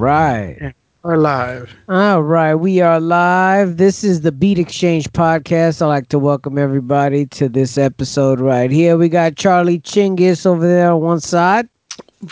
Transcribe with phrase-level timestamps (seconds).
[0.00, 0.72] Right.
[1.02, 1.74] We're live.
[1.90, 2.54] All right.
[2.54, 3.76] We are live.
[3.76, 5.82] This is the Beat Exchange podcast.
[5.82, 8.96] I'd like to welcome everybody to this episode right here.
[8.96, 11.68] We got Charlie Chinggis over there on one side.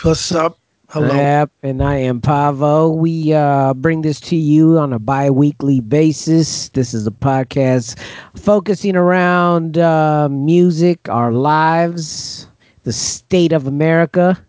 [0.00, 0.58] What's up?
[0.88, 1.14] Hello.
[1.14, 1.50] Yep.
[1.62, 2.88] And I am Pavo.
[2.88, 6.70] We uh, bring this to you on a bi weekly basis.
[6.70, 7.98] This is a podcast
[8.34, 12.48] focusing around uh, music, our lives,
[12.84, 14.42] the state of America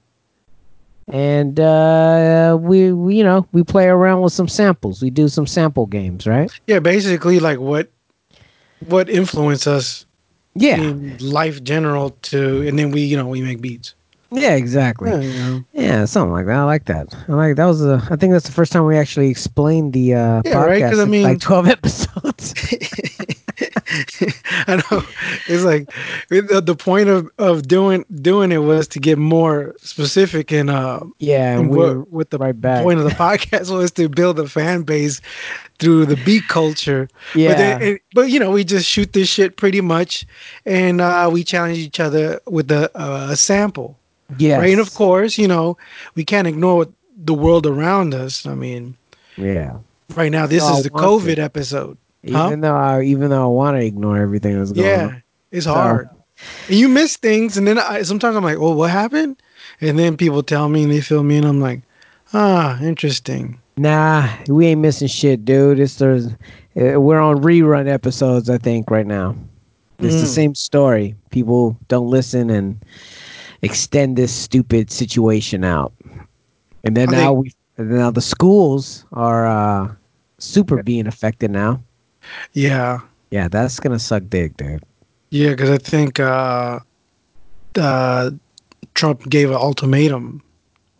[1.09, 5.01] and uh, we, we, you know we play around with some samples.
[5.01, 6.51] We do some sample games, right?
[6.67, 7.89] Yeah, basically like what
[8.87, 10.05] what influenced us
[10.55, 13.95] Yeah, in life general to and then we you know we make beats.
[14.31, 15.09] yeah, exactly.
[15.09, 15.59] Yeah, Yeah.
[15.73, 16.05] you know.
[16.05, 16.55] something like that.
[16.55, 17.07] I like that.
[17.27, 18.01] I like that was a.
[18.11, 20.89] I think that's the first time we actually explained the uh, Yeah, right, podcast.
[20.91, 22.53] 'cause I mean- like twelve episodes.
[24.67, 25.03] I know.
[25.47, 25.89] It's like
[26.29, 30.99] the, the point of, of doing doing it was to get more specific and uh
[31.19, 32.83] yeah, and we what, what the right back.
[32.83, 35.21] point of the podcast was to build a fan base
[35.79, 37.07] through the beat culture.
[37.35, 40.25] yeah, But, then, it- but you know, we just shoot this shit pretty much,
[40.65, 43.97] and uh, we challenge each other with a, uh, a sample,
[44.37, 44.59] yes.
[44.59, 44.71] right?
[44.71, 45.77] And of course, you know,
[46.15, 48.45] we can't ignore what the world around us.
[48.45, 48.97] I mean,
[49.37, 49.77] yeah.
[50.15, 51.41] right now this So is the COVID to.
[51.43, 51.97] episode.
[52.23, 55.23] Even though I, even though I want to ignore everything that's going Yeah, on.
[55.51, 56.09] it's So- hard.
[56.69, 59.41] And you miss things, and then I, sometimes I'm like, "Oh, what happened?"
[59.81, 61.81] And then people tell me, and they feel me, and I'm like,
[62.33, 65.79] "Ah, interesting." Nah, we ain't missing shit, dude.
[65.79, 69.35] It's there's, uh, we're on rerun episodes, I think, right now.
[69.99, 70.33] It's the Mm.
[70.33, 71.15] same story.
[71.29, 72.77] People don't listen and
[73.61, 75.91] extend this stupid situation out.
[76.85, 79.91] And then Are now they- we, now the schools are uh,
[80.37, 81.81] super being affected now.
[82.53, 82.99] Yeah,
[83.31, 84.83] Yeah, that's gonna suck dick, dude.
[85.29, 86.79] yeah, because I think uh,
[87.77, 88.31] uh,
[88.95, 90.41] Trump gave an ultimatum.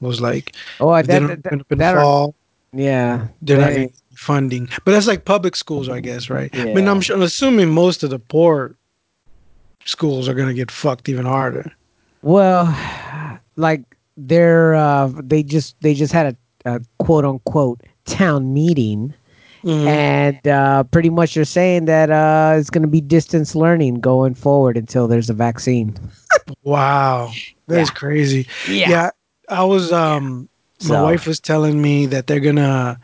[0.02, 2.36] Was like, Oh, I that, that, open up in that are- fall,
[2.72, 4.70] yeah, they're not getting funding.
[4.86, 6.50] But that's like public schools, I guess, right?
[6.56, 6.92] I mean, Yeah.
[6.92, 8.76] I'm, I'm assuming most of the poor
[9.86, 11.70] schools are gonna get fucked even harder.
[12.22, 12.74] Well,
[13.58, 13.82] like
[14.16, 19.14] they're uh, they just they just had a, a quote unquote town meeting,
[19.64, 19.88] Mm-hmm.
[19.88, 24.34] and uh, pretty much they're saying that uh, it's going to be distance learning going
[24.34, 25.96] forward until there's a vaccine.
[26.64, 27.32] Wow,
[27.68, 27.94] that's Yeah.
[27.96, 28.48] crazy.
[28.68, 29.12] Yeah,
[29.50, 30.50] I was um
[30.84, 33.00] my So- wife was telling me that they're gonna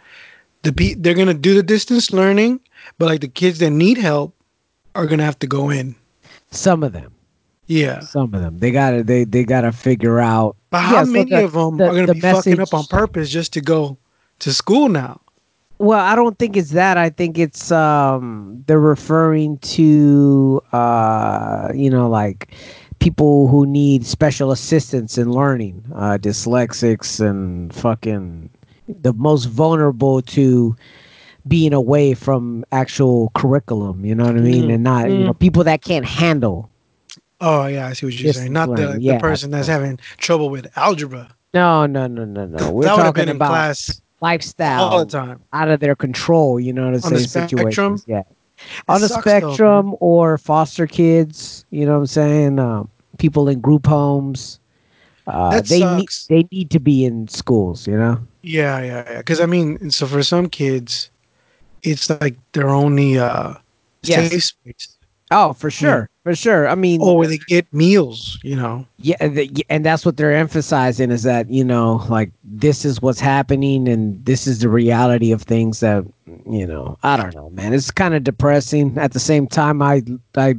[0.63, 2.59] the pe- they're gonna do the distance learning,
[2.97, 4.33] but like the kids that need help
[4.95, 5.94] are gonna have to go in.
[6.51, 7.11] Some of them,
[7.67, 10.55] Yeah, some of them, they got to they they got to figure out.
[10.71, 12.73] but how Yeah, so many the- of them the- are gonna the be fucking up
[12.73, 13.97] on purpose just to go
[14.39, 15.21] to school now?
[15.78, 16.97] Well, I don't think it's that.
[16.97, 22.53] I think it's um they're referring to uh you know like
[23.00, 28.50] people who need special assistance in learning, uh dyslexics and fucking
[28.88, 30.75] the most vulnerable to
[31.47, 34.69] being away from actual curriculum, you know what I mean?
[34.69, 36.69] Mm, And not you know people that can't handle.
[37.42, 38.53] Oh yeah, I see what you're saying.
[38.53, 39.19] Not the, learning, the yeah.
[39.19, 41.30] person that's having trouble with algebra.
[41.53, 42.72] No, no, no, no, no.
[42.72, 45.41] We're that would have talking been in about class lifestyle all the time.
[45.53, 47.59] out of their control, you know, to On the say spectrum?
[47.59, 48.05] situations.
[48.07, 48.23] Yeah.
[48.87, 52.59] on the sucks though, spectrum or foster kids, you know what I'm saying?
[52.59, 54.59] Um, people in group homes.
[55.27, 56.27] Uh, they need sucks.
[56.27, 58.19] they need to be in schools, you know.
[58.43, 59.17] Yeah, yeah, yeah.
[59.17, 61.09] Because I mean, so for some kids,
[61.81, 63.55] it's like their only uh
[64.03, 64.29] Yes.
[64.29, 64.97] safe space.
[65.31, 66.68] Oh, for sure, for sure.
[66.68, 68.84] I mean, Or where they get meals, you know.
[68.97, 69.16] yeah,
[69.69, 74.25] and that's what they're emphasizing is that you know, like this is what's happening, and
[74.25, 76.03] this is the reality of things that
[76.50, 76.97] you know.
[77.03, 77.75] I don't know, man.
[77.75, 78.98] It's kind of depressing.
[78.98, 80.01] At the same time, I
[80.36, 80.56] I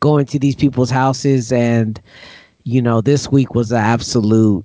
[0.00, 2.00] go into these people's houses, and
[2.64, 4.64] you know, this week was an absolute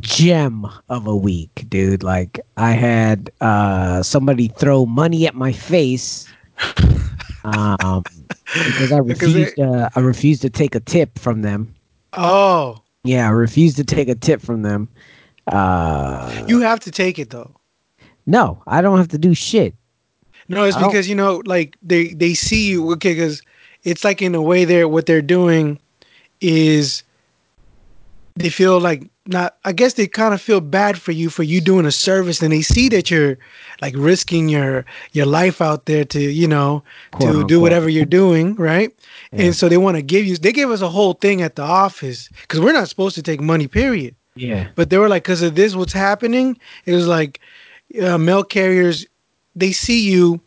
[0.00, 2.02] gem of a week, dude.
[2.02, 6.26] Like I had uh somebody throw money at my face.
[7.46, 8.02] Um,
[8.54, 9.58] because I refused.
[9.60, 11.74] uh, I refused to take a tip from them.
[12.14, 14.88] Oh, Yeah, I refused to take a tip from them.
[15.46, 17.54] Uh, you have to take it though.
[18.26, 19.74] no, I don't have to do shit.
[20.48, 22.90] No, it's I don't- because you know, like they they see you.
[22.92, 23.42] Okay, because
[23.84, 25.78] it's like in a way they're what they're doing
[26.40, 27.02] is
[28.36, 29.56] they feel like not.
[29.64, 32.52] I guess they kind of feel bad for you for you doing a service, and
[32.52, 33.38] they see that you're
[33.80, 38.04] like risking your your life out there to you know Quote, to do whatever you're
[38.04, 38.94] doing, right?
[39.32, 39.46] Yeah.
[39.46, 40.36] And so they want to give you.
[40.36, 43.40] They gave us a whole thing at the office because we're not supposed to take
[43.40, 44.14] money, period.
[44.36, 46.58] Yeah, But they were like, because of this, what's happening?
[46.84, 47.40] It was like,
[48.00, 49.06] uh, mail carriers,
[49.54, 50.40] they see you,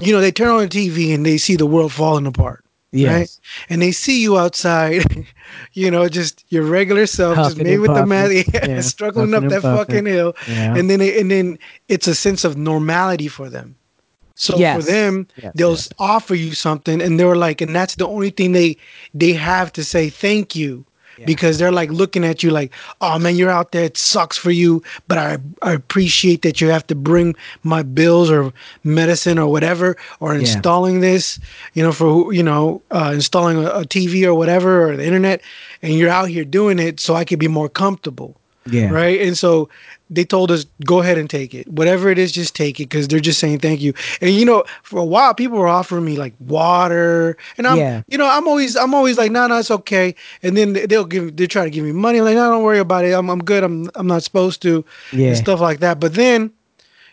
[0.00, 2.64] you know, they turn on the TV and they see the world falling apart.
[2.92, 3.40] Yes.
[3.68, 5.04] And they see you outside,
[5.72, 8.08] you know, just your regular self, just Huffing and with the puffing.
[8.08, 10.04] mask, Yeah, struggling huffing up that puffing.
[10.04, 10.74] fucking hill, Yeah.
[10.76, 11.58] and then and then
[11.88, 13.76] it's a sense of normality for them.
[14.34, 15.88] So for them, Yes, they'll yes.
[15.98, 18.76] offer you something, and they're like, and that's the only thing they
[19.14, 20.84] they have to say thank you.
[21.20, 21.26] Yeah.
[21.26, 22.72] Because they're like looking at you like,
[23.02, 23.84] oh man, you're out there.
[23.84, 28.30] It sucks for you, but I I appreciate that you have to bring my bills
[28.30, 28.52] or
[28.84, 30.40] medicine or whatever, or Yeah.
[30.40, 31.38] installing this,
[31.74, 35.42] you know, for you know, uh, installing a, a TV or whatever or the internet,
[35.82, 38.90] and you're out here doing it so I could be more comfortable Yeah.
[38.90, 39.20] right?
[39.20, 39.68] And so
[40.10, 41.66] they told us, go ahead and take it.
[41.68, 43.94] Whatever it is, just take it because they're just saying thank you.
[44.20, 48.02] And you know, for a while, people were offering me like water, and I'm, Yeah.
[48.08, 50.14] you know, I'm always, I'm always like, no, no, it's okay.
[50.42, 53.04] And then they'll give, they try to give me money, like, no, don't worry about
[53.04, 53.12] it.
[53.12, 53.64] I'm, I'm good.
[53.64, 55.28] I'm, I'm not supposed to, Yeah.
[55.28, 55.98] and stuff like that.
[56.00, 56.50] But then,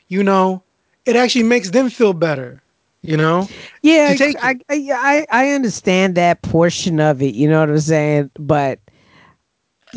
[0.10, 0.64] you know,
[1.06, 2.62] it actually makes them feel better.
[3.04, 3.48] You know,
[3.84, 7.36] Yeah, I, I I I understand that portion of it.
[7.36, 8.32] You know what I'm saying?
[8.38, 8.80] But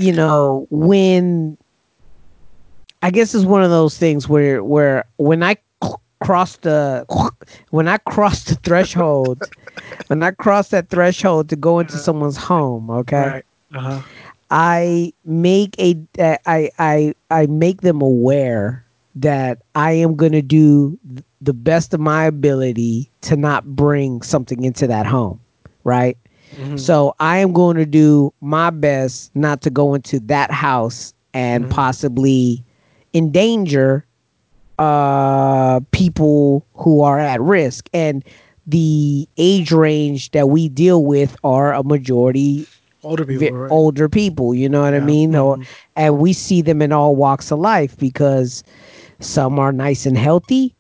[0.01, 1.57] you know when
[3.03, 5.57] I guess it's one of those things where where when I
[6.23, 7.05] cross the
[7.71, 9.43] when I cross the threshold,
[10.09, 13.45] when I cross that threshold to go into someone's home, okay, right?
[13.75, 14.01] Uh-huh.
[14.51, 18.85] I make a I I I make them aware
[19.17, 20.99] that I am going to do
[21.41, 25.41] the best of my ability to not bring something into that home,
[25.85, 26.17] right?
[26.59, 26.79] Mhm.
[26.79, 31.65] So I am going to do my best not to go into that house and
[31.67, 31.71] Mhm.
[31.71, 32.65] possibly
[33.15, 34.05] endanger
[34.79, 38.25] uh people who are at risk and
[38.67, 42.67] the age range that we deal with are a majority
[43.05, 43.71] Older people, vi- right?
[43.71, 45.67] older people you know what i mean Mhm.
[45.97, 48.63] and we see them in all walks of life because
[49.19, 50.75] some are nice and healthy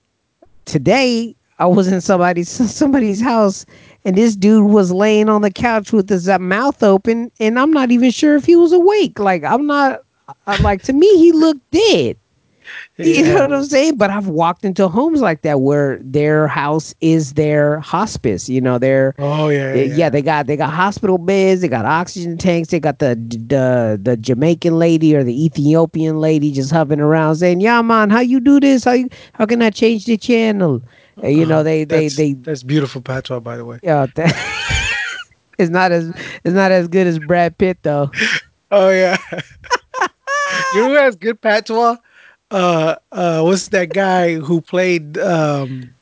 [0.64, 3.64] today i was in somebody's somebody's house
[4.04, 7.90] and this dude was laying on the couch with his mouth open and i'm not
[7.90, 10.00] even sure if he was awake like i'm not
[10.46, 12.16] I'm like to me he looked dead
[12.98, 13.96] you know what I'm saying?
[13.96, 18.48] But I've walked into homes like that where their house is their hospice.
[18.48, 20.10] You know, their Oh yeah, eh, yeah, yeah.
[20.10, 24.16] they got they got hospital beds, they got oxygen tanks, they got the the the
[24.16, 28.60] Jamaican lady or the Ethiopian lady just hovering around saying, "Yeah, man, how you do
[28.60, 28.84] this?
[28.84, 30.82] How you how can I change the channel?"
[31.22, 31.62] You know, Uh-huh.
[31.64, 33.78] they they that's, they that's beautiful patois, by the way.
[33.82, 34.06] yeah.
[34.14, 34.56] that-
[35.58, 36.08] it's not as
[36.44, 38.10] it's not as good as Brad Pitt though.
[38.72, 39.16] Oh yeah.
[40.74, 41.96] you know who has good patois?
[42.52, 45.92] Uh uh what's that guy who played um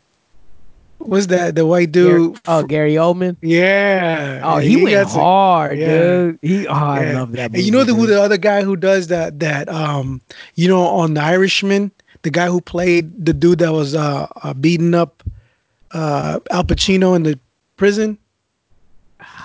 [0.98, 2.38] what's that the white Gary, dude?
[2.46, 3.36] oh, Gary Oldman.
[3.40, 4.42] yeah.
[4.44, 5.86] Oh, Yeah, he, went hard, yeah.
[5.86, 6.38] dude.
[6.42, 7.52] He oh, I love that.
[7.54, 10.20] And you know the, who the other guy who does that that um
[10.54, 11.90] you know on the Irishman,
[12.22, 15.22] the guy who played the dude that was uh, uh beating up
[15.92, 17.38] uh Al Pacino in the
[17.76, 18.18] prison?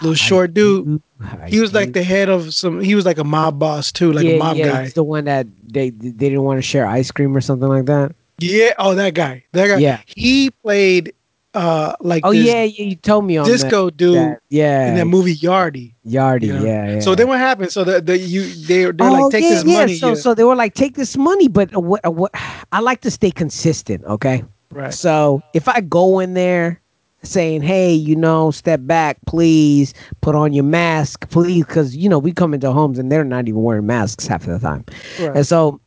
[0.01, 1.01] Little short dude.
[1.47, 4.25] He was like the head of some he was like a mob boss too, like
[4.25, 4.83] yeah, a mob yeah, guy.
[4.83, 7.85] He's the one that they they didn't want to share ice cream or something like
[7.85, 8.13] that.
[8.39, 8.73] Yeah.
[8.77, 9.43] Oh, that guy.
[9.53, 9.77] That guy.
[9.77, 10.01] Yeah.
[10.05, 11.13] He played
[11.53, 14.95] uh like Oh yeah, yeah, you told me on disco that, dude that- Yeah, in
[14.95, 15.93] that movie Yardie.
[16.05, 16.47] Yardie.
[16.47, 16.63] you know?
[16.63, 16.99] Yeah, yeah.
[16.99, 17.71] So then what happened?
[17.71, 19.79] So the, the you they they're oh, like take yeah, this yeah.
[19.79, 19.95] money.
[19.95, 20.13] So yeah.
[20.15, 22.31] so they were like, take this money, but uh, what uh, what?
[22.71, 24.03] I like to stay consistent.
[24.05, 24.43] Okay.
[24.71, 24.93] right.
[24.93, 26.81] So if I go in there
[27.21, 32.19] saying, "Hey, you know, step back, please, put on your mask, please," because you know
[32.19, 34.83] we come into homes and they're not even wearing masks half of the time,
[35.19, 35.37] right.
[35.37, 35.79] and so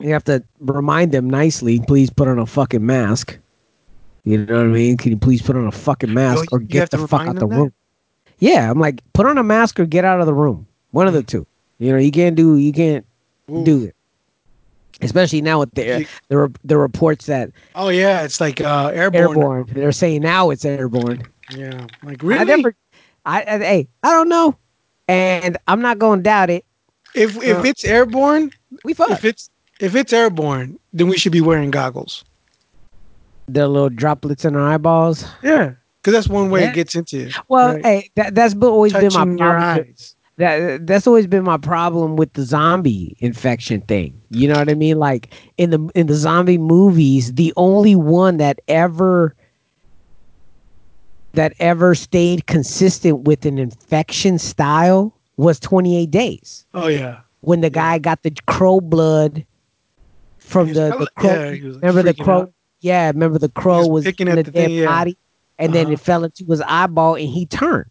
[0.00, 3.38] you have to remind them nicely, please put on a fucking mask.
[4.26, 4.96] You know what I mean?
[4.96, 7.48] Can you please put on a fucking mask or get the fuck out the them
[7.50, 7.56] that?
[7.56, 7.72] room?
[8.40, 10.66] Yeah, I'm like, put on a mask or get out of the room.
[10.90, 11.46] One of the two.
[11.78, 13.06] You know, you can't do you can't
[13.50, 13.64] Ooh.
[13.64, 13.94] do it.
[15.00, 19.22] Especially now with the the, the reports that Oh yeah, it's like uh airborne.
[19.28, 19.66] airborne.
[19.72, 21.22] They're saying now it's airborne.
[21.54, 21.86] Yeah.
[22.02, 22.40] Like really?
[22.40, 22.74] I never.
[23.26, 24.56] I, I hey, I don't know,
[25.06, 26.64] and I'm not going to doubt it.
[27.14, 28.50] if if Uh, it's airborne,
[28.84, 29.10] We fuck.
[29.10, 32.24] if it's if it's airborne, then we should be wearing goggles.
[33.48, 35.24] The little droplets in our eyeballs.
[35.42, 35.72] Yeah.
[36.02, 36.70] Because that's one way Yeah.
[36.70, 37.30] it gets into you.
[37.48, 37.84] Well, Right.
[37.84, 39.86] hey, that that's always been my Touching your problem.
[39.88, 40.14] eyes.
[40.38, 44.20] That that's always been my problem with the zombie infection thing.
[44.30, 44.98] You know what I mean?
[44.98, 49.34] Like in the in the zombie movies, the only one that ever
[51.32, 56.64] that ever stayed consistent with an infection style was 28 days.
[56.74, 57.20] Oh yeah.
[57.40, 59.44] when the guy got the crow blood
[60.38, 61.30] from the, the crow.
[61.30, 62.40] yeah, like, remember the crow?
[62.42, 62.52] out.
[62.86, 64.86] Yeah, remember the crow was was, picking in at the, the dead thing, yeah.
[64.86, 65.16] body,
[65.58, 65.94] and then Uh-huh.
[65.94, 67.90] it fell into his eyeball, and he turned.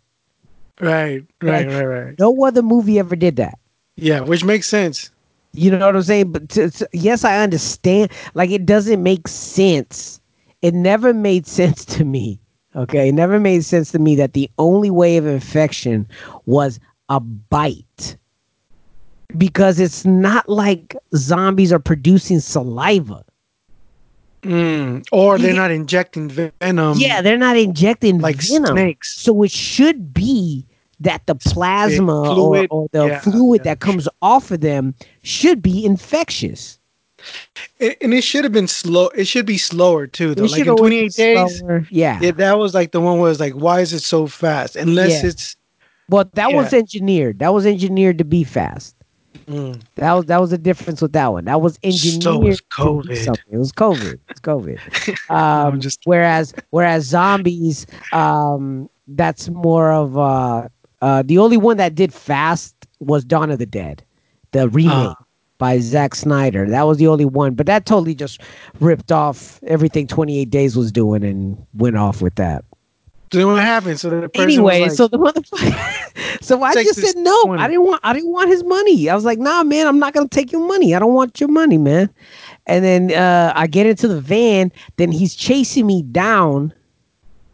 [0.79, 1.23] Right.
[1.41, 1.67] Right.
[1.67, 1.83] Right.
[1.83, 2.19] Right.
[2.19, 3.57] No other movie ever did that.
[3.97, 5.09] Yeah, which makes sense.
[5.53, 6.31] You know what I'm saying?
[6.31, 8.11] But to, to- yes, I understand.
[8.35, 10.19] Like it doesn't make sense.
[10.61, 12.39] It never made sense to me.
[12.75, 16.07] Okay, it never made sense to me that the only way of infection
[16.45, 18.17] was a bite.
[19.37, 23.23] Because it's not like zombies are producing saliva.
[24.45, 25.05] Mm.
[25.11, 25.55] Or they're Yeah.
[25.57, 26.97] not injecting venom.
[26.97, 28.75] yeah, they're not injecting like venom.
[28.75, 29.17] snakes.
[29.19, 30.65] So it should be
[30.99, 33.71] that the plasma fluid, or, or the yeah, fluid yeah.
[33.73, 36.79] that comes off of them should be infectious.
[37.79, 39.07] And, and it should have been slow.
[39.09, 40.45] It should be slower too, though.
[40.45, 41.87] It Like in always 28 days, slower.
[41.89, 42.19] Yeah.
[42.21, 44.75] yeah, that was like the one where it's like, why is it so fast?
[44.75, 45.29] Unless Yeah.
[45.29, 45.55] it's
[46.07, 47.39] Well, that was engineered.
[47.39, 48.95] That was engineered to be fast.
[49.47, 51.45] Mm, That was that was the difference with that one.
[51.45, 52.23] That was engineered.
[52.23, 53.37] So was COVID.
[53.51, 54.19] It was COVID.
[54.29, 55.29] It's COVID.
[55.29, 60.67] Um, just- whereas whereas zombies, um, that's more of uh,
[61.01, 64.03] uh, the only one that did fast was Dawn of the Dead,
[64.51, 65.15] the remake Ah.
[65.57, 66.67] by Zack Snyder.
[66.69, 68.41] That was the only one, but that totally just
[68.79, 72.63] ripped off everything Twenty Eight Days was doing and went off with that.
[73.35, 73.99] So then what happened?
[73.99, 76.41] So the person Anyway, like, so the motherfucker.
[76.41, 77.43] so I just said no.
[77.45, 77.61] 20.
[77.61, 78.01] I didn't want.
[78.03, 79.09] I didn't want his money.
[79.09, 79.87] I was like, nah, man.
[79.87, 80.95] I'm not gonna take your money.
[80.95, 82.09] I don't want your money, man.
[82.67, 84.71] And then uh, I get into the van.
[84.97, 86.73] Then he's chasing me down.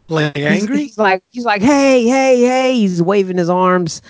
[0.08, 0.84] like He's- angry.
[0.84, 2.74] He's, like, he's like, hey, hey, hey.
[2.74, 4.00] He's waving his arms,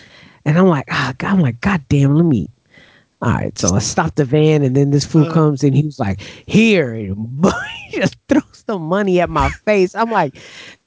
[0.44, 2.48] and I'm like, ah, God, I'm like, God damn, let me.
[3.22, 5.32] All right, so I stopped the van, and then this fool Uh.
[5.32, 7.46] comes and he was like, "Here," and
[7.88, 9.94] he just throws the money at my face.
[9.94, 10.36] I'm like,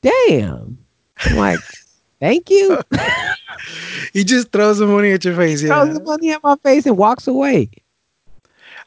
[0.05, 0.77] "Damn!"
[1.25, 1.59] I'm like,
[2.19, 2.79] "Thank you."
[4.13, 5.61] He just throws the money at your face.
[5.61, 7.69] throws the money at my face and walks away.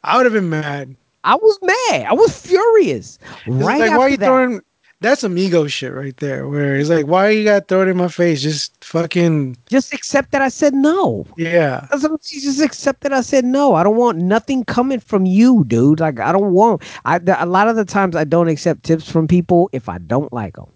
[0.05, 0.97] I would have been mad.
[1.25, 2.07] I was mad.
[2.07, 3.19] I was furious.
[3.45, 4.61] It's Right like, why are you that, throwing?
[5.01, 6.49] That's some ego shit right there.
[6.49, 8.41] Where it's like, why you got to throw it in my face?
[8.41, 11.27] Just fucking just accept that I said no.
[11.37, 11.87] yeah.
[11.91, 13.75] That's what I'm saying, Just accept that I said no.
[13.75, 16.01] I don't want nothing coming from you, dude.
[16.01, 16.83] Like I don't want.
[17.05, 20.33] I a lot of the times I don't accept tips from people if I don't
[20.33, 20.71] like them.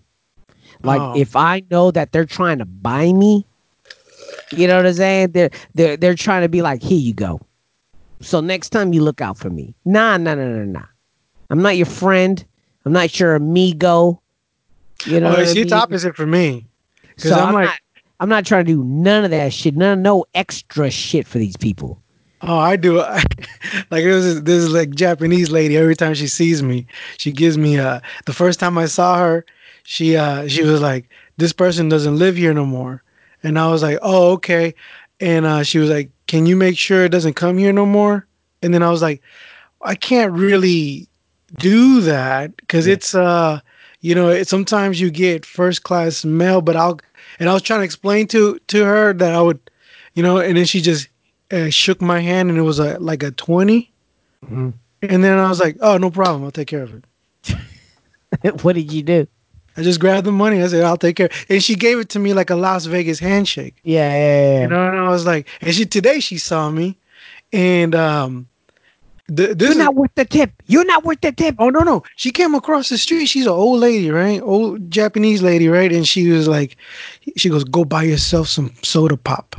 [0.85, 1.12] Like Oh.
[1.17, 3.47] if I know that they're trying to buy me,
[4.51, 5.33] you know what I'm saying?
[5.33, 7.41] They're they're they're trying to be like, here you go.
[8.21, 9.75] So next time you look out for me.
[9.85, 10.87] Nah, nah, nah, nah, nah.
[11.51, 12.45] I'm not your friend.
[12.85, 14.21] I'm not your amigo.
[15.05, 16.67] You know, oh, it's the opposite for me.
[17.17, 17.79] So I'm, I'm, like, not,
[18.21, 19.77] I'm not trying to do none of that shit.
[19.77, 22.01] None, no extra shit for these people.
[22.43, 22.97] oh, I do.
[23.91, 25.77] like it was this is like Japanese lady.
[25.77, 26.87] Every time she sees me,
[27.19, 29.45] she gives me uh the first time I saw her,
[29.85, 33.03] she uh she was like, This person doesn't live here no more.
[33.43, 34.75] And I was like, Oh, okay.
[35.21, 38.27] And uh she was like, Can you make sure it doesn't come here no more?
[38.62, 39.23] And then I was like,
[39.83, 41.09] I can't really
[41.59, 42.95] do that because Yeah.
[42.95, 43.61] it's uh
[44.01, 46.99] you know it, sometimes you get first class mail but i'll
[47.39, 49.61] and i was trying to explain to to her that i would
[50.15, 51.09] you know and then she just
[51.51, 53.93] uh, shook my hand and it was a like a 20
[54.51, 54.73] Mhm.
[55.03, 57.05] and then i was like oh no problem i'll take care of it
[58.65, 59.27] what did you do?
[59.76, 62.19] I just grabbed the money i said i'll take care and she gave it to
[62.19, 64.62] me like a las vegas handshake Yeah, yeah, yeah.
[64.62, 66.99] you know and i was like and she today she saw me
[67.52, 68.49] and um
[69.29, 70.50] th- this You're is, not worth the tip.
[70.67, 71.55] You're not worth the tip.
[71.59, 72.02] Oh no no!
[72.17, 73.26] She came across the street.
[73.26, 74.41] She's an old lady, right?
[74.43, 75.93] Old Japanese lady, right?
[75.93, 76.76] And she was like,
[77.37, 79.57] she goes, "Go buy yourself some soda pop."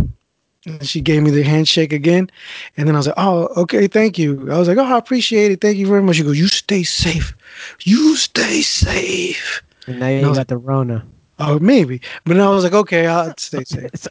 [0.65, 2.29] And she gave me the handshake again,
[2.77, 5.51] and then I was like, "Oh, okay, thank you." I was like, "Oh, I appreciate
[5.51, 5.61] it.
[5.61, 7.35] Thank you very much." She goes, "You stay safe.
[7.83, 11.05] You stay safe." And now you got the Rona.
[11.39, 14.07] Oh, maybe, but then I was like, "Okay, I'll stay safe."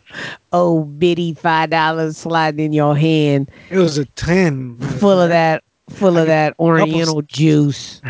[0.52, 4.76] Oh bitty five dollars sliding in your hand, It was a ten.
[4.98, 8.02] full of that, full of that Oriental juice.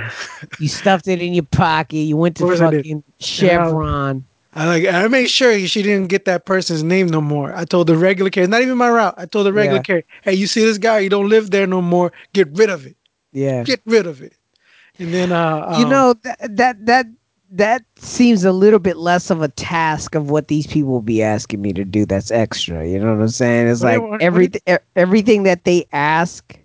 [0.59, 1.99] You stuffed it in your pocket.
[1.99, 2.79] You went to Of course I did.
[2.79, 4.25] fucking Chevron.
[4.55, 7.55] I like I made sure she didn't get that person's name no more.
[7.55, 9.15] I told the regular carrier, not even my route.
[9.17, 9.83] I told the regular Yeah.
[9.83, 10.99] carrier, hey, you see this guy?
[10.99, 12.13] You don't live there no more.
[12.33, 12.97] Get rid of it.
[13.33, 13.63] Yeah.
[13.63, 14.35] Get rid of it.
[14.99, 17.07] And then uh you um, know that that that
[17.55, 21.23] that seems a little bit less of a task of what these people will be
[21.23, 24.21] asking me to do that's extra you know what i'm saying it's like want- what
[24.21, 24.61] do everything
[24.97, 26.59] everything that they ask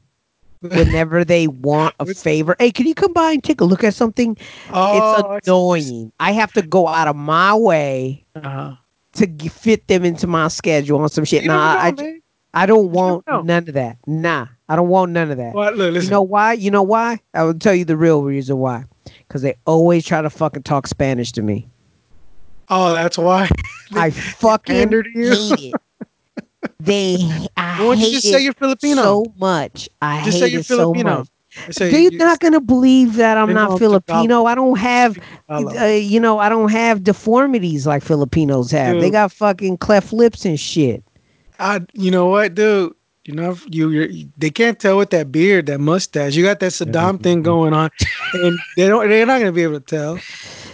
[0.62, 3.94] whenever they want a favor hey can you come by and take a look at
[3.94, 4.38] something
[4.72, 4.98] oh,
[5.38, 8.76] it's annoying i have to go out of my way Uh-huh.
[9.14, 12.22] to g- fit them into my schedule on some shit You nah I, I.
[12.54, 16.02] I don't want none of that nah i don't want none of that Well, look,
[16.02, 16.54] you know why?
[16.54, 17.20] You know why?
[17.34, 18.86] I will tell you the real reason why.
[19.28, 21.68] Because they always try to fucking talk Spanish to me.
[22.70, 23.50] oh, that's why.
[23.96, 25.76] I fucking hate it.
[26.80, 27.18] They,
[27.58, 29.02] I Why don't you hate just say it you're Filipino?
[29.02, 29.90] so much.
[30.02, 31.18] I Just hate say you're it so Filipino.
[31.20, 31.28] much.
[31.76, 34.46] Say They're you- not gonna believe that I'm not Filipino.
[34.46, 35.18] I don't have,
[35.50, 39.00] uh, you know, I don't have deformities like Filipinos have.
[39.00, 41.04] They got fucking cleft lips and shit.
[41.60, 42.94] I, you know what, dude?
[43.28, 44.08] You know, you you're,
[44.38, 46.34] they can't tell with that beard, that mustache.
[46.36, 47.90] You got that Saddam thing going on,
[48.34, 49.10] and they don't.
[49.10, 50.18] They're not gonna be able to tell.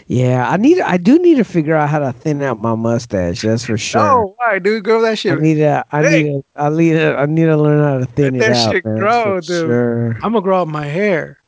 [0.06, 0.80] Yeah, I need.
[0.80, 3.42] I do need to figure out how to thin out my mustache.
[3.42, 4.02] That's for sure.
[4.02, 4.84] Oh, why, dude?
[4.84, 5.42] Grow that I shit.
[5.42, 5.84] need to.
[5.92, 6.24] I Hey.
[6.24, 6.44] need to.
[6.56, 7.16] I need to.
[7.18, 8.72] I need to learn how to thin Let it that out.
[8.74, 9.46] shit man, grow, dude.
[9.48, 10.12] Sure.
[10.22, 11.40] I'm gonna grow out my hair.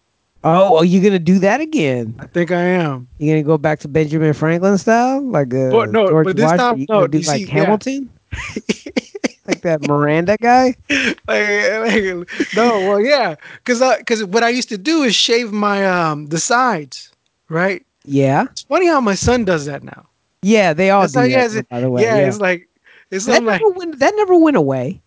[0.43, 2.15] Oh, are you gonna do that again?
[2.19, 3.07] I think I am.
[3.19, 6.45] You gonna go back to Benjamin Franklin style, like uh, But no, George but this
[6.45, 6.87] Washington?
[6.87, 7.99] time- no, do you like see, yeah.
[9.47, 10.75] Like that Miranda guy.
[10.89, 15.85] like, like, no, well, yeah, because because what I used to do is shave my
[15.85, 17.11] um the sides,
[17.49, 17.85] right?
[18.05, 20.07] Yeah, It's funny how my son does that now.
[20.41, 21.39] yeah, they all That's do how he that.
[21.41, 21.67] has it.
[21.69, 22.67] By the way, yeah, yeah, it's like
[23.11, 23.99] it's that something like never went.
[23.99, 25.01] That never went away.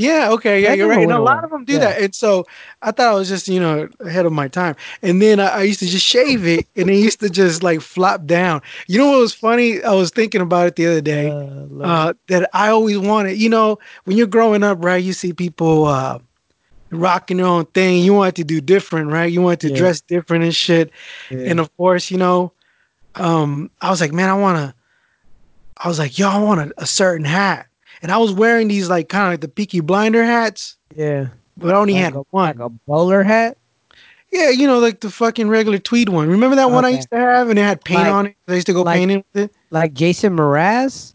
[0.00, 1.02] Yeah, okay, yeah, you're right.
[1.02, 1.78] And a lot of them do Yeah.
[1.80, 2.46] that, and so
[2.82, 4.74] I thought I was just you know ahead of my time.
[5.02, 7.80] And then I, I used to just shave it, and it used to just like
[7.80, 8.62] flop down.
[8.88, 9.82] You know what was funny?
[9.82, 11.30] I was thinking about it the other day.
[11.30, 13.38] Uh, uh, that I always wanted.
[13.38, 15.02] You know, when you're growing up, right?
[15.02, 16.18] You see people uh,
[16.90, 18.02] rocking their own thing.
[18.02, 19.30] You want to do different, right?
[19.32, 19.76] You want to Yeah.
[19.76, 20.90] dress different and shit.
[21.30, 21.50] Yeah.
[21.50, 22.52] And of course, you know,
[23.14, 24.74] um, I was like, man, I want to.
[25.82, 27.66] I was like, yo, I want a, a certain hat,
[28.02, 31.74] and I was wearing these like kind of like the Peaky Blinder hats, yeah, but
[31.74, 32.46] I only like had a, one.
[32.48, 33.56] like a bowler hat.
[34.32, 36.28] yeah, you know, like the fucking regular tweed one.
[36.28, 38.36] Remember that one I used to have, and it had paint Like- on it.
[38.48, 39.54] I used to go like- painting with it.
[39.70, 41.14] like Jason Mraz,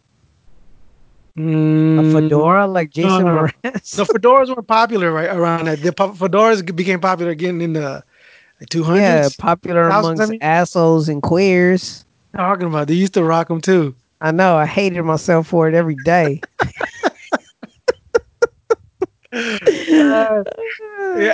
[1.37, 3.41] a Mm, fedora like Jason no, no.
[3.63, 3.95] Mraz.
[3.95, 5.81] The fedoras were popular right around that.
[5.81, 8.03] The fedoras became popular again in the
[8.69, 9.03] two hundreds.
[9.03, 10.39] yeah, popular Thousands, I amongst mean?
[10.41, 12.05] assholes and queers.
[12.35, 13.93] talking about they used to rock them too.
[14.25, 14.57] I know.
[14.57, 16.41] I hated myself for it every day.
[19.31, 20.43] Yeah.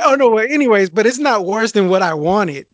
[0.05, 0.38] Oh no.
[0.38, 2.65] Anyways, but it's not worse than what I wanted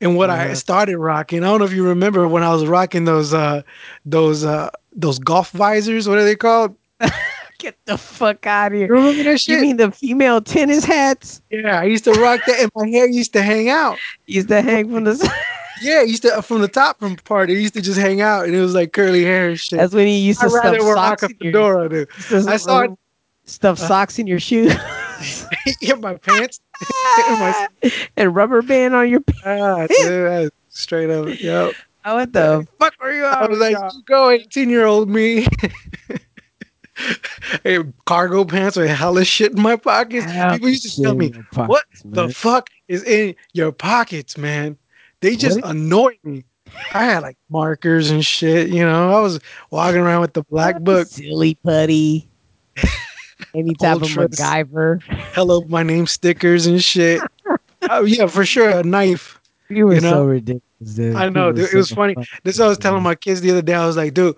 [0.00, 1.42] and what I started rocking.
[1.42, 3.62] I don't know if you remember when I was rocking those uh
[4.04, 6.08] those uh those golf visors.
[6.08, 6.76] What are they called?
[7.58, 8.88] Get the fuck out of here.
[8.88, 9.60] remember that You shit?
[9.60, 13.32] mean the female tennis hats yeah, I used to rock that, and my hair used
[13.32, 13.98] to hang out.
[14.26, 15.30] used to hang from the side?
[15.82, 17.50] Yeah, it used to from the top from part.
[17.50, 19.78] It used to just hang out, and it was like curly hair and shit.
[19.78, 22.08] That's when he used to I'd rather stuff wear socks a in your, fedora, dude.
[22.48, 22.90] I saw it-
[23.44, 24.74] stuff socks in your shoes
[25.82, 26.60] in my pants.
[27.28, 27.68] my-
[28.16, 29.20] and rubber band on your.
[29.20, 29.44] pants.
[29.46, 31.28] Ah, dude, straight up.
[31.40, 31.74] Yep.
[32.04, 33.90] What the fuck were you I was like, y'all?
[34.06, 35.46] go, 18 year old me.
[37.64, 40.24] hey, cargo pants with hella shit in my pockets.
[40.52, 44.78] People used to tell me, your what pockets, the fuck is in your pockets, man?
[45.20, 45.70] They just What?
[45.70, 46.44] annoyed me.
[46.92, 49.16] I had like markers and shit, you know.
[49.16, 49.38] I was
[49.70, 51.06] walking around with the black book.
[51.08, 52.28] silly putty,
[53.54, 54.08] any type of.
[54.08, 55.02] MacGyver.
[55.34, 57.22] Hello, my name stickers and shit.
[57.90, 59.40] oh yeah, for sure, a knife.
[59.68, 60.10] You were You know?
[60.10, 60.62] so ridiculous,
[60.94, 61.16] dude.
[61.16, 61.72] I know, dude.
[61.72, 62.14] It was so funny.
[62.44, 63.74] This I was telling my kids the other day.
[63.74, 64.36] I was like, dude,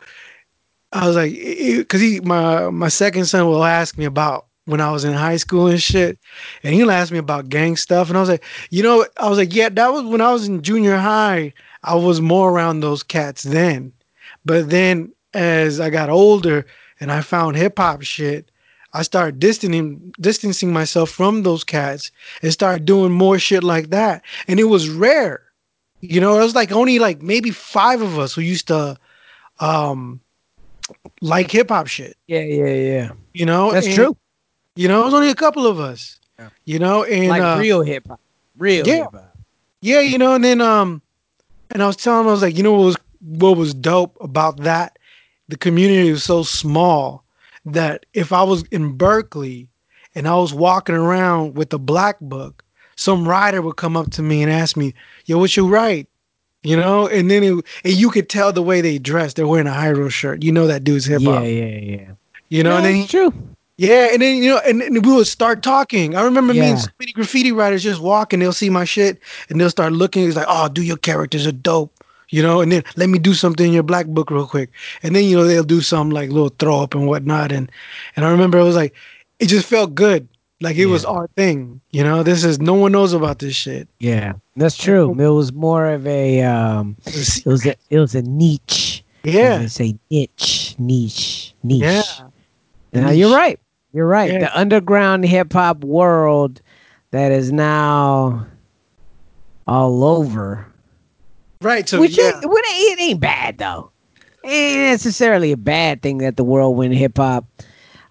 [0.92, 4.90] I was like, because he, my my second son will ask me about when I
[4.90, 6.18] was in high school and shit,
[6.62, 9.38] and he'll ask me about gang stuff, and I was like, you know, I was
[9.38, 11.52] like, yeah, that was when I was in junior high.
[11.85, 13.92] I was more around those cats then,
[14.44, 16.66] but then as I got older
[17.00, 18.50] and I found hip hop shit.
[18.94, 22.11] I started distancing distancing myself from those cats
[22.42, 24.22] and started doing more shit like that.
[24.48, 25.42] And it was rare.
[26.00, 28.96] You know, it was like only like maybe five of us who used to
[29.61, 30.20] um
[31.20, 32.16] like hip hop shit.
[32.26, 33.12] Yeah, yeah, yeah.
[33.35, 34.16] You know, That's And, true.
[34.78, 36.20] You know, it was only a couple of us.
[36.38, 36.50] Yeah.
[36.64, 38.20] You know, and like uh, real hip hop,
[38.56, 38.94] real yeah.
[38.94, 39.36] hip hop.
[39.80, 41.02] yeah, you know, and then um,
[41.72, 44.16] and I was telling him, I was like, you know, what was what was dope
[44.20, 44.96] about that?
[45.48, 47.24] The community was so small
[47.64, 49.66] that if I was in Berkeley
[50.14, 52.64] and I was walking around with a black book,
[52.94, 56.06] some writer would come up to me and ask me, "Yo, what you write?"
[56.62, 59.34] You know, and then it, and you could tell the way they dress.
[59.34, 60.44] They're wearing a Hiero shirt.
[60.44, 61.42] You know that dude's hip hop.
[61.42, 61.78] yeah, yeah.
[61.78, 62.12] Yeah.
[62.48, 63.34] You know, yeah, and then he, true.
[63.78, 66.14] Yeah, and then you know, and, and we would start talking.
[66.16, 66.82] I remember me and Yeah.
[66.84, 68.40] so many graffiti writers just walking.
[68.40, 70.26] They'll see my shit and they'll start looking.
[70.26, 71.92] It's like, oh, do your characters are dope,
[72.30, 72.60] you know.
[72.60, 74.70] And then let me do something in your black book real quick.
[75.02, 77.52] And then you know they'll do some like little throw up and whatnot.
[77.52, 77.70] And
[78.16, 78.94] and I remember it was like,
[79.38, 80.26] it just felt good,
[80.60, 81.80] like it was our thing.
[81.92, 83.86] You know, this is no one knows about this shit.
[84.00, 85.14] Yeah, that's true.
[85.18, 89.04] It was more of a um, it was a it was a niche.
[89.22, 91.82] yeah, say niche, niche, niche.
[91.84, 92.02] yeah,
[92.92, 93.60] Now you're right.
[93.98, 94.30] You're right.
[94.30, 94.38] Yeah.
[94.38, 96.62] The underground hip hop world
[97.11, 98.46] that is now
[99.66, 100.64] all over.
[101.62, 101.88] right.
[101.88, 103.90] So Which yeah, ain't- it ain't bad though.
[104.44, 107.44] It ain't necessarily a bad thing that the world went hip hop.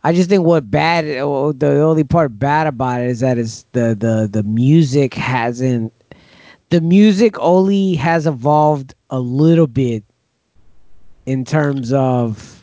[0.03, 3.37] I just think what bad oh, oh, the only part bad about it is that
[3.37, 5.93] it's the the the music hasn't
[6.69, 10.03] the music only has evolved a little bit
[11.25, 12.56] in terms of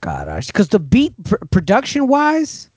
[0.00, 2.68] god because the beat pr- production wise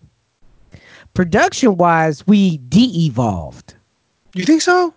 [1.13, 3.76] production wise we de-evolved
[4.34, 4.93] you think so?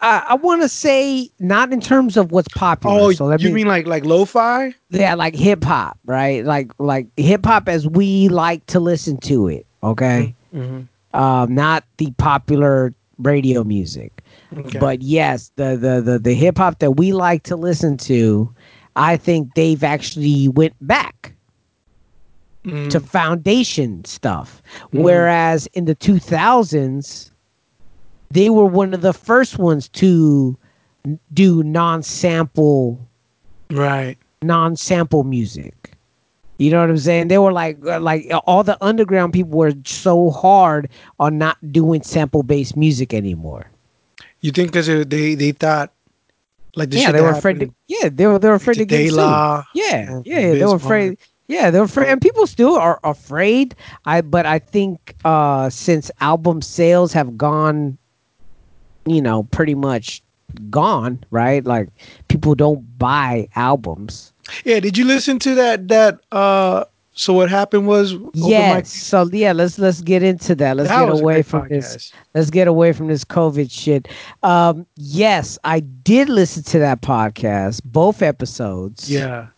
[0.00, 2.98] I, I want to say not in terms of what's popular.
[2.98, 4.74] Oh, so let you me, mean like like lo-fi?
[4.88, 6.42] yeah, like hip hop, right?
[6.42, 9.66] Like like hip hop as we like to listen to it.
[9.82, 11.20] Okay, Mm-hmm.
[11.20, 14.22] um, not the popular radio music.
[14.56, 14.78] Okay.
[14.78, 18.50] But yes, the the the, the hip hop that we like to listen to,
[19.00, 21.34] I think they've actually went back
[22.66, 22.90] Mhm.
[22.90, 24.62] to foundation stuff.
[24.92, 25.02] Mhm.
[25.02, 27.30] Whereas in the 2000s,
[28.30, 30.56] they were one of the first ones to
[31.32, 33.00] do non-sample
[33.70, 34.18] right.
[34.42, 35.96] non-sample music.
[36.58, 37.28] You know what I'm saying?
[37.28, 42.02] They were like uh, like all the underground people were so hard on not doing
[42.02, 43.66] sample-based music anymore.
[44.40, 45.92] You think because they they thought
[46.76, 48.86] like the yeah, they were afraid to yeah, they were they were afraid to to
[48.86, 49.16] get sued.
[49.16, 51.18] La, Yeah, yeah, they were afraid.
[51.48, 53.74] Yeah, they're afraid, and people still are afraid.
[54.04, 57.98] I but I think uh since album sales have gone,
[59.06, 60.22] you know, pretty much
[60.70, 61.64] gone, right?
[61.64, 61.88] Like
[62.28, 64.32] people don't buy albums.
[64.64, 68.90] Yeah, did you listen to that that uh so what happened was yes.
[68.92, 70.76] So yeah, let's let's get into that.
[70.76, 72.12] Let's That get away from this.
[72.34, 74.08] Let's get away from this COVID shit.
[74.42, 79.10] Um, yes, I did listen to that podcast, both episodes.
[79.10, 79.48] Yeah.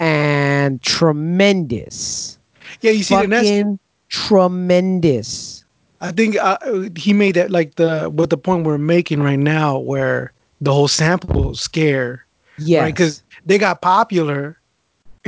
[0.00, 2.38] and tremendous.
[2.80, 5.64] Yeah, you see the next Fucking tremendous.
[6.00, 6.58] I think uh,
[6.96, 10.88] he made that like the what the point we're making right now where the whole
[10.88, 12.24] sample scare,
[12.82, 12.94] right?
[12.94, 14.57] Cuz they got popular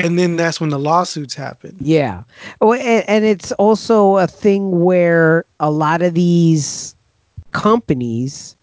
[0.04, 1.76] and then that's when the lawsuits happen.
[1.80, 2.22] Yeah.
[2.60, 6.94] Oh, and, and it's also a thing where a lot of these
[7.52, 8.56] companies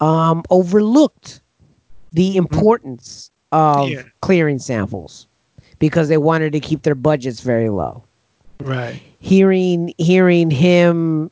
[0.00, 1.40] um, overlooked
[2.12, 4.02] the importance of Yeah.
[4.20, 5.26] clearing samples
[5.78, 8.02] because they wanted to keep their budgets very low.
[8.60, 9.00] Right.
[9.18, 11.30] Hearing hearing him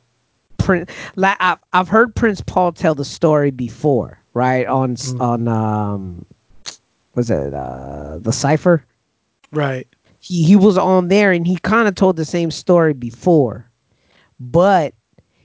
[0.57, 4.67] Prin- like I've, I've heard Prince Paul tell the story before, right?
[4.67, 5.21] On Mm.
[5.21, 6.25] on um
[7.15, 8.83] was it uh the cipher?
[9.51, 9.87] Right.
[10.19, 13.69] he, he was on there and he kind of told the same story before.
[14.39, 14.93] But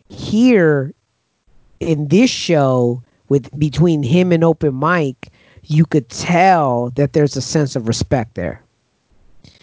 [0.08, 0.94] here
[1.80, 5.30] in this show with between him and Open Mike,
[5.64, 8.62] you could tell that there's a sense of respect there.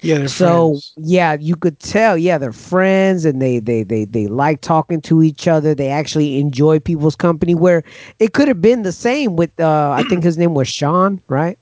[0.02, 0.94] Yeah, they're so friends.
[0.98, 5.24] yeah, you could tell, yeah, they're friends and they they they they like talking to
[5.24, 5.74] each other.
[5.74, 7.84] They actually enjoy people's company where
[8.20, 11.58] it could have been the same with uh I think his name was Sean, right?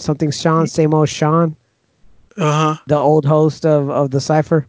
[0.00, 1.54] Something Sean, same old Sean,
[2.38, 2.76] Uh-huh.
[2.86, 4.66] the old host of of the Cipher.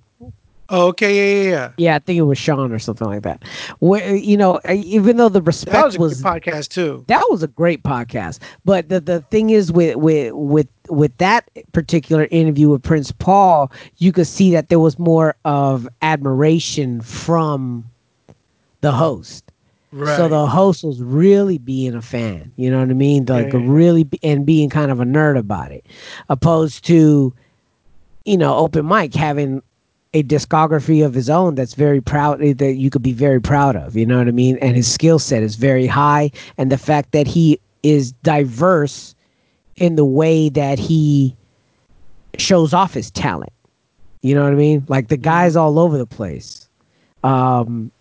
[0.72, 1.72] Oh, okay, yeah, yeah, yeah.
[1.78, 3.44] Yeah, I think it was Sean or something like that.
[3.80, 7.04] Where you know, uh, even though the respect That was a was podcast too.
[7.08, 11.50] that was a great podcast, but the the thing is with with with with that
[11.72, 17.84] particular interview with Prince Paul, you could see that there was more of admiration from
[18.82, 19.52] the host.
[19.92, 20.16] Right.
[20.18, 23.26] So the host was really being a fan, you know what I mean?
[23.26, 23.66] Like yeah, yeah.
[23.68, 25.88] really be, and being kind of a nerd about it,
[26.30, 27.34] opposed to,
[28.30, 29.64] you know, Open Mike having
[30.14, 33.96] a discography of his own that's very proud that you could be very proud of,
[33.96, 34.56] you know what I mean?
[34.60, 39.16] And his skill set is very high, and the fact that he is diverse
[39.78, 41.36] in the way that he
[42.38, 43.52] shows off his talent,
[44.22, 44.86] you know what I mean?
[44.88, 46.70] Like the guy's all over the place.
[47.24, 47.92] Um,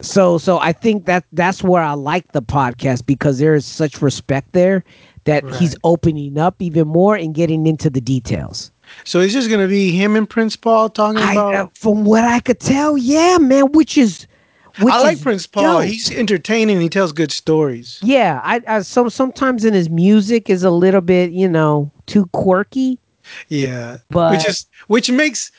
[0.00, 4.00] so so I think that that's where I like the podcast because there is such
[4.00, 4.84] respect there
[5.24, 8.70] that he's opening up even more and getting into the details.
[9.04, 11.54] So it's just gonna be him and Prince Paul talking I, about.
[11.54, 14.26] uh, from what I could tell, yeah, man, which is
[14.80, 15.80] which I like is Prince Paul.
[15.80, 15.84] dope.
[15.84, 16.80] He's entertaining.
[16.80, 17.98] He tells good stories.
[18.02, 22.26] yeah, I, I some sometimes in his music is a little bit, you know, too
[22.26, 22.98] quirky,
[23.48, 25.50] Yeah, but which is which makes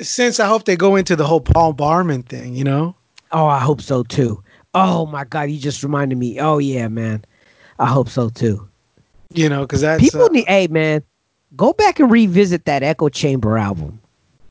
[0.00, 0.40] sense.
[0.40, 2.54] I hope they go into the whole Paul Barman thing.
[2.54, 2.94] You know.
[3.32, 4.42] oh, I hope so too.
[4.74, 6.38] Oh my god, you just reminded me.
[6.40, 7.24] Oh yeah, man.
[7.78, 8.68] I hope so too.
[9.32, 11.02] You know, because that's People uh, need hey man,
[11.56, 14.00] go back and revisit that Echo Chamber album.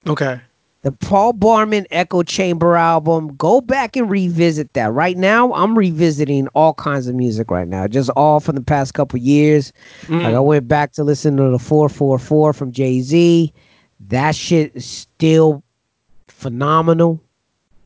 [0.08, 0.40] okay.
[0.84, 3.36] the Paul Barman Echo Chamber album.
[3.36, 4.94] Go back and revisit that.
[4.94, 8.94] Right now, I'm revisiting all kinds of music right now, just all from the past
[8.94, 9.74] couple years.
[10.04, 10.24] Mm.
[10.24, 13.54] Like I went back to listen to the 444 from Jay Z.
[14.08, 15.64] That shit is still
[16.28, 17.22] phenomenal.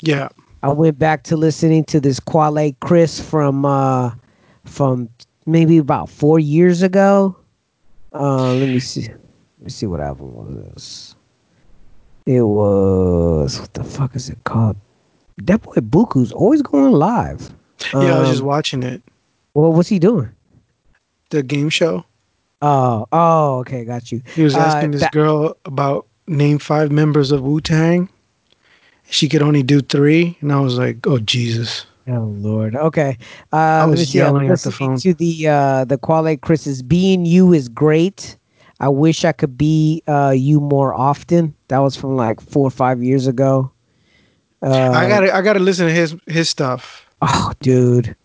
[0.01, 0.29] Yeah.
[0.63, 4.11] I went back to listening to this Quelle Chris from uh
[4.65, 5.09] from
[5.45, 7.35] maybe about four years ago.
[8.13, 9.03] Uh let me see.
[9.07, 11.15] Let me see what album was this.
[12.25, 14.75] It was what the fuck is it called?
[15.37, 17.51] That boy Buku's always going live.
[17.93, 19.01] Yeah, I was just Um, watching it.
[19.53, 20.29] well, what's he doing?
[21.29, 22.05] The game show.
[22.61, 24.21] Oh, oh, okay, got you.
[24.35, 28.07] He was Uh, asking this that- girl about name five members of Wu Tang.
[29.09, 32.75] She could only do three, and I was like, "Oh Jesus!" Oh Lord.
[32.75, 33.17] Okay.
[33.53, 34.17] Uh, I was see.
[34.17, 34.97] Yelling at the phone.
[34.97, 38.37] To the uh, the Quelle Chris's being you is great.
[38.79, 41.53] I wish I could be uh, you more often.
[41.67, 43.71] That was from like four or five years ago.
[44.63, 47.05] Uh, I gotta I gotta listen to his his stuff.
[47.21, 48.15] Oh, dude.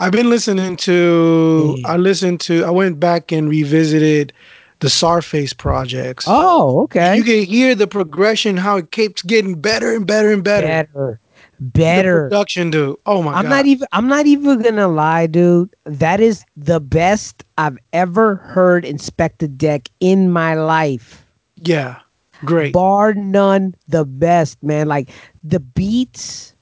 [0.00, 1.76] I've been listening to.
[1.78, 1.88] Yeah.
[1.88, 2.64] I listened to.
[2.64, 4.32] I went back and revisited
[4.80, 6.24] the Czarface projects.
[6.26, 7.16] Oh, okay.
[7.16, 10.66] You can hear the progression, how it keeps getting better and better and better.
[10.66, 11.20] better,
[11.64, 12.24] The better.
[12.28, 12.96] production, dude.
[13.06, 13.48] Oh my I'm god.
[13.50, 13.86] not even.
[13.92, 15.74] I'm not even gonna lie, dude.
[15.84, 21.24] That is the best I've ever heard Inspectah Deck in my life.
[21.56, 22.00] yeah.
[22.44, 22.72] Great.
[22.72, 25.10] bar none the best man like
[25.44, 26.56] the beats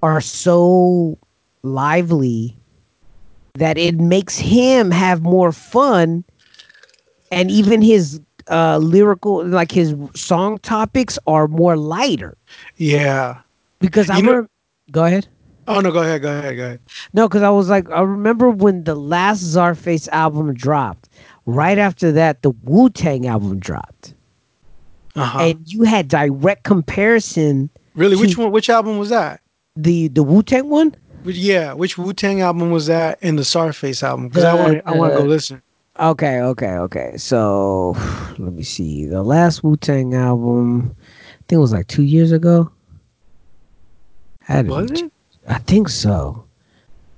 [0.00, 1.18] are so
[1.64, 2.56] lively
[3.54, 6.22] that it makes him have more fun
[7.32, 12.36] and even his uh lyrical like his song topics are more lighter
[12.76, 13.40] Yeah.
[13.80, 14.50] Because i You know- remember
[14.90, 15.28] go ahead
[15.70, 15.92] Oh no.
[15.92, 16.22] Go ahead.
[16.22, 16.56] Go ahead.
[16.56, 16.80] Go ahead.
[17.12, 21.10] no because i was like i remember when the last Czarface album dropped
[21.44, 24.14] right after that the wu-tang album dropped
[25.14, 25.38] Uh-huh.
[25.40, 28.16] and you had direct comparison really?
[28.16, 28.50] Which one?
[28.52, 29.40] Which album was that?
[29.76, 30.94] the the Wu Tang one.
[31.24, 31.72] Yeah.
[31.74, 33.18] Which Wu Tang album was that?
[33.22, 34.28] And the Czarface album?
[34.28, 34.82] Because I want.
[34.86, 35.60] I want to go listen.
[36.00, 37.12] Okay, okay, okay.
[37.16, 37.94] So
[38.38, 39.04] let me see.
[39.06, 42.70] The last Wu Tang album, I think it was like two years ago.
[44.48, 45.12] Had Was it?
[45.46, 46.46] I think so.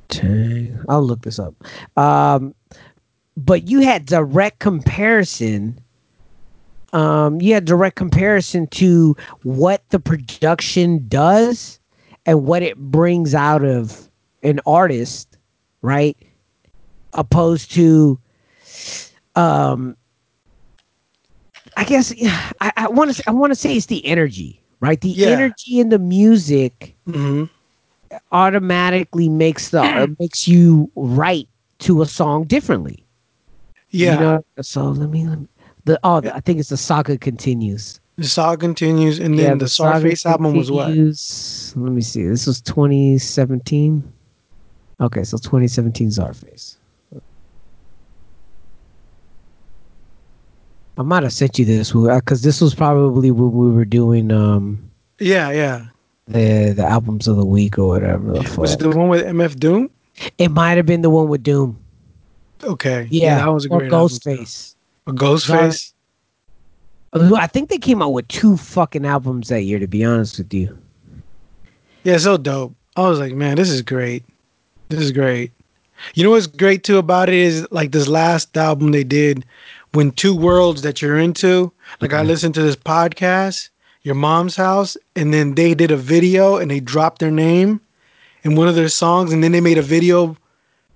[0.09, 0.81] Tang.
[0.89, 1.55] I'll look this up.
[1.97, 2.55] Um,
[3.37, 5.81] but you had direct comparison.
[6.93, 11.79] Um, you had direct comparison to what the production does
[12.27, 14.11] and what it brings out of
[14.43, 15.39] an artist,
[15.83, 16.17] right?
[17.13, 18.19] Opposed to,
[19.37, 19.97] um,
[21.77, 22.13] I guess
[22.61, 25.01] I, I want to I want to say it's the energy, right?
[25.01, 25.29] The Yeah.
[25.29, 27.45] energy in the music hmm
[28.33, 33.05] automatically makes the uh, makes you write to a song differently.
[33.91, 34.15] Yeah.
[34.15, 34.45] You know?
[34.63, 35.49] So let me, let me
[35.85, 38.01] the oh I think it's the saga continues.
[38.17, 40.89] the saga continues, and then the, Saga Czarface album was what?
[40.89, 42.25] Let me see.
[42.25, 44.13] This was 2017.
[45.01, 46.77] Okay, so 2017 Czarface.
[50.99, 54.91] I might have sent you this because this was probably when we were doing um
[55.19, 55.51] Yeah.
[55.51, 55.87] Yeah.
[56.33, 58.33] The the albums of the week or whatever.
[58.33, 59.91] The Was it the one with MF Doom?
[60.39, 61.79] It might have been the one with Doom.
[62.63, 63.09] Okay.
[63.11, 64.31] Yeah, that was a or great album, too.
[64.31, 64.75] Ghostface.
[65.07, 65.93] A Ghostface.
[67.13, 69.79] I think they came out with two fucking albums that year.
[69.79, 70.77] To be honest with you,
[72.05, 72.75] Yeah, so dope.
[72.97, 74.25] I was like, man, this is great.
[74.91, 75.53] This is great.
[76.15, 79.45] You know what's great too about it is like this last album they did
[79.93, 81.73] when two worlds that you're into.
[82.01, 82.27] Like I Mhm.
[82.27, 83.69] listened to this podcast,
[84.03, 87.81] Your Mom's House, and then they did a video and they dropped their name
[88.43, 90.37] in one of their songs, and then they made a video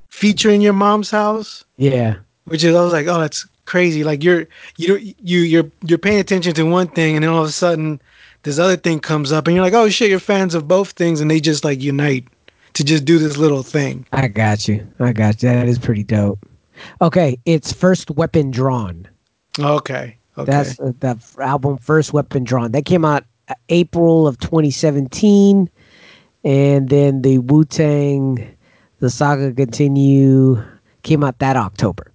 [0.09, 1.65] featuring Your Mom's House.
[1.77, 4.05] yeah, which is I was like, oh, that's crazy.
[4.05, 7.49] Like you're you you you're you're paying attention to one thing, and then all of
[7.49, 8.01] a sudden
[8.43, 11.21] this other thing comes up, and you're like, oh shit, you're fans of both things,
[11.21, 12.27] and they just like unite
[12.75, 14.07] to just do this little thing.
[14.13, 14.87] I got you.
[14.99, 15.49] I got you.
[15.49, 16.47] That is pretty dope.
[17.01, 19.09] Okay, it's First Weapon Drawn.
[19.59, 22.73] Okay, okay, That's uh, the album First Weapon Drawn.
[22.73, 25.69] That came out uh, April of 2017,
[26.45, 28.47] and then the Wu Tang,
[29.01, 30.63] the Saga Continue
[31.03, 32.11] came out that October.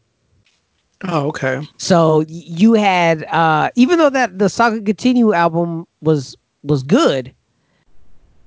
[1.07, 6.83] oh okay, So you had, uh, even though that the Saga Continue album was was
[6.83, 7.33] good,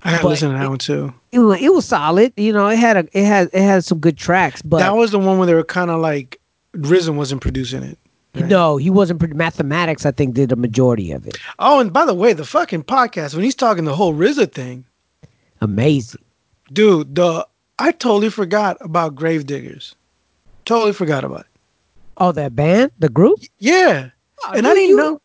[0.04, 1.14] I gotta But listen to that it- one too.
[1.30, 2.32] it was it was solid.
[2.36, 5.12] You know, it had a it had it had some good tracks, but that was
[5.12, 6.40] the one where they were kind of like
[6.76, 7.98] RZA wasn't producing it.
[8.34, 8.46] Right?
[8.46, 9.20] no, he wasn't.
[9.20, 11.36] pro- Mathematics, I think, did the majority of it.
[11.58, 14.84] Oh, and by the way, the fucking podcast when he's talking the whole RZA thing,
[15.60, 16.22] Amazing.
[16.72, 17.14] dude.
[17.14, 17.46] The
[17.78, 19.94] I totally forgot about Gravediggaz.
[20.64, 21.46] Totally forgot about it.
[22.18, 24.10] Oh, that band, the group, Yeah,
[24.54, 25.20] and I didn't you- know.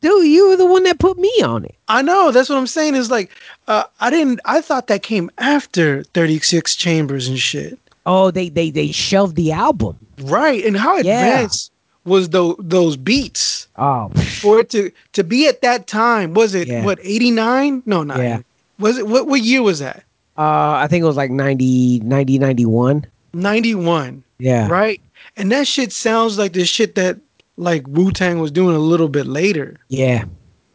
[0.00, 1.76] Dude, you were the one that put me on it.
[1.86, 2.32] I know.
[2.32, 2.96] That's what I'm saying.
[2.96, 3.30] Is like,
[3.68, 4.40] uh, I didn't.
[4.44, 7.78] I thought that came after 36 Chambers and shit.
[8.04, 9.96] Oh, they they they shelved the album.
[10.22, 10.64] Right.
[10.64, 11.70] And how advanced
[12.04, 14.08] was those those beats Oh,
[14.40, 16.34] for it to to be at that time?
[16.34, 16.84] Was it Yeah.
[16.84, 17.82] what 89?
[17.86, 18.18] No, not.
[18.18, 18.40] Yeah.
[18.78, 19.26] Was it what?
[19.26, 20.04] What year was that?
[20.38, 23.04] uh, I think it was like 90, 90 91.
[23.34, 24.24] 91.
[24.38, 24.66] Yeah.
[24.68, 25.00] Right.
[25.36, 27.18] And that shit sounds like the shit that
[27.56, 29.76] like Wu Tang was doing a little bit later.
[29.88, 30.24] Yeah.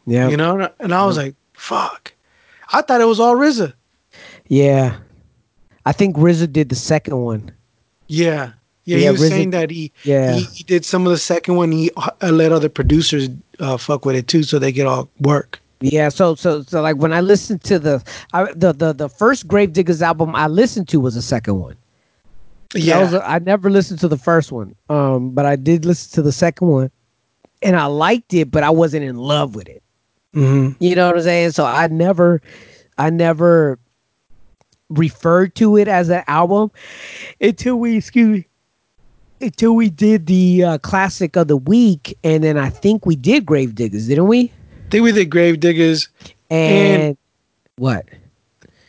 [0.06, 0.28] Yeah.
[0.28, 0.70] You know.
[0.80, 2.12] And I was like, fuck.
[2.72, 3.72] I thought it was all RZA.
[4.46, 4.96] Yeah.
[5.84, 7.50] I think RZA did the second one.
[8.06, 8.52] Yeah.
[8.88, 10.32] Yeah, Yeah, he was saying that he, Yeah.
[10.32, 11.70] he he did some of the second one.
[11.70, 13.28] He uh, let other producers
[13.60, 15.60] uh, fuck with it too, so they get all work.
[15.80, 19.46] Yeah, so so so like when I listened to the I, the the the first
[19.46, 21.76] Gravediggaz album I listened to was the second one.
[22.74, 26.22] Yeah, was I never listened to the first one, um, but I did listen to
[26.22, 26.90] the second one,
[27.62, 29.82] and I liked it, but I wasn't in love with it.
[30.32, 31.50] hmm You know what I'm saying?
[31.52, 32.40] So I never,
[32.96, 33.78] I never
[34.90, 36.70] referred to it as an album
[37.40, 38.47] until we, excuse me,
[39.40, 43.46] until we did the uh, classic of the week, and then I think we did
[43.46, 44.52] Gravediggaz, didn't we?
[44.86, 46.08] I think we did Gravediggaz.
[46.50, 47.16] And, And-
[47.76, 48.06] what?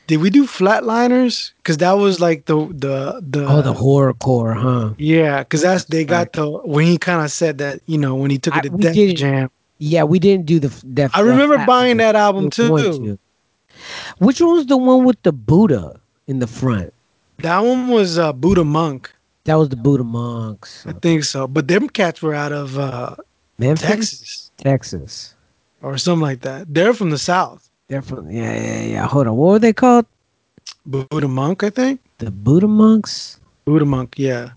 [0.07, 1.51] Did we do Flatlinerz?
[1.57, 4.93] Because that was like the the the Oh, the horror core, huh?
[4.97, 5.43] yeah.
[5.43, 8.39] Because that's they got the when he kind of said that you know when he
[8.39, 9.51] took it to did- Jam.
[9.77, 11.11] Yeah, we didn't do the def.
[11.15, 12.67] I remember buying that album too.
[12.77, 13.19] to?
[14.17, 16.91] Which one was the one with the Buddha in the front?
[17.37, 19.13] That one was uh, Buddha Monk.
[19.45, 20.85] That was the Buddha monks.
[20.85, 21.47] I think so.
[21.47, 23.15] But them cats were out of uh,
[23.57, 25.35] Memphis, Texas Texas.
[25.81, 26.71] or something like that.
[26.73, 27.69] They're from the South.
[27.87, 29.07] They're from yeah, yeah, yeah.
[29.07, 30.05] Hold on, what were they called?
[30.85, 32.01] Buddha Monk, I think.
[32.19, 33.39] The Buddha monks.
[33.65, 34.51] Buddha Monk, yeah.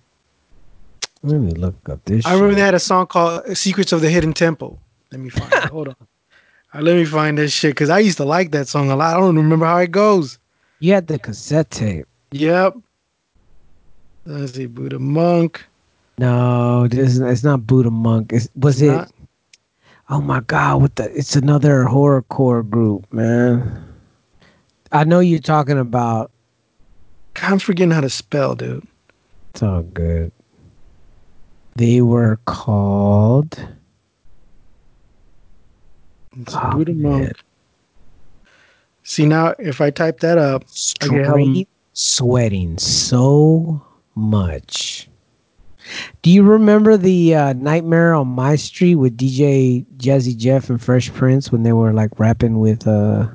[1.23, 2.27] Let me look up this.
[2.27, 4.81] I remember they had a song called "Secrets of the Hidden Temple."
[5.12, 5.64] Let me find it.
[5.71, 5.97] Hold on.
[6.75, 9.14] Uh, let me find this shit because I used to like that song a lot.
[9.14, 10.38] I don't remember how it goes.
[10.81, 12.07] You had the cassette tape.
[12.33, 12.77] Yep.
[14.25, 15.65] Let's see, Buddha Monk.
[16.19, 18.33] No, this is, it's not Buddha monk.
[18.33, 18.97] It's, was It's it?
[18.97, 19.13] not?
[20.11, 20.83] Oh my god!
[20.83, 21.05] What the?
[21.17, 23.83] It's another horrorcore group, man.
[24.93, 26.31] I know you're talking about.
[27.41, 28.87] I'm forgetting how to spell, dude.
[29.51, 30.31] It's all good.
[31.77, 33.59] They were called.
[36.39, 37.21] It's Oh, Buddha man.
[37.21, 37.33] Monk.
[39.03, 40.65] See now, if I type that up,
[41.03, 43.83] Okay, how- Straight sweating so
[44.14, 45.09] much.
[46.22, 51.12] Do you remember the uh, Nightmare on My Street with DJ Jazzy Jeff and Fresh
[51.12, 53.27] Prince when they were like rapping with uh,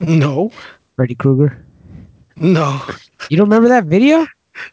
[0.00, 0.50] no,
[0.96, 1.64] Freddy Krueger?
[2.36, 2.80] no,
[3.28, 4.26] You don't remember that video?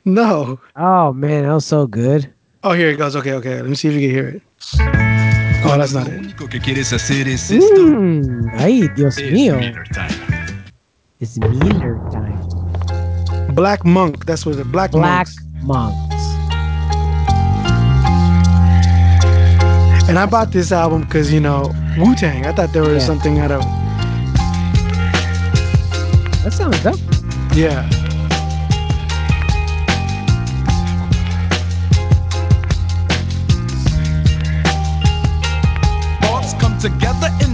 [0.06, 0.60] no.
[0.78, 2.32] Oh man, that was so good.
[2.64, 3.16] Oh, here it goes.
[3.16, 3.56] Okay, okay.
[3.62, 4.42] Let me see if you can hear it.
[5.66, 6.22] Oh, that's not Lo it.
[6.22, 7.26] único que quieres hacer.
[7.26, 9.60] Mm, ay, Dios Es mío.
[9.60, 10.64] Miller time.
[11.20, 12.40] It's Miller time.
[13.56, 14.26] Black Monk.
[14.26, 14.72] That's what it.
[14.72, 15.36] Black Black Monks.
[15.64, 16.16] Monks.
[20.10, 22.46] And I bought this album because you know Wu Tang.
[22.46, 23.08] I thought there was Yeah.
[23.08, 23.62] something out of
[26.44, 27.00] That sounds dope.
[27.54, 27.88] yeah.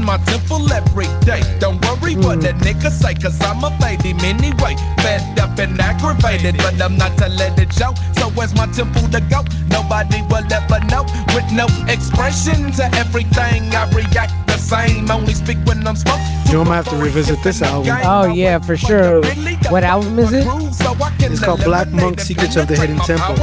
[0.05, 1.41] My temple every day.
[1.59, 3.69] Don't worry what the nigga say, cause I'm a
[4.03, 4.75] him anyway.
[5.01, 7.93] Fed up and aggravated, but I'm not to let it show.
[8.13, 9.43] So where's my temple to go?
[9.69, 11.03] Nobody will ever know.
[11.33, 15.09] With no expression to everything, I react same.
[15.11, 16.19] Only speak when I'm spoke.
[16.51, 17.97] You might have to revisit this album.
[18.03, 19.21] Oh, yeah, for sure.
[19.69, 20.45] What album is it?
[21.19, 23.35] It's called Black Monk Secrets of the Hidden Temple.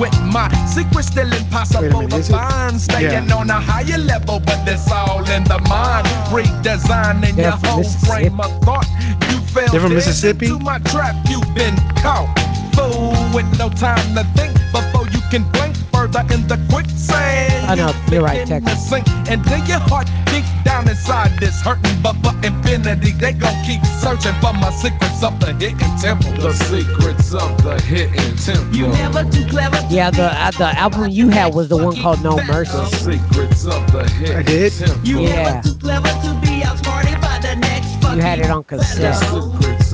[0.00, 2.32] With my secret still Wait a impossible minute, to is it?
[2.32, 2.80] find.
[2.80, 3.36] Staying Yeah.
[3.36, 6.06] on a higher level, but it's all in the mind.
[6.32, 8.06] Redesigning They're your from whole Mississippi.
[8.06, 8.86] frame of thought.
[9.30, 10.46] You fell They're from Mississippi?
[10.46, 12.28] Into my trap, you've been caught.
[12.74, 15.71] Fool with no time to think before you can blink
[16.02, 17.66] further in the quicksand.
[17.70, 18.88] I know, You you're right, begin to Texas.
[18.88, 23.54] sink, and then your heart deep down inside this hurting, but for infinity they gon'
[23.64, 26.32] keep searching for my secrets of the hidden temple.
[26.32, 28.76] The secrets of the hidden temple.
[28.76, 29.76] You never too clever.
[29.76, 32.72] to Yeah, the uh, the album you had was the one called No Mercy.
[32.72, 34.72] The secrets of the hidden I did?
[34.72, 35.06] temple.
[35.08, 35.42] You Yeah.
[35.44, 39.22] never too clever to be outsmarted by the next You had it on cassette.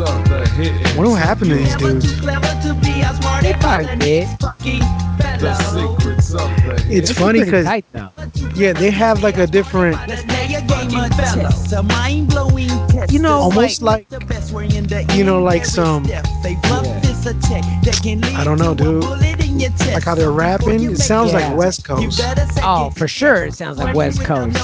[0.04, 0.24] Fellow.
[0.24, 2.14] Secrets of the hidden What don't happen to these dudes?
[2.14, 4.24] too clever to be outsmarted by probably the did.
[4.28, 5.98] next fucking The fellow.
[5.98, 7.66] secrets of the hidden It's funny because
[8.56, 13.12] yeah, they have like a different, Let's lay a game of chess, a mind-blowing test.
[13.12, 16.26] You know, almost like The best way in the you know, like some- step.
[16.42, 17.64] They bluff this a check
[18.02, 19.00] can lead I don't know, dude.
[19.02, 19.92] bullet in your chest.
[19.92, 20.82] like how they're rapping.
[20.92, 21.48] It sounds Yeah.
[21.48, 22.20] like West Coast.
[22.62, 24.56] Oh, for sure, it sounds like West Coast.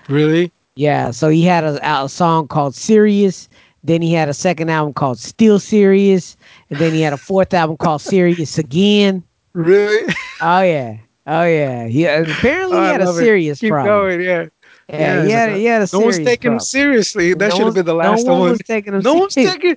[0.09, 0.53] Really?
[0.77, 3.49] Yeah, so he had a, a song called Serious.
[3.83, 6.37] Then he had a second album called Still Serious,
[6.71, 9.23] and then he had a fourth album called Serious Again.
[9.55, 10.13] Really?
[10.43, 11.87] Oh yeah, oh yeah.
[11.87, 13.21] He apparently Oh, he had a love it.
[13.21, 13.95] serious Keep problem.
[13.95, 14.21] going.
[14.21, 14.47] Yeah.
[14.89, 15.93] Yeah, Yeah, yeah, like.
[15.93, 17.35] No one's taking him seriously.
[17.35, 18.41] That should have been the last no one.
[18.43, 18.51] one.
[18.51, 19.53] was taking him No one's serious.
[19.55, 19.77] taking.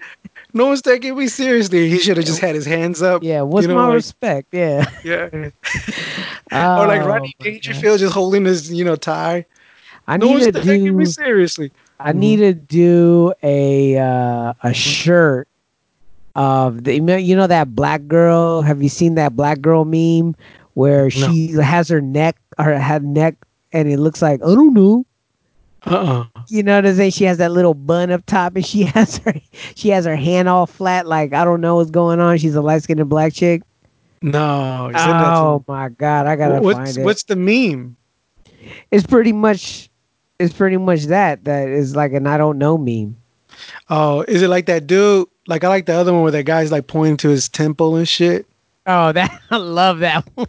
[0.54, 1.90] No one's taking me seriously.
[1.90, 3.24] He should have just had his hands up.
[3.24, 4.48] Yeah, what's you know, my like- respect?
[4.54, 4.86] Yeah.
[5.04, 5.30] Yeah.
[6.52, 9.46] or like Oh, Rodney Dangerfield just holding his, you know, tie.
[10.10, 10.94] I no need to do.
[10.94, 11.72] me seriously.
[12.00, 15.48] I need to do a uh, a shirt
[16.36, 18.64] of the you know that black girl.
[18.64, 20.36] Have you seen that black girl meme
[20.74, 23.36] where she has her neck or had neck
[23.72, 25.06] and it looks like I don't know.
[25.84, 27.12] Uh You know what I'm saying?
[27.12, 29.34] She has that little bun up top and she has her
[29.76, 32.38] she has her hand all flat like I don't know what's going on.
[32.40, 33.62] She's a light skinned black chick.
[34.24, 34.90] No.
[34.96, 37.04] send that to Oh my god, I gotta what's find it.
[37.04, 37.96] what's the meme?
[38.92, 39.89] it's pretty much
[40.40, 43.16] it's pretty much that that is like an I don't know meme.
[43.90, 45.28] Oh, is it like that dude?
[45.48, 48.08] Like I like the other one where that guy's like pointing to his temple and
[48.08, 48.46] shit.
[48.88, 50.48] Oh, that I love that one.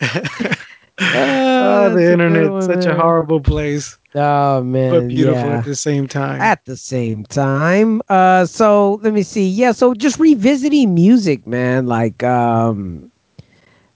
[1.00, 5.58] Oh, that's the good internet's one, such a horrible place, Oh man, but beautiful yeah.
[5.58, 6.40] at the same time.
[6.40, 9.48] At the same time, uh, so let me see.
[9.48, 11.86] Yeah, so just revisiting music, man.
[11.86, 13.10] Like, um,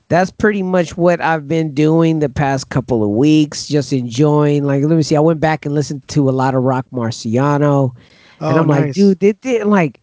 [0.08, 3.66] that's pretty much what I've been doing the past couple of weeks.
[3.66, 4.64] Just enjoying.
[4.64, 5.16] Like, let me see.
[5.16, 7.92] I went back and listened to a lot of Roc Marciano.
[8.40, 10.00] and Oh, I'm like, dude, they did like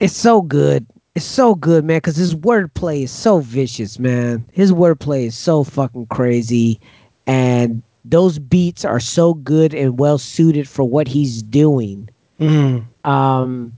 [0.00, 0.86] it's so good.
[1.14, 4.44] It's so good, man, because his wordplay is so vicious, man.
[4.52, 6.80] His wordplay is so fucking crazy.
[7.26, 12.08] And those beats are so good and well suited for what he's doing.
[12.40, 12.84] Mm.
[13.04, 13.76] Um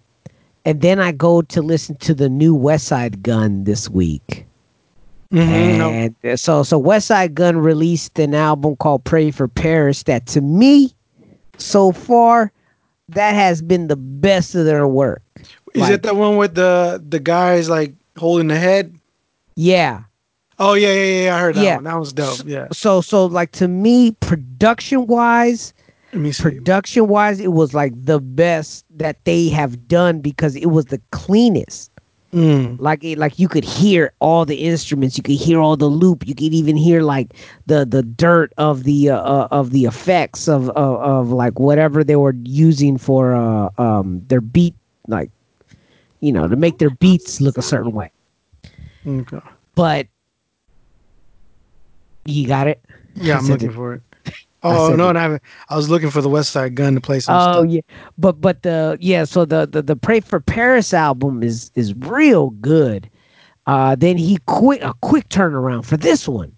[0.65, 4.45] and then I go to listen to the new Westside Gunn this week.
[5.33, 6.15] Mhm.
[6.23, 10.93] And so so Westside Gunn released an album called Pray for Paris that to me
[11.59, 12.53] so far
[13.09, 15.23] that has been the best of their work.
[15.75, 18.95] Is like- it the one with the the guys like holding the head?
[19.57, 20.03] Yeah.
[20.59, 21.37] Oh yeah, yeah, yeah.
[21.37, 21.75] I heard that Yeah.
[21.77, 21.85] one.
[21.85, 22.41] That was dope.
[22.47, 22.69] Yeah.
[22.73, 25.75] So so like to me production wise
[26.39, 31.01] production wise it was like the best that they have done because it was the
[31.11, 31.91] cleanest.
[32.37, 32.81] Mm.
[32.81, 36.27] like it, like you could hear all the instruments you could hear all the loop
[36.27, 37.33] you could even hear like
[37.67, 42.05] the the dirt of the uh, uh, of the effects of, of of like whatever
[42.05, 44.75] they were using for uh um their beat
[45.09, 45.31] like
[46.21, 48.11] you know to make their beats look a certain way
[49.07, 49.41] Okay.
[49.75, 50.07] but
[52.27, 52.81] you got it
[53.15, 53.73] Yeah, I'm looking it.
[53.73, 54.03] for it.
[54.69, 55.43] I Oh said no, and I haven't.
[55.69, 57.67] I was looking for the Westside Gunn to play some Oh stuff.
[57.69, 57.81] yeah,
[58.19, 62.51] but but the yeah, so the the the Pray for Paris album is is real
[62.51, 63.09] good.
[63.67, 66.55] Uh, then he quick a quick turnaround for this one.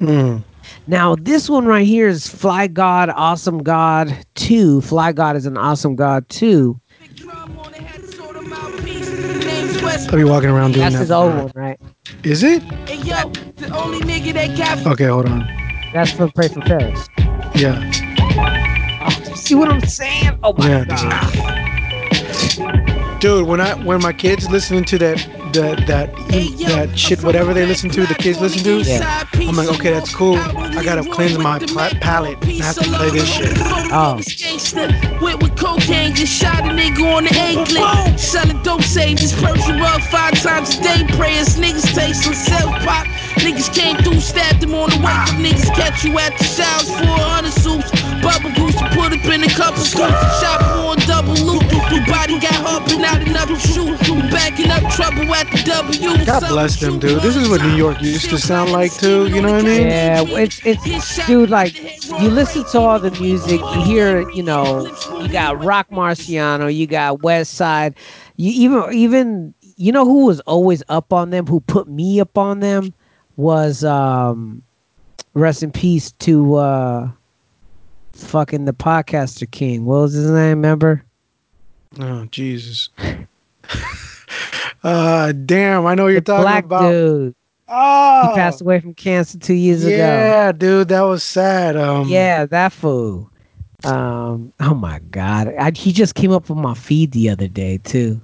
[0.00, 0.42] Mm.
[0.86, 4.80] Now this one right here is Fly God, Awesome God Two.
[4.80, 6.80] Fly God is an Awesome God Two.
[10.10, 11.00] I'll be walking around doing That's that.
[11.00, 11.78] his old one, right?
[12.24, 12.62] Is it?
[12.62, 15.46] Hey yo, the only nigga that got Okay, hold on.
[15.92, 17.08] That's for Pray for Paris.
[17.54, 17.90] Yeah.
[19.02, 20.38] Oh, see what I'm saying?
[20.42, 21.60] Oh my Yeah, god!
[23.20, 25.18] Dude, when I when my kids listening to that
[25.52, 26.14] that that
[26.68, 29.24] that shit whatever they listen to, the kids listen to, Yeah.
[29.34, 30.36] I'm like, okay, that's cool.
[30.36, 32.38] I gotta cleanse my pla- palate.
[32.42, 33.52] I have to play this shit.
[33.92, 34.20] Oh.
[35.20, 38.18] Went with cocaine, just shot a nigga on the anklet.
[38.18, 41.04] Selling dope, saying just Persian rug five times a day.
[41.16, 43.06] Prayers, niggas taste some self pop.
[43.40, 45.16] Niggas came through, stabbed him on the way.
[45.26, 47.90] From niggas catch you at the showers, 400 soups.
[48.22, 50.20] Bubble goose to put up in a couple scoops.
[50.40, 51.64] Shot more double loop.
[51.90, 53.96] Your body got hopping out another shoot.
[54.06, 56.24] You backing up trouble at the W.
[56.26, 57.22] God bless them, dude.
[57.22, 59.28] This is what New York used to sound like too.
[59.28, 59.86] You know what I mean?
[59.86, 61.50] Yeah, it's it's dude.
[61.50, 61.74] Like
[62.20, 64.86] you listen to all the music, you hear, you know,
[65.20, 67.96] you got Roc Marciano, you got Westside,
[68.36, 72.36] you even even you know who was always up on them, who put me up
[72.36, 72.92] on them,
[73.36, 74.62] was um,
[75.34, 77.10] rest in peace to uh,
[78.12, 79.84] fucking the podcaster king.
[79.84, 80.58] What was his name?
[80.58, 81.04] Remember?
[81.98, 82.88] Oh Jesus.
[84.82, 86.90] uh damn, I know what you're the talking black about.
[86.90, 87.34] dude.
[87.72, 89.96] Oh, He passed away from cancer two years ago.
[89.96, 91.76] yeah, dude, that was sad.
[91.76, 93.30] Um, Yeah, that fool.
[93.84, 94.52] Um.
[94.60, 98.20] Oh my god, I, he just came up on my feed the other day too.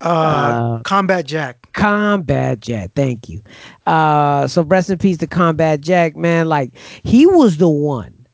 [0.00, 1.72] Uh, Uh, Combat Jack.
[1.72, 3.40] Combat Jack, thank you.
[3.86, 4.46] Uh.
[4.46, 6.48] So rest in peace to Combat Jack, man.
[6.48, 6.72] Like
[7.02, 8.26] he was the one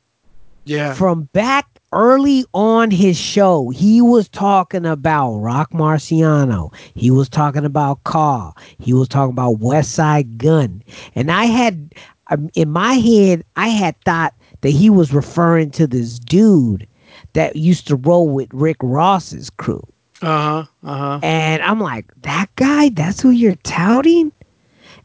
[0.64, 3.68] Yeah, from back early on his show.
[3.70, 6.72] He was talking about Roc Marciano.
[6.94, 8.56] He was talking about Carl.
[8.78, 10.82] He was talking about Westside Gunn.
[11.14, 11.92] And I had
[12.30, 16.86] um, in my head, I had thought that he was referring to this dude
[17.34, 19.82] that used to roll with Rick Ross's crew.
[20.22, 21.20] Uh huh, uh huh.
[21.22, 24.32] And I'm like, that guy, that's who you're touting?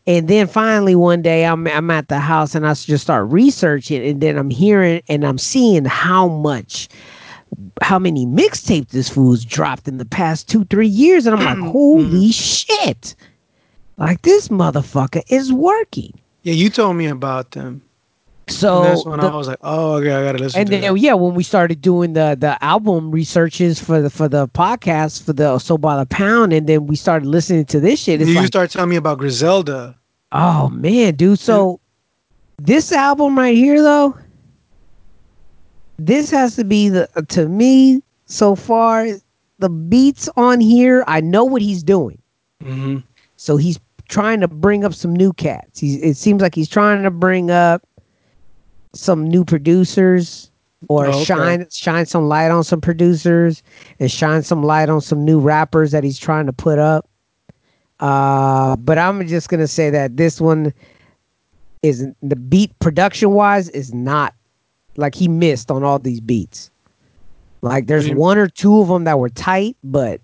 [0.05, 4.05] And then finally one day I'm I'm at the house and I just start researching
[4.05, 6.87] and then I'm hearing and I'm seeing how much
[7.81, 11.25] how many mixtapes this fool's dropped in the past two, three years.
[11.25, 13.15] And I'm like, holy shit.
[13.97, 16.17] Like this motherfucker is working.
[16.43, 17.81] Yeah, you told me about them.
[18.49, 20.81] So and that's when the- I was like, oh, okay, I gotta listen and then
[20.81, 20.99] that.
[20.99, 25.33] yeah, when we started doing the the album researches for the for the podcast for
[25.33, 28.21] the So by the Pound, and then we started listening to this shit.
[28.21, 29.97] It's you like, start telling me about Griselda.
[30.31, 31.39] oh man, dude.
[31.39, 31.79] So
[32.59, 34.17] this album right here, though,
[35.97, 39.07] this has to be the to me so far
[39.59, 41.03] the beats on here.
[41.07, 42.21] I know what he's doing.
[42.63, 42.97] hmm
[43.35, 45.79] So he's trying to bring up some new cats.
[45.79, 47.86] He's, it seems like he's trying to bring up
[48.93, 50.49] some new producers
[50.89, 51.23] or Oh, okay.
[51.23, 53.63] shine shine some light on some producers
[53.99, 57.07] and shine some light on some new rappers that he's trying to put up.
[57.99, 60.73] Uh, but I'm just gonna say that this one
[61.83, 64.33] is the beat production wise is not
[64.97, 66.69] like he missed on all these beats.
[67.61, 70.21] Like there's one or two of them that were tight, but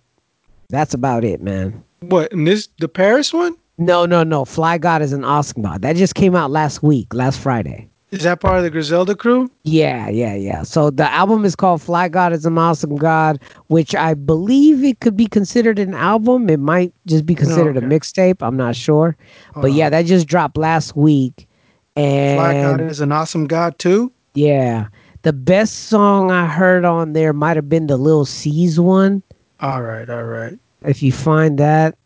[0.69, 1.83] that's about it, man.
[2.01, 2.31] What?
[2.31, 3.55] And this the Paris one?
[3.79, 4.45] No, no, no.
[4.45, 7.89] Fly God is an awesome That just came out last week, last Friday.
[8.13, 9.49] Is that part of the Griselda crew?
[9.63, 10.61] Yeah, yeah, yeah.
[10.61, 14.99] So the album is called Fly God is an Awesome God, which I believe it
[14.99, 16.47] could be considered an album.
[16.47, 17.83] It might just be considered okay.
[17.83, 18.45] a mixtape.
[18.45, 19.17] I'm not sure.
[19.53, 19.89] Hold but yeah, uh-huh.
[19.89, 21.47] that just dropped last week.
[21.95, 24.11] And Fly God is an awesome God too.
[24.35, 24.89] yeah,
[25.23, 29.23] the best song I heard on there might have been the Lil C's one.
[29.59, 30.59] All right, all right.
[30.83, 31.97] If you find that,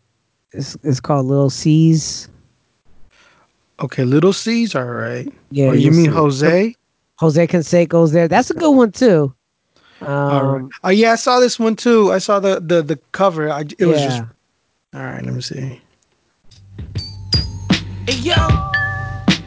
[0.53, 2.30] it's, it's called Lil C's.
[3.80, 5.32] Okay, Little C's, all right.
[5.52, 6.12] Yeah, oh, you mean see.
[6.12, 6.76] Jose?
[7.20, 8.28] Jose Canseco's there.
[8.28, 9.34] That's a good one too.
[10.02, 10.66] Um, all right.
[10.84, 12.12] Oh yeah, I saw this one too.
[12.12, 13.50] I saw the the the cover.
[13.52, 14.22] I, it was just
[14.94, 15.24] all right.
[15.24, 15.82] Let me see.
[18.08, 18.36] Hey, yo,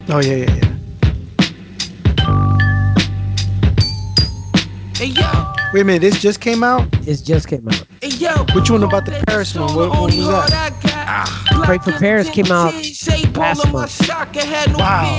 [0.09, 0.77] Oh yeah, yeah, yeah.
[4.97, 6.87] hey, yo, Wait a minute, this just came out.
[7.07, 7.87] It just came out.
[8.03, 8.45] hey, yo.
[8.55, 9.75] Which one about the Paris one?
[9.75, 10.90] What- what was that?
[11.13, 12.73] Ah, Pray for Paris came out
[13.37, 14.09] last month.
[14.79, 15.19] Wow.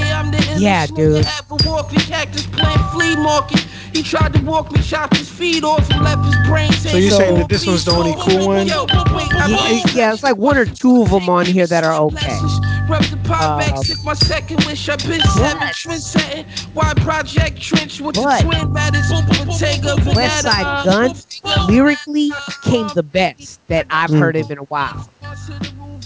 [0.57, 1.25] Yeah, dude.
[1.25, 3.65] Ever walked cactus plant flea market.
[3.93, 6.71] He tried to walk me, chopped his feet off, and left his brain.
[6.71, 8.67] So you're saying that this one's the only cool one?
[8.67, 11.83] Yo, wait, I Yeah, yeah, it's like one or two of them on here that
[11.83, 12.39] are okay.
[12.87, 14.87] Rub the pop back, Uh, sick my second wish.
[14.87, 16.45] I've been seven But- trend setting.
[16.73, 19.11] Why Project Trench with But- the twin matters?
[19.11, 21.45] Bottega West Side Veneta.
[21.45, 22.31] Gun lyrically
[22.63, 25.09] came the best that I've heard him in a while.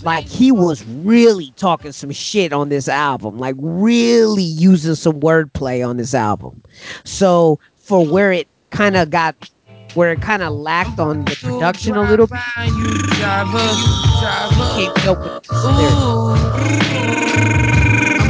[0.06, 5.86] Like he was really talking some shit on this album, like really using some wordplay
[5.88, 6.62] on this album.
[7.06, 9.50] So for where it kind of got,
[9.96, 12.38] where it kind of lacked on the production a little bit,
[12.68, 13.58] You driver,
[14.22, 14.76] driver.
[14.76, 16.46] came up with this lyric.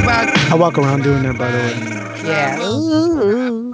[0.08, 2.30] I'm I walk around doing that by the way.
[2.30, 2.58] Yeah.
[2.62, 3.74] Ooh.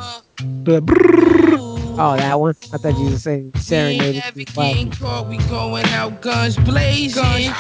[1.98, 2.56] Oh, that one.
[2.74, 4.24] I thought you were saying serenaded.
[4.26, 4.54] Every to
[4.98, 7.24] caught, we going out guns blazing.
[7.44, 7.52] You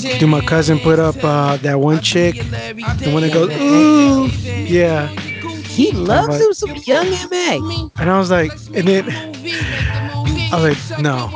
[0.00, 4.26] can- Dude, my cousin put up uh, that one chick, the one that goes ooh,
[4.46, 7.90] yeah, He loves him some young MA.
[7.98, 11.30] and I was like, and then I was like, no,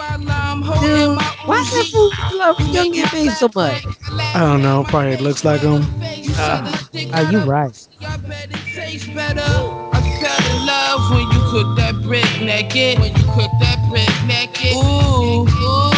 [0.61, 3.85] Dude, why does that fool love young MA so much?
[4.35, 5.83] I don't know, probably it looks like him.
[7.15, 7.89] Are you right?
[8.03, 9.41] I bet it tastes better.
[9.41, 12.99] I fell in love when you cook that brick naked.
[12.99, 14.75] When you cook that brick naked.
[14.77, 15.91] Ooh, ooh.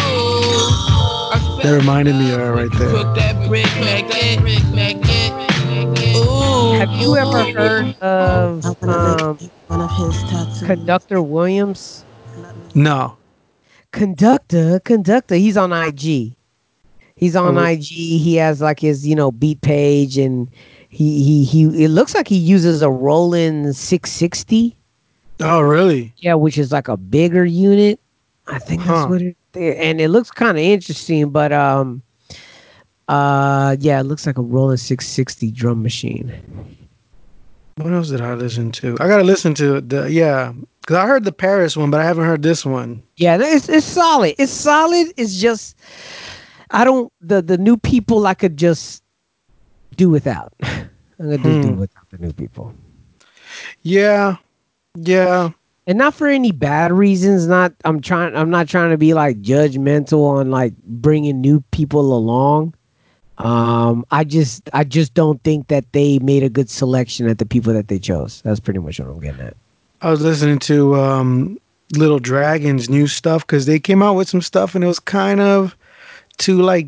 [1.63, 2.89] That reminded me of love her right there.
[2.91, 4.41] Cook that brick naked.
[4.41, 5.33] Brick naked.
[6.17, 6.73] Ooh.
[6.79, 9.37] Have you ever heard of um,
[9.67, 10.63] One of his tattoos.
[10.67, 12.05] Conductor Williams?
[12.75, 13.17] No,
[13.93, 15.35] Conductor, Conductor.
[15.35, 16.35] He's on IG.
[17.15, 17.63] He's on Oh.
[17.63, 17.83] IG.
[17.85, 20.49] He has like his, you know, beat page, and
[20.89, 21.85] he he he.
[21.85, 24.75] It looks like he uses a Roland 660.
[25.39, 26.13] oh really?
[26.17, 27.99] Yeah, which is like a bigger unit.
[28.47, 29.37] I think that's what it.
[29.55, 32.01] And it looks kind of interesting, but um,
[33.07, 36.33] uh, yeah, it looks like a Roland 660 drum machine.
[37.77, 38.97] What else did I listen to?
[38.99, 40.53] I gotta listen to the yeah,
[40.83, 43.01] because I heard the Paris one, but I haven't heard this one.
[43.15, 44.35] Yeah, it's it's solid.
[44.37, 45.13] It's solid.
[45.17, 45.77] It's just
[46.71, 49.01] I don't the the new people I could just
[49.95, 50.53] do without.
[50.63, 51.79] I'm gonna just do Hmm.
[51.79, 52.73] without the new people,
[53.81, 54.37] Yeah,
[54.95, 55.49] yeah.
[55.87, 57.47] and not for any bad reasons.
[57.47, 58.35] Not I'm trying.
[58.35, 62.73] I'm not trying to be like judgmental on like bringing new people along.
[63.39, 67.45] Um, I just I just don't think that they made a good selection at the
[67.45, 68.41] people that they chose.
[68.43, 69.55] That's pretty much what I'm getting at.
[70.03, 71.57] I was listening to um,
[71.95, 75.39] Little Dragon's new stuff because they came out with some stuff and it was kind
[75.39, 75.77] of
[76.37, 76.87] too like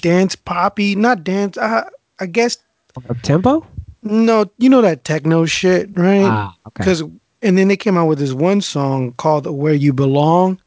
[0.00, 1.58] dance poppy, not dance.
[1.58, 2.58] Uh, I guess
[2.96, 3.66] Up tempo?
[4.02, 6.22] no, you know that techno shit, right?
[6.22, 6.84] Ah, okay.
[6.84, 7.02] Because
[7.42, 10.60] and then they came out with this one song called "Where You Belong"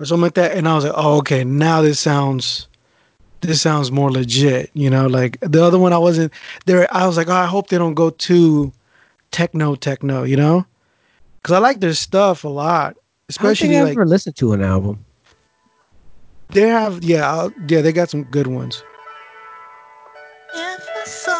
[0.00, 2.66] or something like that, and I was like, oh, okay, now this sounds.
[3.40, 5.06] This sounds more legit, you know.
[5.06, 6.32] Like the other one, I wasn't
[6.64, 6.88] there.
[6.90, 8.72] I was like, oh, I hope they don't go too
[9.32, 10.64] techno, techno, you know,
[11.44, 12.96] because I like their stuff a lot,
[13.28, 15.04] especially I like ever listened to an album.
[16.48, 18.82] they have, yeah, I'll- yeah, they got some good ones.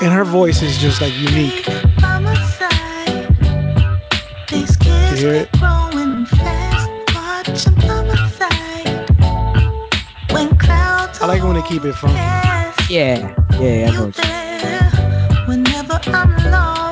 [0.02, 1.66] And her voice is just like unique.
[4.50, 5.48] You hear it?
[11.22, 12.16] I like when they keep it funky.
[12.92, 13.90] Yeah, yeah, yeah.
[13.90, 13.94] I
[16.50, 16.83] know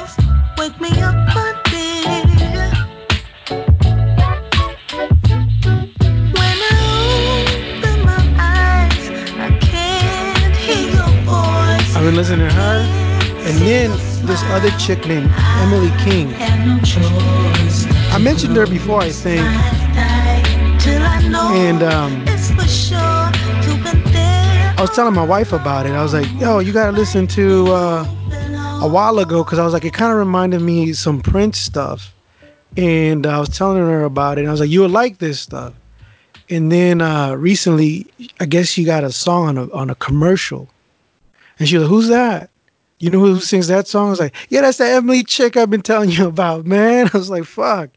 [12.12, 12.78] been listening to her,
[13.46, 13.90] and then
[14.26, 15.30] this other chick named
[15.62, 16.34] Emily King.
[18.12, 19.40] I mentioned her before, I think,
[21.56, 22.22] and um.
[24.76, 25.92] I was telling my wife about it.
[25.92, 28.06] I was like, "Yo, you gotta listen to." Uh,
[28.82, 32.12] a while ago because I was like, it kind of reminded me some Prince stuff,
[32.76, 34.40] and I was telling her about it.
[34.40, 35.72] And I was like, you would like this stuff.
[36.50, 38.08] And then uh, recently,
[38.40, 40.68] I guess she got a song on a on a commercial,
[41.62, 42.50] and she was like, "Who's that?
[42.98, 45.70] You know who sings that song?" I was like, "Yeah, that's that Emily chick I've
[45.70, 47.90] been telling you about, man." I was like, "Fuck,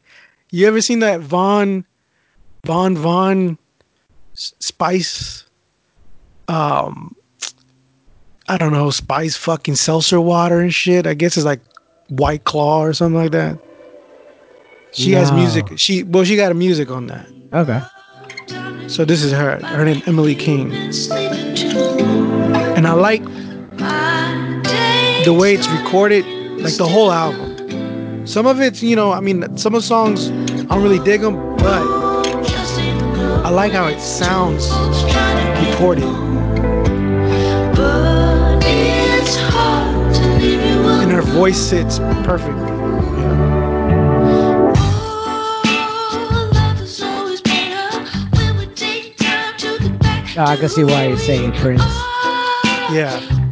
[0.52, 1.84] you ever seen that Von,
[2.64, 3.58] Von Von
[4.34, 5.46] Spice?"
[6.46, 7.16] Um,
[8.48, 11.08] I don't know, spice fucking seltzer water and shit.
[11.08, 11.58] I guess it's like
[12.08, 13.58] White Claw or something like that.
[14.92, 15.72] She has music.
[15.74, 17.26] She well, she got a music on that.
[17.52, 17.82] Okay.
[18.88, 19.58] So this is her.
[19.58, 20.72] Her name Emily King,
[22.76, 23.24] and I like
[25.26, 26.24] the way it's recorded,
[26.62, 28.24] like the whole album.
[28.28, 31.20] Some of it's, you know, I mean, some of the songs I don't really dig
[31.20, 31.82] them, but
[33.44, 34.70] I like how it sounds
[35.66, 36.04] recorded.
[41.02, 42.62] And her voice sits perfectly.
[50.38, 51.82] Oh, I can see why you're saying Prince.
[52.92, 53.45] Yeah.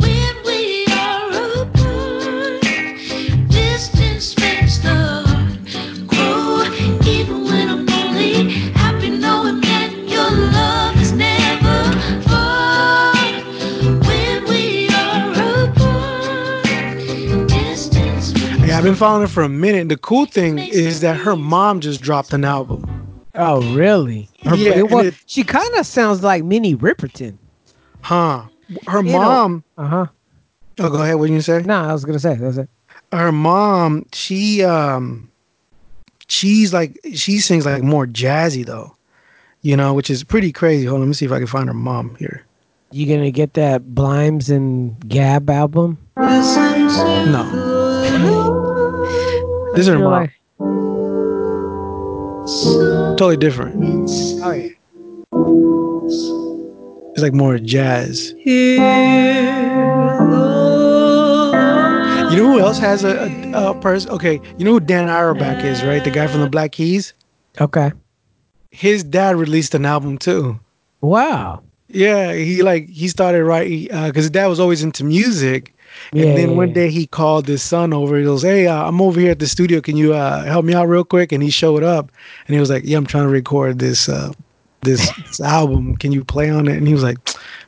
[18.85, 19.89] Been following her for a minute.
[19.89, 22.85] The cool thing is that her mom just dropped an album.
[23.35, 24.29] Oh, really?
[24.45, 27.37] Her, Yeah, it was- it- she kind of sounds like Minnie Riperton.
[28.03, 28.43] Huh.
[28.87, 29.65] Her You mom.
[29.79, 30.07] Uh huh.
[30.79, 31.17] Oh, go ahead.
[31.17, 31.63] What you say?
[31.63, 32.69] No, I was gonna say that's it.
[33.13, 34.05] Her mom.
[34.13, 35.31] She um.
[36.29, 38.97] She's like she sings like more jazzy though,
[39.63, 40.87] you know, which is pretty crazy.
[40.87, 42.45] Hold on, let me see if I can find her mom here.
[42.93, 45.99] You gonna get that Blimes and Gab album?
[46.17, 47.43] No,
[49.75, 50.29] this is her You're mom.
[53.17, 53.77] Totally different.
[54.43, 54.69] oh yeah.
[57.13, 58.35] It's like more jazz.
[62.35, 63.17] You know who else has a,
[63.55, 64.11] a, a person?
[64.11, 66.03] Okay, you know who Dan Auerbach is, right?
[66.03, 67.15] The guy from the Black Keys.
[67.61, 67.93] Okay.
[68.71, 70.59] His dad released an album too.
[71.01, 71.63] Wow.
[71.89, 75.74] Yeah, he like he started writing uh, because his dad was always into music,
[76.13, 76.75] Yeah, and then yeah, one yeah.
[76.75, 78.17] day he called his son over.
[78.19, 79.81] He goes, "Hey, uh, I'm over here at the studio.
[79.81, 82.11] Can you uh, help me out real quick?" And he showed up,
[82.47, 84.33] and he was like, "Yeah, I'm trying to record this uh,
[84.83, 85.97] this, this album.
[85.97, 87.19] Can you play on it?" And he was like,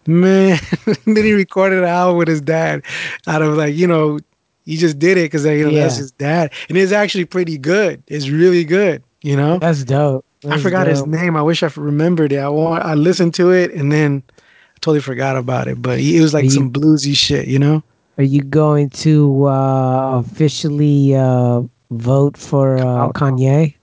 [0.06, 0.58] "Man."
[1.04, 2.82] then he recorded an album with his dad.
[3.26, 4.18] Out of like you know,
[4.64, 8.02] he just did it because you know that's his dad, and it's actually pretty good.
[8.06, 9.02] It's really good.
[9.22, 9.58] You know.
[9.58, 10.24] That's dope.
[10.46, 11.36] I That's forgot his name.
[11.36, 12.38] I wish I remembered it.
[12.38, 12.84] I want.
[12.84, 15.80] I listened to it and then I totally forgot about it.
[15.80, 17.82] But he, it was like You- some bluesy shit, you know.
[18.18, 23.74] Are you going to uh, officially uh, vote for uh, Kanye?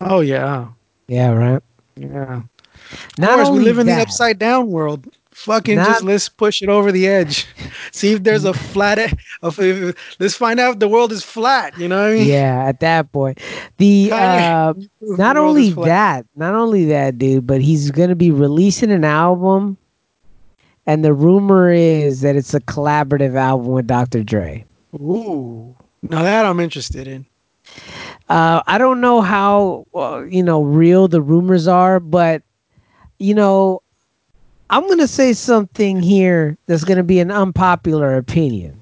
[0.00, 0.68] Oh yeah,
[1.08, 1.62] Yeah, right.
[1.96, 2.42] yeah.
[3.18, 5.06] Not of course, we live in that, the upside down world.
[5.32, 7.46] Fucking Not- just let's push it over the edge.
[7.92, 8.98] See if there's a flat.
[9.42, 11.76] let's find out if the world is flat.
[11.78, 12.26] You know what I mean?
[12.28, 13.40] Yeah, at that point,
[13.78, 18.90] the uh, not the only that, not only that, dude, but he's gonna be releasing
[18.92, 19.76] an album,
[20.86, 24.22] and the rumor is that it's a collaborative album with Dr.
[24.22, 24.64] Dre.
[24.94, 27.26] Ooh, now that I'm interested in.
[28.28, 32.42] Uh, I don't know how uh, you know real the rumors are, but
[33.18, 33.82] you know,
[34.70, 38.78] I'm gonna say something here that's gonna be an unpopular opinion.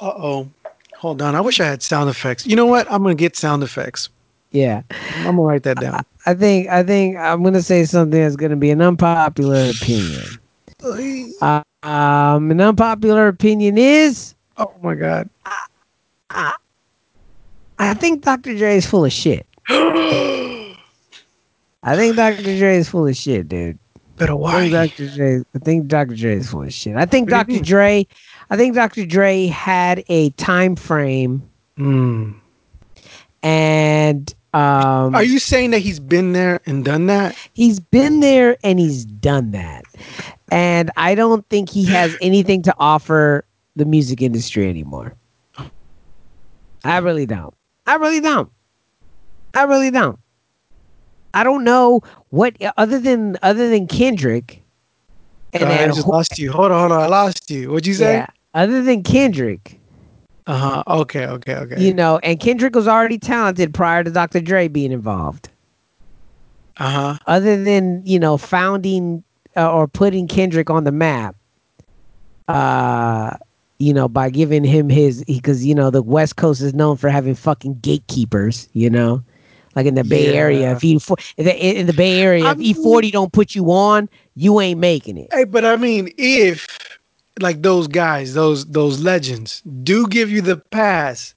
[0.00, 0.48] Uh oh.
[0.96, 1.34] Hold on.
[1.34, 2.46] I wish I had sound effects.
[2.46, 2.90] You know what?
[2.90, 4.08] I'm gonna get sound effects.
[4.52, 4.82] Yeah,
[5.18, 6.04] I'm gonna write that down.
[6.24, 10.24] I think I think I'm gonna say something that's gonna be an unpopular opinion.
[11.40, 15.28] Uh, um, an unpopular opinion is Oh my god.
[16.30, 16.54] I
[17.78, 18.56] I think Dr.
[18.56, 19.46] Dre is full of shit.
[19.68, 20.74] I
[21.94, 22.42] think Dr.
[22.42, 23.78] Dre is full of shit, dude.
[24.16, 25.14] But I think Dr.
[25.14, 25.42] Dre.
[25.54, 26.16] I think Dr.
[26.16, 26.96] Dre is full of shit.
[26.96, 27.62] I think What Dr.
[27.62, 28.06] Dre.
[28.48, 29.04] I think Dr.
[29.04, 31.42] Dre had a time frame,
[31.76, 32.32] Hmm.
[33.42, 37.36] and um, Are you saying that he's been there and done that?
[37.52, 39.84] he's been there and he's done that,
[40.50, 43.44] and I don't think he has anything to offer
[43.74, 45.14] the music industry anymore.
[46.84, 47.54] I really don't.
[47.86, 48.50] I really don't.
[49.54, 50.18] I really don't.
[51.34, 54.62] I don't know what other than other than Kendrick.
[55.52, 56.52] And I then just lost you.
[56.52, 57.02] Hold on, hold on.
[57.02, 57.70] I lost you.
[57.70, 58.14] What'd you say?
[58.14, 59.80] yeah, other than Kendrick,
[60.46, 60.82] Uh huh.
[61.00, 61.80] Okay, okay, okay.
[61.82, 64.40] you know, and Kendrick was already talented prior to Dr.
[64.40, 65.48] Dre being involved.
[66.76, 67.18] uh huh.
[67.26, 69.24] Other than you know founding
[69.56, 71.34] uh, or putting Kendrick on the map,
[72.48, 73.36] uh,
[73.78, 77.08] you know, by giving him his because you know the West Coast is known for
[77.08, 78.68] having fucking gatekeepers.
[78.72, 79.22] You know,
[79.74, 80.98] like in the Bay Area, if you
[81.36, 85.18] in the, Bay Area, I if E forty don't put you on, you ain't making
[85.18, 85.28] it.
[85.32, 86.66] Hey, but I mean, if
[87.40, 91.34] like those guys, those those legends, do give you the pass,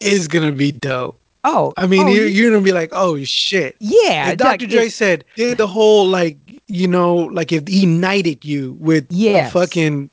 [0.00, 1.18] is gonna be dope.
[1.44, 3.74] Oh, I mean, oh, you're, you- you're gonna be like, oh shit.
[3.80, 4.66] yeah, And like, Dr.
[4.70, 6.38] Dre said, did the whole like,
[6.72, 9.50] you know, like if he knighted you with Yes.
[9.50, 10.08] a fucking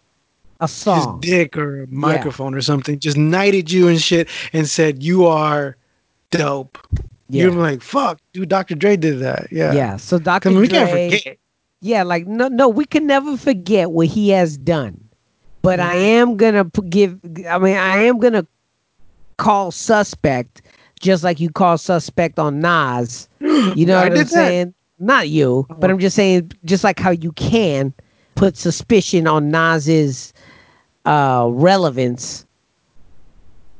[0.59, 1.19] a his song.
[1.21, 5.77] dick or a microphone or something, just knighted you and shit, and said you are
[6.31, 6.77] dope.
[7.29, 7.43] Yeah.
[7.43, 8.49] You're like, fuck, dude.
[8.49, 8.75] Dr.
[8.75, 9.47] Dre did that.
[9.51, 9.71] Yeah.
[9.71, 9.95] Yeah.
[9.97, 10.49] So Dr.
[10.49, 11.37] mean, we Dre, can't forget.
[11.81, 14.99] Yeah, like no, no, we can never forget what he has done.
[15.61, 17.17] But I am gonna give.
[17.49, 18.45] I mean, I am gonna
[19.37, 20.61] call suspect,
[20.99, 23.29] just like you call suspect on Nas.
[23.39, 24.67] You know what I'm saying?
[24.67, 24.73] that.
[24.99, 27.93] Not you, but I'm just saying, just like how you can
[28.35, 30.33] put suspicion on Nas's
[31.05, 32.45] uh, relevance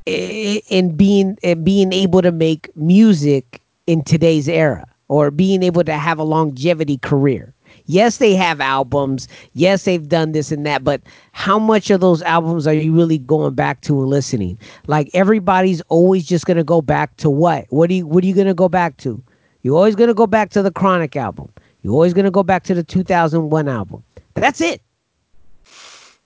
[0.06, 5.92] in being in being able to make music in today's era or being able to
[5.92, 7.54] have a longevity career.
[7.86, 9.28] Yes, they have albums.
[9.52, 11.02] Yes, they've done this and that, but
[11.32, 14.58] how much of those albums are you really going back to and listening?
[14.86, 17.66] Like everybody's always just gonna go back to what?
[17.68, 19.22] What are you what are you gonna go back to?
[19.62, 21.50] You're always gonna go back to the Chronic album.
[21.82, 24.02] You're always gonna go back to the 2001 album.
[24.34, 24.80] That's it.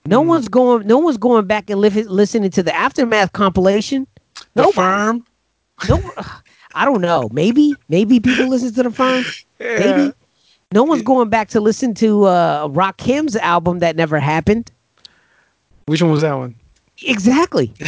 [0.05, 0.27] No Hmm.
[0.29, 0.85] one's going.
[0.87, 4.05] No one's going back and li- listening to the aftermath compilation.
[4.53, 4.73] The Nobody.
[4.75, 5.25] firm.
[5.89, 6.11] No,
[6.75, 7.29] I don't know.
[7.31, 9.23] Maybe, maybe people listen to the firm.
[9.59, 10.13] Maybe.
[10.73, 14.71] No one's going back to listen to uh, Rakim's album that never happened.
[15.85, 16.55] Which one was that one?
[17.05, 17.73] Exactly.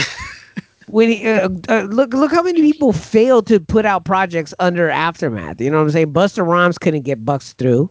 [0.88, 4.89] when he, uh, uh, look, look how many people failed to put out projects under
[4.89, 5.59] Aftermath.
[5.61, 6.13] You know what I'm saying?
[6.13, 7.89] Busta Rhymes couldn't get bucks through.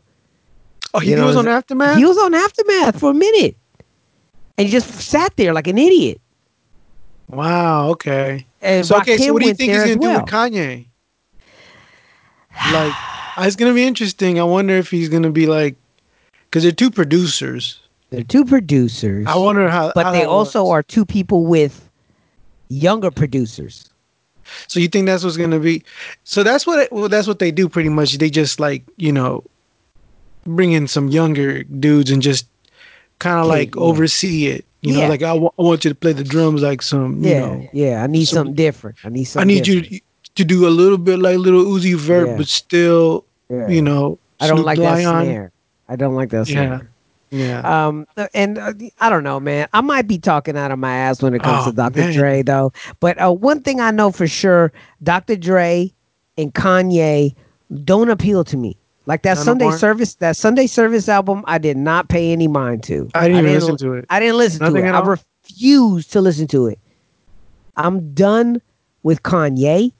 [0.95, 1.99] Oh, he, You know, was on Aftermath?
[1.99, 3.57] He was on Aftermath for a minute,
[4.57, 6.21] and he just sat there like an idiot.
[7.29, 8.47] wow, okay.
[8.63, 10.87] And So, okay, so what do you think he's going to as do with Kanye?
[12.73, 12.95] Like,
[13.39, 14.41] it's going to be interesting.
[14.41, 15.77] I wonder if he's going to be like,
[16.45, 17.81] because they're two producers.
[18.11, 19.27] They're two producers.
[19.29, 19.93] I wonder how.
[19.95, 20.71] but how they also works.
[20.71, 21.86] are two people with
[22.69, 23.89] younger producers.
[24.69, 25.83] So you think that's what's going to be?
[26.25, 26.79] So that's what.
[26.79, 28.17] It, well, that's what they do pretty much.
[28.19, 29.43] They just like you know,
[30.45, 32.47] bring in some younger dudes and just
[33.19, 33.83] kind of like yeah.
[33.83, 34.65] oversee it.
[34.83, 35.01] You Yeah.
[35.03, 37.25] know, like I want you to play the drums like some.
[37.25, 38.03] You yeah, know, yeah.
[38.05, 38.99] I need some- something different.
[39.05, 39.91] I need I need different.
[39.91, 40.01] you
[40.37, 42.37] to do a little bit like little Uzi Vert, Yeah.
[42.37, 45.25] but still, you know, I don't Snoop like that Lion.
[45.25, 45.53] snare.
[45.89, 46.89] I don't like that snare.
[47.37, 47.61] Yeah.
[47.89, 49.69] Um, and uh, I don't know, man.
[49.73, 51.99] I might be talking out of my ass when it comes Oh, to Dr.
[52.01, 52.13] man.
[52.15, 52.73] Dre, though.
[53.01, 54.73] But uh, one thing I know for sure,
[55.03, 55.37] Dr.
[55.37, 55.93] Dre
[56.39, 57.35] and Kanye
[57.85, 58.77] don't appeal to me.
[59.07, 59.79] Like that None Sunday more?
[59.79, 63.09] service, that Sunday service album, I did not pay any mind to.
[63.15, 64.05] I didn't even listen to it.
[64.11, 64.93] I didn't listen Nothing to it.
[64.93, 66.79] I refuse to listen to it.
[67.77, 68.61] I'm done
[69.05, 69.93] with Kanye,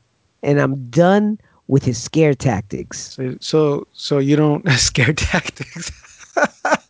[0.43, 3.15] and I'm done with his scare tactics.
[3.15, 5.93] So, so, so you don't scare tactics.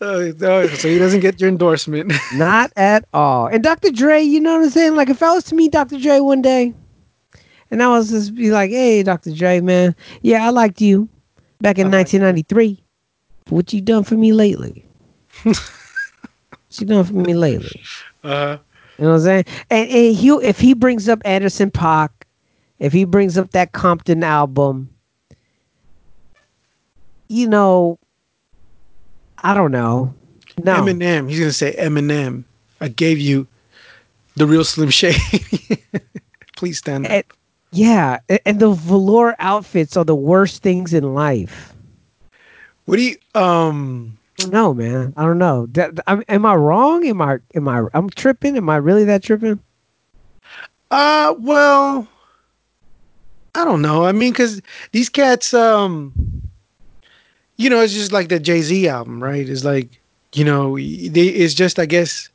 [0.00, 2.12] Oh, so he doesn't get your endorsement.
[2.34, 3.46] Not at all.
[3.46, 3.90] And Dr.
[3.90, 4.96] Dre, you know what I'm saying?
[4.96, 5.98] Like if I was to meet Dr.
[5.98, 6.72] Dre one day,
[7.70, 9.32] and I was just be like, "Hey, Dr.
[9.32, 11.08] Dre, man, yeah, I liked you
[11.60, 12.82] back in 1993.
[13.48, 14.84] What you done for me lately?
[15.42, 15.58] what
[16.78, 17.82] you done for me lately?
[18.24, 18.58] Uh,
[18.98, 19.44] You know what I'm saying?
[19.70, 22.10] And, and he if he brings up Anderson .Paak,
[22.78, 24.88] if he brings up that Compton album,
[27.28, 27.98] you know,
[29.42, 30.14] I don't know.
[30.62, 31.28] No, Eminem.
[31.28, 32.44] He's gonna say Eminem.
[32.80, 33.46] I gave you
[34.36, 35.18] the real Slim Shady.
[36.56, 37.12] Please stand up.
[37.12, 37.24] And-
[37.72, 41.72] yeah, and the velour outfits are the worst things in life.
[42.86, 44.18] What do you um?
[44.48, 45.66] No, man, I don't know.
[45.66, 47.06] That, am I wrong?
[47.06, 47.38] Am I?
[47.54, 47.84] Am I?
[47.94, 48.56] I'm tripping.
[48.56, 49.60] Am I really that tripping?
[50.90, 52.08] Uh, well,
[53.54, 54.04] I don't know.
[54.04, 54.60] I mean, because
[54.90, 56.12] these cats, um,
[57.60, 59.46] you know, it's just like the Jay Z album, right?
[59.46, 60.00] It's like,
[60.32, 62.30] you know, they, it's just, I guess,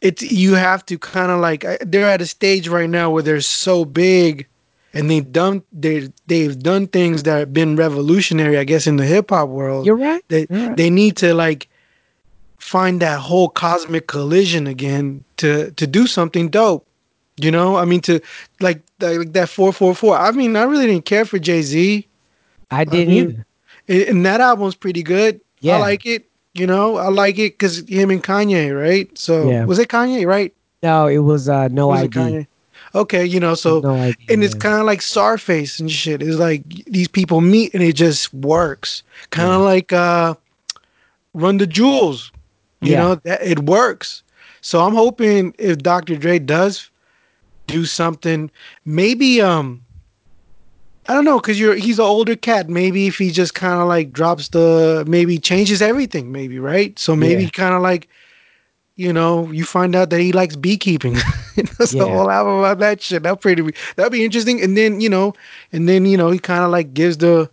[0.00, 3.40] it's you have to kind of like they're at a stage right now where they're
[3.40, 4.48] so big,
[4.94, 9.04] and they've done they they've done things that have been revolutionary, I guess, in the
[9.04, 9.86] hip hop world.
[9.86, 10.24] You're right.
[10.28, 11.68] They they need to like
[12.58, 16.84] find that whole cosmic collision again to to do something dope.
[17.36, 18.20] You know, I mean, to
[18.58, 20.16] like like that four four four.
[20.16, 22.08] I mean, I really didn't care for Jay Z,
[22.70, 23.46] I didn't mean, either.
[23.90, 25.40] And that album's pretty good.
[25.60, 25.76] Yeah.
[25.76, 26.26] I like it.
[26.54, 29.16] You know, I like it because him and Kanye, right?
[29.18, 29.64] So Yeah.
[29.64, 30.54] was it Kanye, right?
[30.82, 32.18] No, it was uh, no Was ID.
[32.18, 32.46] Kanye?
[32.94, 34.16] Okay, you know, so no ID.
[34.30, 36.22] and it's kind of like Czarface and shit.
[36.22, 39.02] It's like these people meet and it just works.
[39.30, 40.34] Kind of like uh
[41.34, 42.32] Run the Jewels.
[42.80, 42.98] You Yeah.
[43.00, 44.22] know, that it works.
[44.60, 46.16] So I'm hoping if Dr.
[46.16, 46.90] Dre does
[47.66, 48.50] do something,
[48.84, 49.82] maybe um
[51.10, 52.68] I don't know, cause you're he's an older cat.
[52.68, 56.96] Maybe if he just kind of like drops the maybe changes everything, maybe right.
[56.98, 57.50] So maybe Yeah.
[57.50, 58.08] kind of like,
[58.94, 61.14] you know, you find out that he likes beekeeping.
[61.78, 62.04] That's Yeah.
[62.04, 63.24] the whole album about that shit.
[63.24, 63.62] That pretty
[63.96, 64.62] that'd be interesting.
[64.62, 65.34] And then you know,
[65.72, 67.50] and then you know, he kind of like gives the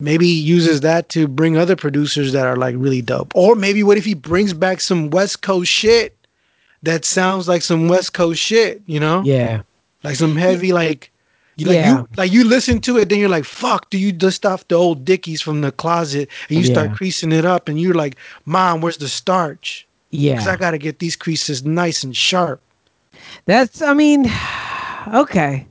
[0.00, 3.30] maybe uses that to bring other producers that are like really dope.
[3.36, 6.16] Or maybe what if he brings back some West Coast shit
[6.82, 9.22] that sounds like some West Coast shit, you know?
[9.24, 9.62] Yeah.
[10.02, 11.10] Like some heavy like
[11.58, 11.98] you like Yeah.
[11.98, 14.76] you like you listen to it, then you're like, fuck, do you dust off the
[14.76, 18.80] old dickies from the closet and you start creasing it up and you're like, Mom,
[18.80, 19.86] where's the starch?
[20.10, 20.34] Yeah.
[20.34, 22.62] Because I gotta get these creases nice and sharp.
[23.44, 23.82] That's.
[23.82, 24.30] I mean,
[25.14, 25.66] okay.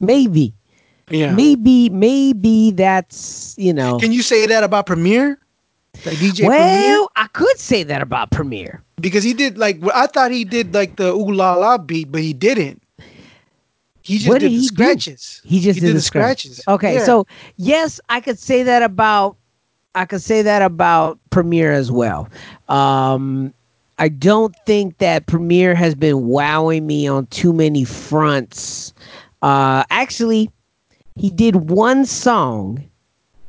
[0.00, 0.52] Maybe.
[1.08, 1.32] Yeah.
[1.32, 1.88] Maybe.
[1.90, 3.54] Maybe that's.
[3.56, 3.98] You know.
[3.98, 5.38] Can you say that about Premier?
[6.04, 6.48] Like DJ Premier?
[6.48, 8.82] well, I could say that about Premier.
[9.00, 12.20] Because he did like I thought he did like the ooh la la beat, but
[12.20, 12.82] he didn't.
[14.02, 14.74] He just What did, did the he do?
[14.74, 15.40] scratches.
[15.44, 16.56] He just He did, did the scratches.
[16.58, 16.68] scratches.
[16.74, 17.04] Okay, Yeah.
[17.04, 17.26] so
[17.56, 19.36] yes, I could say that about
[19.94, 22.28] I could say that about Premier as well.
[22.68, 23.52] Um
[23.98, 28.92] I don't think that Premier has been wowing me on too many fronts.
[29.42, 30.50] Uh actually,
[31.14, 32.82] he did one song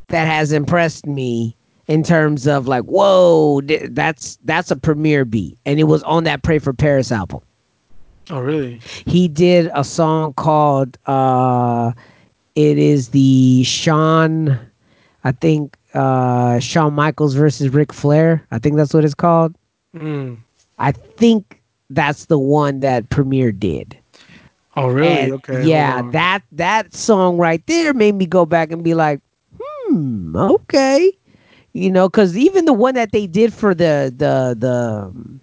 [0.09, 1.55] that has impressed me
[1.87, 6.25] in terms of like, whoa, th- that's that's a Premier beat, and it was on
[6.25, 7.39] that Pray for Paris album
[8.29, 8.83] Oh really?
[9.05, 11.91] he did a song called uh
[12.55, 14.59] it is the Shawn
[15.23, 18.45] I think uh Shawn Michaels versus Ric Flair.
[18.51, 19.55] I think that's what it's called.
[19.95, 20.37] Mm.
[20.79, 23.97] I think that's the one that Premier did.
[24.75, 25.31] Oh really?
[25.31, 25.63] And okay.
[25.63, 29.21] Yeah, that that song right there made me go back and be like,
[29.59, 31.11] hmm, okay.
[31.73, 35.39] You know, because even the one that they did for the the the um,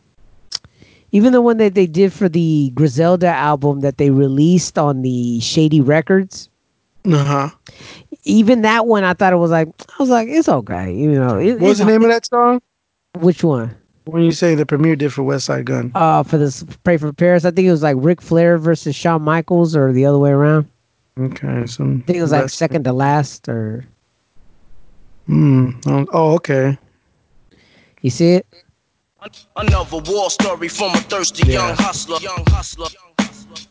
[1.13, 5.41] even the one that they did for the Griselda album that they released on the
[5.41, 6.49] Shady Records,
[7.05, 7.51] Uh-huh.
[8.25, 10.93] even that one I thought it was like I was like, it's okay.
[10.95, 12.61] You know, it, What was the name of that song?
[13.19, 13.75] Which one?
[14.05, 15.93] When you say the Premier did for Westside Gunn.
[15.95, 17.45] Uh for this Pray for Paris.
[17.45, 20.67] I think it was like Ric Flair versus Shawn Michaels or the other way around.
[21.19, 21.67] Okay.
[21.67, 23.85] so I think it was like second to last or
[25.27, 25.71] Hmm.
[25.87, 26.77] Oh, okay.
[28.03, 28.47] you see it?
[29.57, 32.19] Another war story from a thirsty young hustler.
[32.21, 32.87] Young hustler.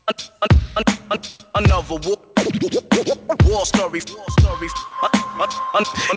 [0.08, 1.20] An- an- an- an-
[1.56, 2.18] Another war,
[3.46, 4.02] war story.
[4.02, 4.70] War story.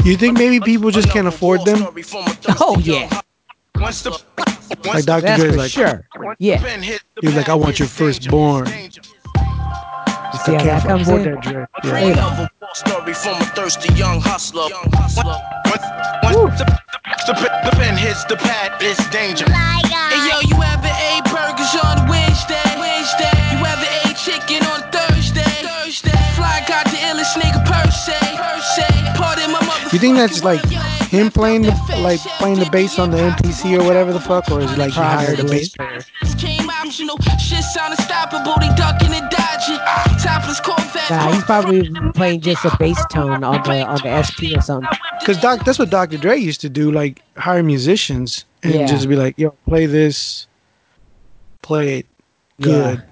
[0.04, 1.78] You think maybe people just can't afford them?
[1.78, 3.08] story from a thirsty Oh, yeah.
[3.08, 3.22] hustler.
[3.80, 4.10] Once the,
[4.84, 5.20] Like Dr.
[5.22, 6.06] That's Dre's like, sure.
[6.38, 6.60] Yeah.
[6.60, 8.66] pen hit the He was like, I want your it's danger, firstborn.
[10.34, 10.44] It's.
[10.44, 11.34] See how that comes afford in?
[11.34, 11.52] that Dre.
[11.52, 11.66] Yeah.
[11.84, 12.12] Yeah.
[12.12, 14.68] Another war story from a thirsty young hustler.
[14.68, 15.38] Young hustler.
[15.66, 15.86] Once,
[16.24, 19.46] once the, the, the, the pen hits the pad, it's danger.
[19.48, 19.80] Oh
[20.10, 22.60] hey yo, you ever ate burgers on Wednesday?
[22.78, 23.38] Wednesday.
[23.52, 25.54] You ever ate chicken on Thursday?
[25.64, 26.18] Thursday.
[26.36, 28.18] Fly got the illest nigga per se.
[28.36, 28.86] Per se.
[29.16, 29.60] Pardon my
[29.92, 30.64] You think that's like
[31.10, 34.60] him playing the like playing the bass on the MPC or whatever the fuck, or
[34.60, 35.58] is it like he hired a Probably.
[35.58, 36.04] bass player?
[36.38, 37.16] Came optional.
[37.38, 38.54] Shit sound unstoppable.
[38.58, 39.78] They ducking and dodging.
[40.18, 40.60] Topless
[41.10, 44.88] Nah, he's probably playing just a bass tone on the on the SP or something.
[45.20, 46.16] Because Doc, that's what Dr.
[46.16, 48.86] Dre used to do, like hire musicians and Yeah.
[48.86, 50.46] just be like, "Yo, play this,
[51.60, 52.06] play it
[52.60, 53.02] good,"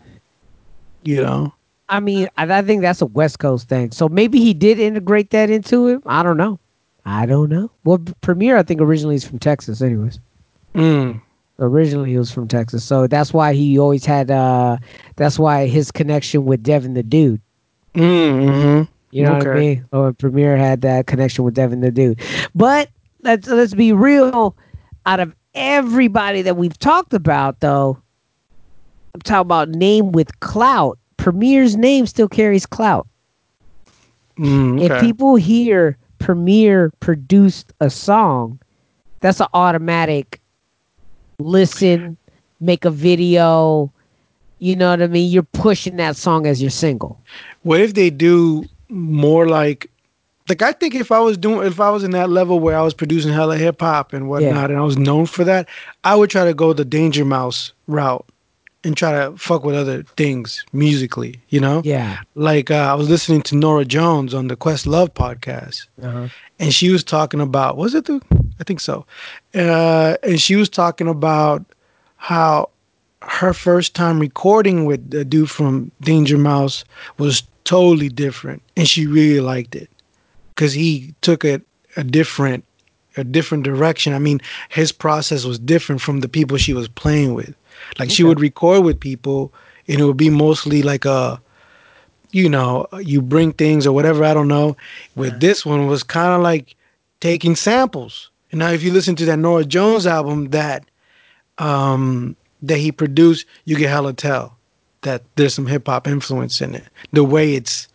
[1.04, 1.52] you know.
[1.90, 3.90] I mean, I, I think that's a West Coast thing.
[3.90, 6.00] So maybe he did integrate that into it.
[6.06, 6.58] I don't know.
[7.04, 7.70] I don't know.
[7.84, 10.20] Well, Premier, I think originally is from Texas, anyways.
[10.74, 11.20] Mm.
[11.58, 14.30] Originally, he was from Texas, so that's why he always had.
[14.30, 14.78] uh
[15.16, 17.40] That's why his connection with Devin the Dude.
[17.94, 18.90] Mm-hmm.
[19.10, 19.84] You know what I mean?
[19.92, 22.20] Or Premier had that connection with Devin the Dude.
[22.54, 22.88] But
[23.22, 24.56] let's let's be real.
[25.06, 27.98] Out of everybody that we've talked about, though,
[29.14, 30.98] I'm talking about name with clout.
[31.20, 33.06] Premier's name still carries clout.
[34.38, 38.58] Mm, If people hear Premier produced a song,
[39.20, 40.40] that's an automatic
[41.38, 42.16] listen,
[42.60, 43.92] make a video.
[44.60, 45.30] You know what I mean?
[45.30, 47.20] You're pushing that song as your single.
[47.62, 49.90] What if they do more like
[50.48, 52.82] like I think if I was doing if I was in that level where I
[52.82, 55.68] was producing hella hip hop and whatnot and I was known for that,
[56.04, 58.24] I would try to go the Danger Mouse route
[58.82, 61.82] and try to fuck with other things musically, you know?
[61.84, 62.18] Yeah.
[62.34, 66.28] Like uh, I was listening to Norah Jones on the Questlove podcast Uh-huh.
[66.58, 68.20] and she was talking about was it the
[68.60, 69.04] I think so.
[69.54, 71.64] Uh and she was talking about
[72.16, 72.70] how
[73.22, 76.84] her first time recording with the dude from Danger Mouse
[77.18, 79.90] was totally different and she really liked it
[80.56, 81.62] cuz he took it
[81.96, 82.64] a different
[83.16, 84.14] a different direction.
[84.14, 87.54] I mean, his process was different from the people she was playing with.
[87.98, 89.52] Like she would record with people
[89.88, 91.40] and it would be mostly like a
[92.32, 94.76] you know, you bring things or whatever, I don't know.
[95.16, 96.76] With this one was kind of like
[97.20, 98.30] taking samples.
[98.52, 100.84] And now if you listen to that Norah Jones album that
[101.58, 104.56] um that he produced, you can hella tell
[105.02, 106.84] that there's some hip hop influence in it.
[107.12, 107.88] The way it's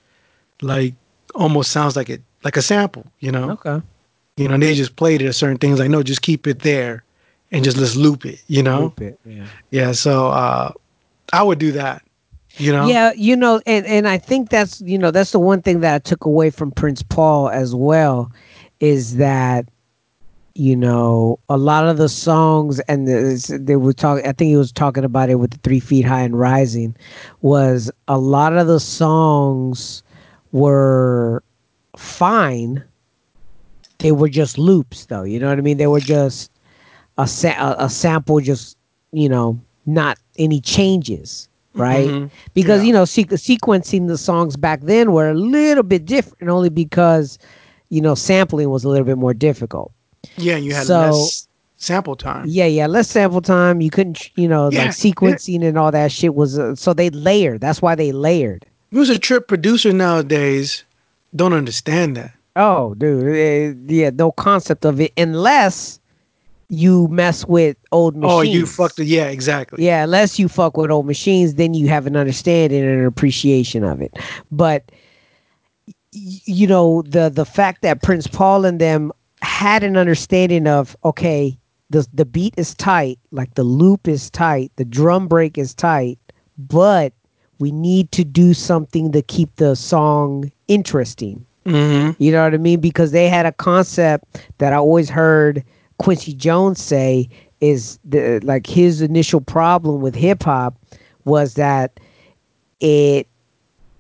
[0.62, 0.94] like
[1.34, 3.52] almost sounds like it like a sample, you know?
[3.52, 3.82] Okay.
[4.38, 6.60] You know, and they just played it at certain things like no, just keep it
[6.60, 7.04] there
[7.52, 8.82] and just let's loop it, you know?
[8.82, 9.48] Loop it, yeah.
[9.72, 10.72] Yeah, so uh
[11.34, 12.04] I would do that.
[12.58, 12.88] You know?
[12.88, 15.96] Yeah, you know, and and I think that's you know that's the one thing that
[15.96, 18.32] I took away from Prince Paul as well,
[18.80, 19.68] is that
[20.54, 24.26] you know a lot of the songs and the, they were talking.
[24.26, 26.96] I think he was talking about it with the Three Feet High and Rising,
[27.42, 30.02] was a lot of the songs
[30.54, 31.44] were
[31.98, 32.82] fine.
[34.00, 35.24] They were just loops, though.
[35.24, 35.78] You know what I mean?
[35.78, 36.52] They were just
[37.18, 38.78] a sa- a, a sample, just
[39.12, 42.08] you know, not any changes, right?
[42.10, 42.30] Mhm.
[42.54, 42.88] because Yeah.
[42.88, 47.38] you know sequ- sequencing the songs back then were a little bit different only because
[47.90, 49.92] you know sampling was a little bit more difficult
[50.38, 51.48] Yeah, you had So- less
[51.78, 52.46] sample time.
[52.48, 56.12] yeah yeah less sample time you couldn't you know Yeah, like sequencing and all that
[56.12, 60.84] shit was uh, so they layered that's why they layered Who's a trip producer nowadays
[61.36, 62.32] don't understand that.
[62.56, 66.00] oh dude eh, yeah no concept of it unless
[66.70, 69.06] you mess with old machines Oh, you fucked it.
[69.06, 69.86] Yeah, exactly.
[69.86, 73.84] Yeah, unless you fuck with old machines, then you have an understanding and an appreciation
[73.84, 74.18] of it.
[74.52, 74.92] But
[76.12, 79.12] you know, the the fact that Prince Paul and them
[79.42, 81.58] had an understanding of okay,
[81.90, 86.20] the the beat is tight, like the loop is tight, the drum break is tight,
[86.58, 87.14] but
[87.60, 91.46] we need to do something to keep the song interesting.
[91.66, 92.22] Mm-hmm.
[92.22, 92.80] You know what I mean?
[92.80, 95.64] Because they had a concept that I always heard
[96.00, 97.30] Quincy Jones say
[97.62, 100.78] is the like his initial problem with hip hop
[101.26, 102.00] was that
[102.80, 103.28] it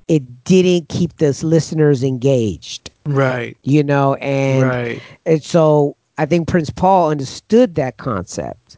[0.08, 3.58] it didn't keep the listeners engaged, Right.
[3.64, 5.02] you know, and right.
[5.26, 8.78] and so I think Prince Paul understood that concept.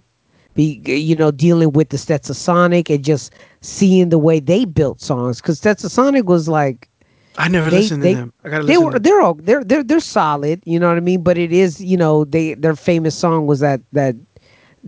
[0.53, 5.41] Be you know dealing with the Stetsasonic and just seeing the way they built songs
[5.41, 6.89] because Stetsasonic was like
[7.37, 8.33] I never They- listened they- to them.
[8.43, 8.85] I gotta they listen.
[8.85, 9.03] were to them.
[9.03, 11.95] they're all they're they're they're solid you know what i mean but it is you
[11.97, 14.15] know they their famous song was that that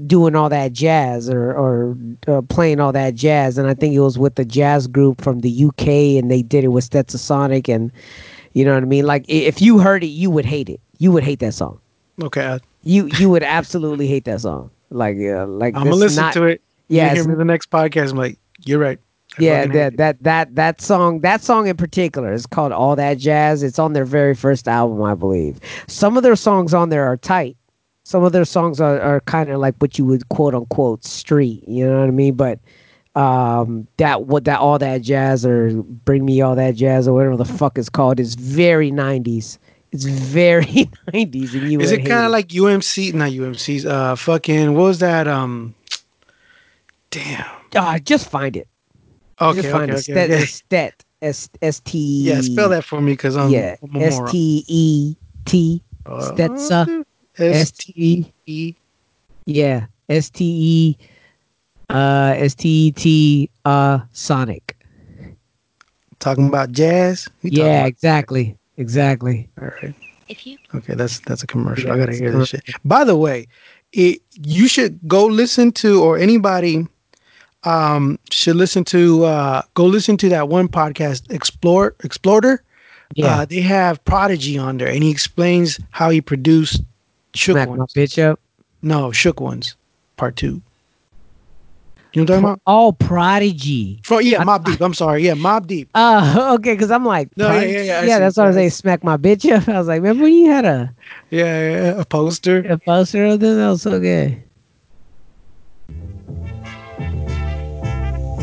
[0.08, 1.98] doing all that jazz or or
[2.28, 5.40] uh, playing all that jazz and i think it was with the jazz group from
[5.42, 7.92] the uk and they did it with stetsasonic and
[8.54, 11.12] you know what i mean like if you heard it you would hate it you
[11.12, 11.80] would hate that song
[12.22, 16.34] Okay, you you would absolutely hate that song like yeah like I'm gonna listen not-
[16.34, 16.62] to it.
[16.90, 18.12] yeah, Yeah, hear me the next podcast.
[18.12, 19.00] I'm like, you're right.
[19.40, 23.64] Yeah that that that that song that song in particular is called all that jazz
[23.64, 27.18] it's on their very first album i believe some of their songs on there are
[27.18, 27.56] tight
[28.04, 31.64] some of their songs are, are kind of like what you would quote unquote street
[31.68, 32.60] you know what i mean but
[33.16, 35.72] um that what that all that jazz or
[36.06, 39.58] bring me all that jazz or whatever the fuck it's called is very 90s
[39.92, 40.66] it's very
[41.14, 43.14] 90s and you Is it kind of like UMC?
[43.14, 43.86] Not UMC's.
[43.88, 44.76] Uh, fucking.
[44.76, 45.28] What was that?
[45.28, 45.74] Um.
[47.10, 47.50] Damn.
[47.76, 48.68] Ah, just find it
[49.42, 49.56] Okay.
[49.58, 49.72] just Okay.
[49.72, 50.00] find Okay.
[50.00, 50.46] it Stet, okay.
[50.46, 53.52] Stet, S S T Yeah, spell that for me because I'm.
[53.52, 54.32] yeah I'm a S moron.
[54.32, 55.16] T E
[55.46, 57.04] T Uh, Stetsa
[57.38, 58.76] S S T T E.
[59.46, 60.98] yeah S T E
[61.90, 64.76] uh S T E T uh Sonic
[66.20, 67.30] Talking about jazz.
[67.44, 69.94] We talking yeah about- exactly exactly All right.
[70.28, 71.92] If you Okay, that's that's a commercial.
[71.92, 72.64] I gotta hear this shit.
[72.86, 73.48] By the way,
[73.94, 76.86] it you should go listen to or anybody
[77.66, 82.64] um should listen to uh go listen to that one podcast explore explorer
[83.16, 83.40] Yeah.
[83.42, 86.82] uh, they have prodigy on there and he explains how he produced
[87.34, 88.40] shook Smack my bitch up.
[88.82, 89.76] no shook ones
[90.16, 90.62] part two
[92.14, 94.00] you know what i'm talking about Oh, Prodigy.
[94.04, 97.52] From, yeah Mobb Deep i'm sorry yeah Mobb Deep Uh, okay, because I'm like, No,
[97.52, 98.70] yeah, yeah, yeah, see, that's what I was saying.
[98.72, 99.68] Smack my bitch up.
[99.76, 100.92] I was like, remember when you had a,
[101.30, 103.58] yeah, yeah, yeah, a poster a poster of them?
[103.58, 104.42] That was so good.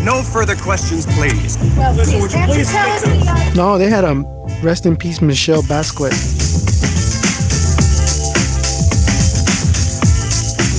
[0.06, 1.56] No further questions, please.
[3.56, 4.24] no they had a um,
[4.62, 6.14] rest in peace michelle basquiat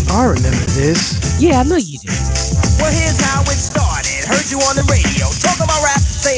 [0.10, 2.10] i remember this Yeah, I know you did.
[2.82, 4.26] Well, here's how it started.
[4.26, 5.87] Heard you on the radio talking about rap,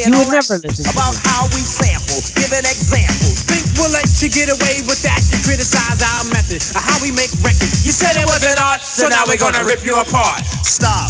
[0.03, 1.23] saying You would never listen about this.
[1.27, 3.43] how we sample, giving examples.
[3.47, 5.19] Think we'll let you get away with that?
[5.31, 7.83] You criticize our method of how we make records.
[7.85, 10.43] You said it wasn't art, so now we're gonna rip you apart.
[10.63, 11.09] Stop.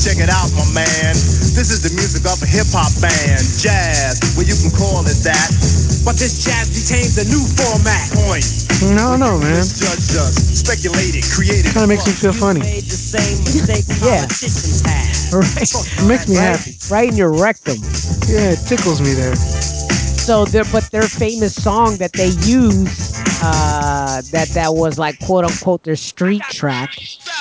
[0.00, 1.12] Check it out, my man.
[1.52, 4.16] This is the music of a hip hop band, jazz.
[4.36, 5.50] Well, you can call it that.
[6.04, 8.08] But this jazz retains a new format.
[8.16, 8.46] Point.
[8.96, 10.32] no no man Misjudged us,
[10.64, 11.68] speculated, created.
[11.76, 14.24] kind of makes me feel funny Made the same mistake Yeah.
[14.24, 15.12] politicians had.
[15.30, 17.76] Right, it makes me happy right in your rectum.
[18.30, 24.22] Yeah it tickles me there So, their but their famous song that they use, uh,
[24.30, 26.90] that that was like quote unquote their street track,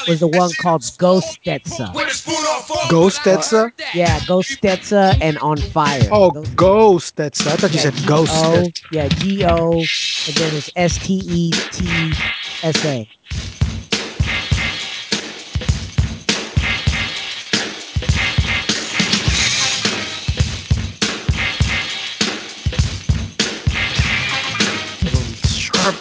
[0.07, 1.93] was the one called Ghost Stetsa.
[2.89, 3.71] ghost Stetsa?
[3.93, 6.09] Yeah, Ghost Stetsa and On Fire.
[6.11, 7.15] Oh, ghost.
[7.15, 7.45] That's.
[7.45, 8.31] I thought you said ghost.
[8.33, 9.89] O, yeah, G O,
[10.25, 12.11] and then it's S T E T
[12.63, 13.07] S A.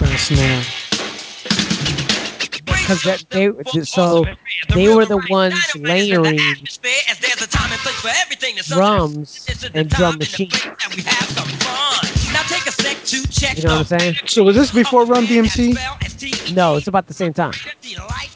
[0.03, 0.62] Ass snare.
[2.89, 3.51] Because that they
[3.84, 4.24] so
[4.74, 6.39] they were the ones layering
[8.66, 10.64] drums and drum machines.
[12.32, 14.14] Now take a sec to check You know what I'm saying?
[14.26, 16.55] So was this before Run DMC?
[16.55, 17.53] No, it's about the same time.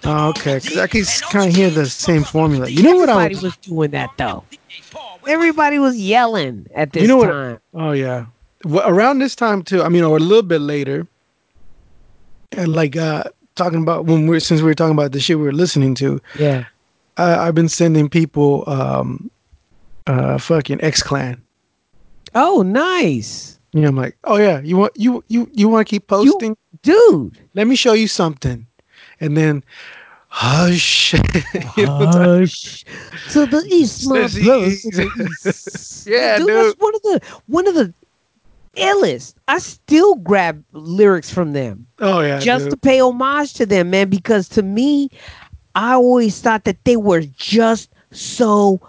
[0.05, 0.59] Oh, okay.
[0.59, 2.69] Because I can kind of hear the same formula.
[2.69, 4.45] You know what I Everybody was doing that though.
[5.27, 7.59] Everybody was yelling at this You know what- time.
[7.75, 8.27] Oh yeah.
[8.65, 9.83] Well, around this time too.
[9.83, 11.07] I mean, or a little bit later.
[12.57, 13.25] And like uh
[13.55, 16.21] talking about when we're since we were talking about the shit we were listening to,
[16.39, 16.65] Yeah.
[17.17, 19.31] I, I've been sending people um
[20.07, 21.41] uh fucking X Clan.
[22.35, 25.91] Oh, nice, You know, I'm like, oh yeah, you want you you you want to
[25.91, 26.57] keep posting?
[26.83, 27.39] dude.
[27.55, 28.67] Let me show you something,
[29.21, 29.63] and then,
[30.29, 31.13] hush.
[31.15, 31.21] You
[31.87, 32.85] know, Hush
[33.33, 34.83] to the east, my Says brothers.
[34.83, 36.07] he- to the east.
[36.09, 36.57] Yeah, dude, dude.
[36.57, 37.95] That's one of the one of the
[38.77, 39.35] illest.
[39.49, 44.09] I still grab lyrics from them oh yeah, just to pay homage to them, man.
[44.11, 45.11] Because to me,
[45.75, 48.81] I always thought that they were just so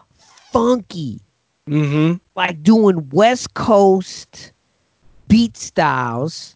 [0.51, 1.19] funky,
[1.69, 2.17] Mm-hmm.
[2.35, 4.51] like doing West Coast
[5.27, 6.55] beat styles,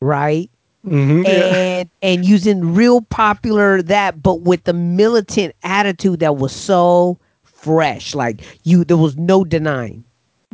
[0.00, 0.50] right?
[0.86, 1.22] Mm-hmm.
[1.24, 1.30] Yeah.
[1.30, 8.14] and and using real popular that but with the militant attitude that was so fresh
[8.16, 10.02] like you there was no denying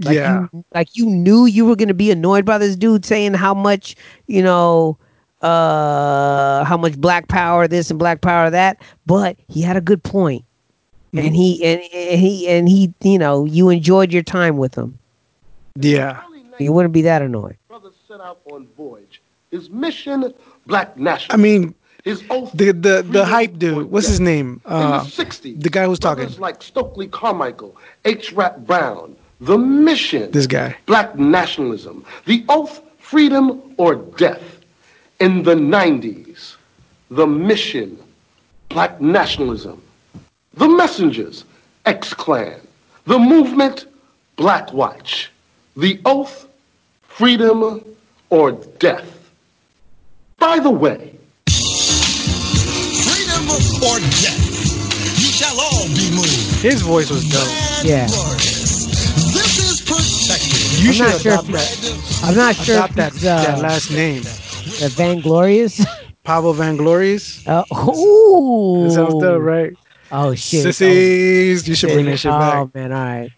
[0.04, 0.46] like yeah.
[0.52, 3.54] you, like you knew you were going to be annoyed by this dude saying how
[3.54, 3.96] much
[4.26, 4.96] you know
[5.42, 10.02] uh how much black power this and black power that but he had a good
[10.02, 10.44] point
[11.14, 11.26] Mm-hmm.
[11.26, 14.98] and he and, and he and he you know you enjoyed your time with him
[15.76, 16.20] Yeah.
[16.58, 19.22] you wouldn't be that annoyed brother set out on voyage.
[19.50, 20.34] His mission,
[20.66, 21.38] black national.
[21.38, 22.52] I mean, his oath.
[22.52, 23.90] the the the hype dude.
[23.90, 24.10] What's death.
[24.12, 24.60] his name?
[24.66, 26.24] In Uh, the 60s, the guy who's talking.
[26.24, 28.32] brothers like Stokely Carmichael, H.
[28.34, 30.76] Rap Brown, the mission, This guy.
[30.86, 34.42] black nationalism, the oath, freedom or death.
[35.20, 36.54] In the 90s,
[37.10, 37.98] the mission,
[38.68, 39.82] black nationalism,
[40.54, 41.44] the messengers,
[41.86, 42.60] X-Clan,
[43.06, 43.86] the movement,
[44.36, 45.30] Black Watch,
[45.76, 46.46] the oath,
[47.02, 47.84] freedom
[48.30, 49.06] or death.
[50.38, 51.14] By the way,
[51.48, 53.48] Freedom
[53.82, 55.18] or death.
[55.18, 56.60] You shall all be moved.
[56.62, 57.48] His voice was dope.
[57.84, 58.37] yeah This is protected.
[60.78, 62.20] You I'm should not sure adopt if that.
[62.24, 65.84] i'm not sure Adopt if that, it's, uh, that last name, the vainglorious
[66.28, 67.40] Pablo Vanglorious.
[67.46, 68.84] Uh, ooh.
[68.84, 69.72] That sounds right?
[70.12, 70.62] Oh shit.
[70.62, 71.66] Sissies.
[71.66, 72.54] You should bring that shit back.
[72.54, 73.30] oh, man, all right.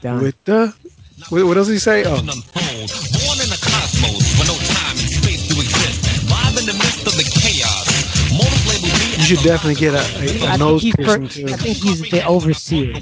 [0.00, 0.22] Done.
[0.22, 0.74] With the,
[1.28, 2.04] what, what else he say?
[2.06, 6.30] Oh, Born in a cosmos where no time and space do exist.
[6.30, 7.86] Live in the midst of the chaos.
[8.30, 11.46] Motive label me you should definitely get a, nose think, he's piercing per- too.
[11.48, 12.92] I think he's the overseer.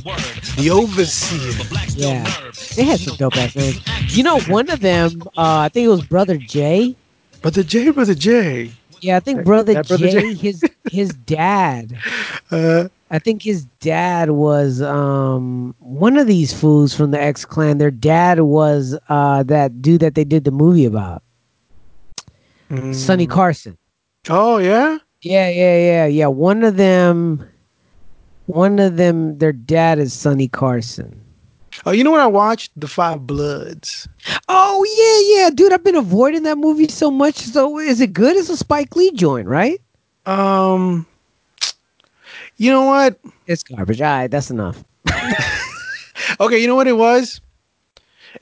[0.57, 1.53] The overseer.
[1.97, 2.44] Yeah.
[2.77, 3.81] They had some dope ass names.
[4.11, 6.97] You know, one of them, uh, I think it was Brother Jay,
[7.43, 8.71] Brother J, brother J.
[9.01, 10.33] Yeah, I think brother, that Jay, Jay?
[10.35, 11.97] his his dad.
[12.51, 17.79] Uh, I think his dad was um one of these fools from the X Clan.
[17.79, 21.23] Their dad was uh that dude that they did the movie about,
[22.93, 23.77] Sonny Carson.
[24.29, 24.99] Oh yeah.
[25.21, 26.27] Yeah, yeah, yeah, yeah.
[26.27, 27.47] One of them,
[28.47, 31.24] one of them, their dad is Sonny Carson.
[31.87, 32.73] Oh, you know what I watched?
[32.77, 34.09] The Five Bloods.
[34.49, 34.85] Oh
[35.37, 35.73] yeah, yeah, dude.
[35.73, 37.37] I've been avoiding that movie so much.
[37.37, 38.37] So is it good?
[38.37, 39.81] It's a Spike Lee joint, right?
[40.27, 41.07] Um,
[42.57, 43.19] you know what?
[43.47, 44.01] It's garbage.
[44.01, 44.83] All right, that's enough.
[46.41, 47.41] Okay, you know what it was?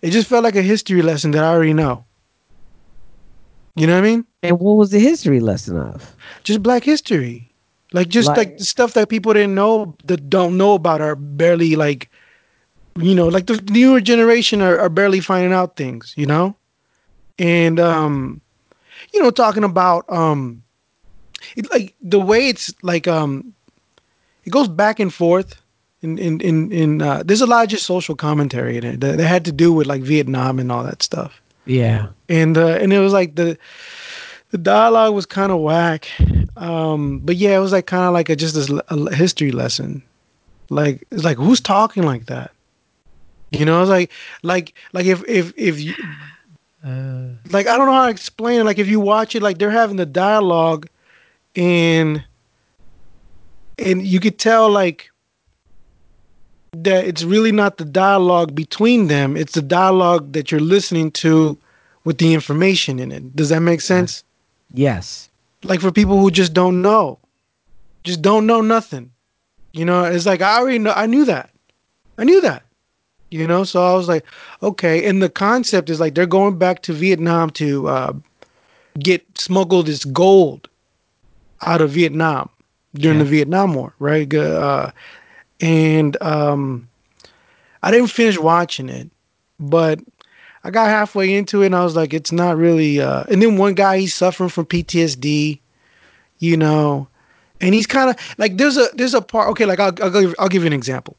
[0.03, 2.05] It just felt like a history lesson that I already know.
[3.75, 4.25] You know what I mean?
[4.43, 6.15] And what was the history lesson of?
[6.45, 7.51] Just Black history,
[7.93, 11.75] like just like, Like- stuff that people didn't know that don't know about are barely
[11.77, 12.09] like,
[12.97, 16.15] you know, like the newer generation are, are barely finding out things.
[16.17, 16.57] You know,
[17.39, 18.41] and um,
[19.13, 20.63] you know, talking about um,
[21.57, 23.53] it, like the way it's like um,
[24.45, 25.57] it goes back and forth.
[26.03, 29.19] In in in, in uh, there's a lot of just social commentary in it that,
[29.19, 32.09] that had to do with like Vietnam and all that stuff Yeah.
[32.29, 33.57] and uh, and it was like the
[34.51, 36.09] the dialogue was kind of whack,
[36.57, 40.03] um, but yeah, it was like kind of like a just a, a history lesson.
[40.71, 42.51] Like it's like who's talking like that?
[43.59, 44.11] You know, it's like
[44.43, 45.95] like like if if if you
[46.85, 47.29] uh.
[47.51, 48.65] like I don't know how to explain it.
[48.65, 50.89] Like if you watch it, like they're having the dialogue,
[51.55, 52.25] and
[53.79, 55.11] and you could tell like
[56.73, 59.37] that it's really not the dialogue between them.
[59.37, 61.59] It's the dialogue that you're listening to
[62.05, 63.37] with the information in it.
[63.37, 64.23] Does that make sense?
[64.23, 65.29] Uh, yes.
[65.63, 67.19] like for people who just don't know.
[68.03, 69.11] Just don't know nothing.
[69.75, 71.51] You know it's like i already know i knew that.
[72.17, 72.63] I knew that
[73.33, 74.25] you know so i was like
[74.63, 78.13] okay and the concept is like they're going back to vietnam to uh,
[78.99, 80.69] get smuggled this gold
[81.63, 82.49] out of vietnam
[82.95, 84.91] during the vietnam war right uh,
[85.63, 86.89] and um,
[87.83, 89.11] I didn't finish watching it,
[89.59, 90.01] but
[90.65, 93.01] I got halfway into it and I was like, it's not really.
[93.01, 95.59] Uh, and then one guy he's suffering from PTSD,
[96.39, 97.09] you know,
[97.61, 99.49] and he's kind of like there's a there's a part.
[99.51, 101.17] Okay, like I'll I'll give, I'll give you an example.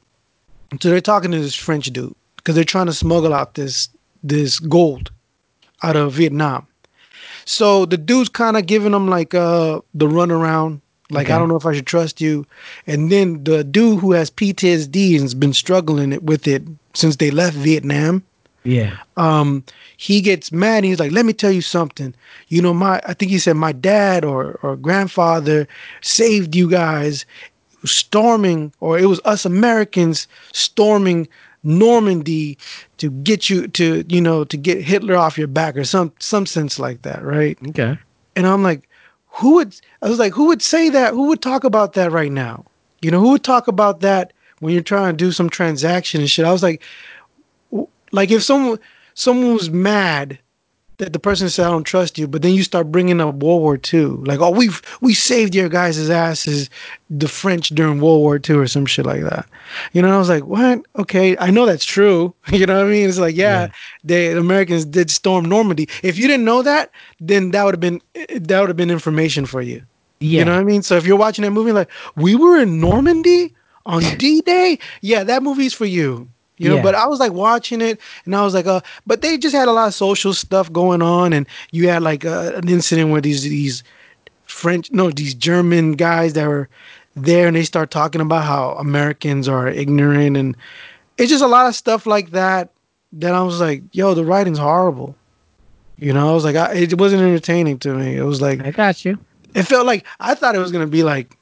[0.80, 3.90] So they're talking to this French dude because they're trying to smuggle out this
[4.24, 5.12] this gold
[5.84, 6.66] out of Vietnam.
[7.46, 10.80] So the dude's kind of giving them like uh the runaround.
[11.10, 12.46] Like I don't know if I should trust you.
[12.88, 16.64] And then the dude who has PTSD and has been struggling with it
[16.96, 18.24] since they left Vietnam,
[18.64, 18.98] Yeah.
[19.18, 19.64] um,
[19.98, 20.78] he gets mad.
[20.78, 22.16] And he's like, "Let me tell you something.
[22.48, 25.68] You know, my I think he said my dad or or grandfather
[26.02, 27.26] saved you guys
[27.86, 31.28] storming, or it was us Americans storming
[31.64, 32.58] Normandy
[32.98, 36.46] to get you to you know to get Hitler off your back or some some
[36.46, 37.98] sense like that, right?" Okay.
[38.36, 38.90] And I'm like,
[39.28, 41.14] who would I was like, who would say that?
[41.14, 42.66] Who would talk about that right now?
[43.02, 46.30] You know, who would talk about that when you're trying to do some transaction and
[46.30, 46.46] shit?
[46.46, 46.82] I was like,
[48.12, 48.80] like if someone
[49.16, 50.40] someone was mad
[51.04, 53.62] that the person said I don't trust you, but then you start bringing up World
[53.62, 56.70] War II, like oh we've we saved your guys' asses,
[57.10, 59.46] the French during World War II or some shit like that.
[59.92, 60.82] You know, I was like, what?
[60.98, 62.34] Okay, I know that's true.
[62.54, 63.10] You know what I mean?
[63.10, 63.70] It's like yeah,
[64.04, 65.90] the Americans did storm Normandy.
[66.04, 69.46] If you didn't know that, then that would have been that would have been information
[69.46, 69.82] for you.
[70.20, 70.40] Yeah.
[70.40, 70.84] You know what I mean?
[70.84, 73.54] So if you're watching that movie, like we were in Normandy
[73.86, 76.30] on D-Day, yeah, that movie's for you.
[76.64, 76.82] You know, Yeah.
[76.82, 79.68] but I was like watching it, and I was like, uh, but they just had
[79.68, 83.22] a lot of social stuff going on, and you had like uh, an incident where
[83.22, 83.84] these these
[84.46, 86.70] French, no, these German guys that were
[87.16, 90.56] there, and they start talking about how Americans are ignorant, and
[91.18, 92.70] it's just a lot of stuff like that.
[93.14, 95.16] That I was like, yo, the writing's horrible.
[95.98, 98.16] You know, I was like, I, it wasn't entertaining to me.
[98.18, 99.20] It was like, I got you.
[99.54, 101.38] it felt like I thought it was gonna be like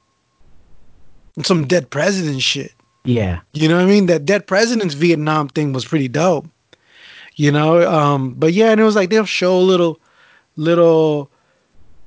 [1.43, 2.73] some dead president shit.
[3.03, 3.39] Yeah.
[3.53, 4.05] You know what I mean?
[4.07, 6.47] That dead president's Vietnam thing was pretty dope.
[7.35, 9.99] You know, um, but yeah, and it was like they'll show little
[10.57, 11.31] little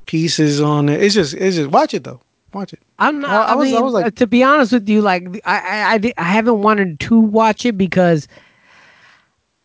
[0.06, 1.02] pieces on it.
[1.02, 2.20] It's just it's just watch it though.
[2.52, 2.80] Watch it.
[3.00, 3.30] I'm not.
[3.30, 5.58] I- I, I was- I was like- uh, to be honest with you, like I,
[5.58, 8.28] I, I, I haven't wanted to watch it because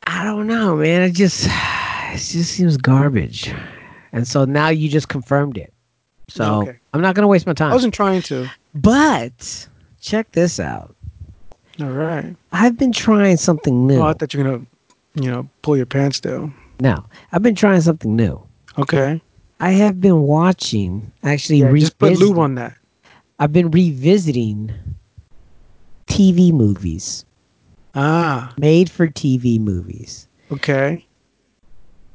[0.07, 1.03] I don't know, man.
[1.03, 3.53] It just, it just seems garbage,
[4.11, 5.71] and so now you just confirmed it.
[6.29, 6.77] So Okay.
[6.93, 7.71] I'm not gonna waste my time.
[7.71, 8.49] I wasn't trying to.
[8.73, 9.67] but
[10.01, 10.95] check this out.
[11.81, 12.35] All right.
[12.51, 13.99] I've been trying something new.
[13.99, 14.65] Oh, I thought you were gonna,
[15.15, 16.53] you know, pull your pants down.
[16.79, 18.41] now I've been trying something new.
[18.77, 19.21] Okay.
[19.59, 21.57] I have been watching actually.
[21.59, 22.75] Yeah, just put lube on that.
[23.39, 24.71] I've been revisiting
[26.07, 27.23] TV movies,
[27.95, 28.53] Ah.
[28.57, 30.27] made for TV movies.
[30.51, 31.05] Okay.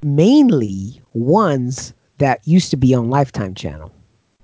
[0.03, 3.91] mainly ones that used to be on Lifetime Channel.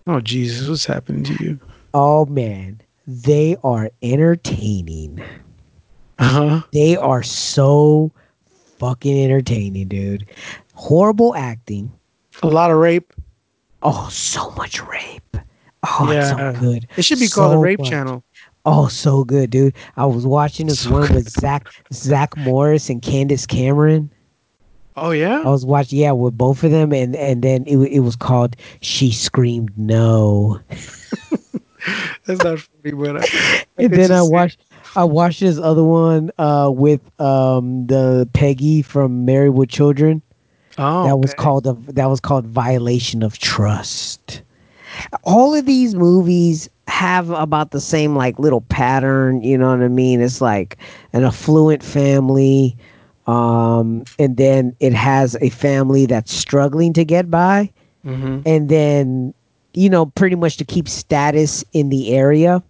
[0.06, 1.60] Oh Jesus, what's happening to you?
[1.92, 2.80] Oh man,
[3.10, 5.20] they are entertaining.
[6.18, 6.60] Uh huh.
[6.72, 8.10] They are so
[8.78, 10.26] fucking entertaining, dude.
[10.74, 11.92] Horrible acting.
[12.42, 13.12] A lot of rape.
[13.82, 15.36] Oh, so much rape.
[15.82, 16.52] Oh, Yeah.
[16.54, 16.86] so good.
[16.96, 17.88] It should be called the Rape much.
[17.88, 18.22] Channel.
[18.66, 19.74] Oh, so good, dude.
[19.96, 21.16] I was watching this So one good.
[21.16, 24.10] with Zach Zach Morris and Candace Cameron.
[24.96, 25.40] Oh yeah.
[25.40, 28.56] I was watching, yeah, with both of them, and and then it, it was called
[28.82, 30.60] "She Screamed No,"
[32.26, 33.26] That's not funny, but I,
[33.78, 34.60] and then I watched
[34.94, 40.22] I watched this other one uh, with um, the Peggy from Married with Children.
[40.78, 44.42] Oh, that was called a, that was called Violation of Trust.
[45.24, 49.88] All of these movies have about the same like little pattern, you know what I
[49.88, 50.20] mean?
[50.20, 50.76] It's like
[51.12, 52.76] an affluent family
[53.26, 57.70] um and then it has a family that's struggling to get by
[58.04, 58.46] Mhm.
[58.46, 59.34] and then
[59.74, 62.62] you know pretty much to keep status in the area.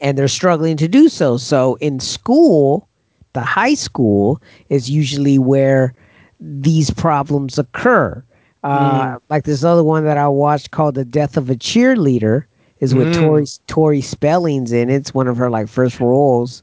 [0.00, 1.36] And they're struggling to do so.
[1.36, 2.88] So in school
[3.34, 5.94] the high school is usually where
[6.40, 8.22] these problems occur.
[8.62, 12.44] Uh, like this other one that i watched called the death of a cheerleader
[12.80, 13.18] is with Mm.
[13.20, 14.94] tori tori spelling's in it.
[14.96, 16.62] It's one of her like first roles.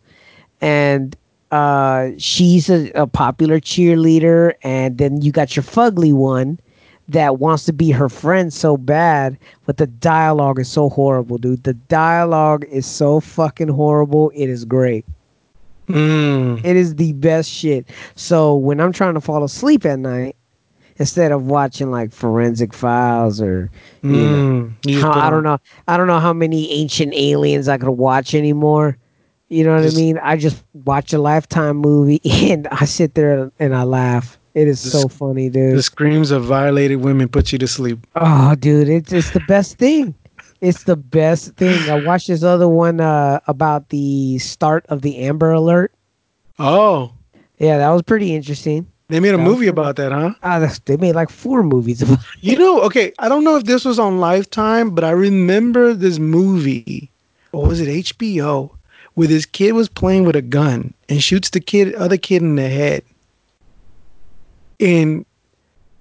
[0.62, 1.16] And
[1.52, 6.60] uh, she's a, a popular cheerleader, and then you got your fugly one
[7.10, 11.64] that wants to be her friend so bad, but the dialogue is so horrible, dude.
[11.64, 14.32] The dialogue is so fucking horrible.
[14.36, 15.06] It is great.
[15.88, 16.64] Mm.
[16.64, 17.88] It is the best shit.
[18.16, 20.36] So when I'm trying to fall asleep at night,
[20.98, 23.72] instead of watching like forensic files or
[24.04, 24.74] you Mm.
[24.86, 25.58] You just how, I don't know.
[25.88, 28.98] I don't know how many ancient aliens I could watch anymore.
[29.48, 30.20] You know what Just- I mean?
[30.22, 32.22] I just watch a lifetime movie
[32.52, 34.39] and I sit there and I laugh.
[34.60, 35.78] It is so Just- funny, dude.
[35.78, 38.00] The screams of violated women put you to sleep.
[38.16, 40.14] oh, dude, it's it's the best thing.
[40.62, 41.78] It's the best thing.
[41.90, 45.94] I watched this other one uh, about the start of the Amber Alert.
[46.60, 47.14] Oh,
[47.60, 48.86] Yeah, that was pretty interesting.
[49.08, 50.34] they made a That movie was- about that, huh?
[50.44, 52.20] Ah, they made like four movies about.
[52.42, 56.20] You know, okay, I don't know if this was on Lifetime, but I remember this
[56.20, 57.10] movie,
[57.54, 58.72] or was it HBO,
[59.16, 62.56] where this kid was playing with a gun and shoots the kid, other kid in
[62.56, 63.04] the head.
[64.80, 65.26] And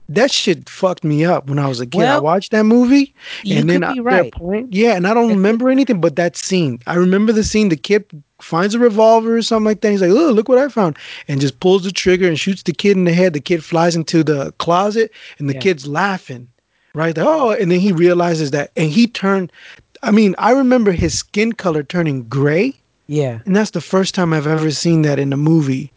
[0.09, 2.05] that shit fucked me up when I was a kid.
[2.05, 3.15] I watched that movie,
[3.49, 4.33] and then I, right.
[4.33, 6.81] playing- yeah, and I don't remember anything but that scene.
[6.87, 7.69] I remember the scene.
[7.69, 8.05] The kid
[8.41, 9.91] finds a revolver or something like that.
[9.91, 10.97] He's like, "Oh, look what I found!"
[11.27, 13.35] and just pulls the trigger and shoots the kid in the head.
[13.35, 15.61] The kid flies into the closet, and the Yeah.
[15.61, 16.49] kid's laughing,
[16.95, 17.15] right?
[17.15, 19.53] Like, oh, and then he realizes that, and he turned.
[20.03, 22.73] I mean, I remember his skin color turning gray,
[23.09, 25.93] Yeah, and that's the first time I've ever seen that in a movie,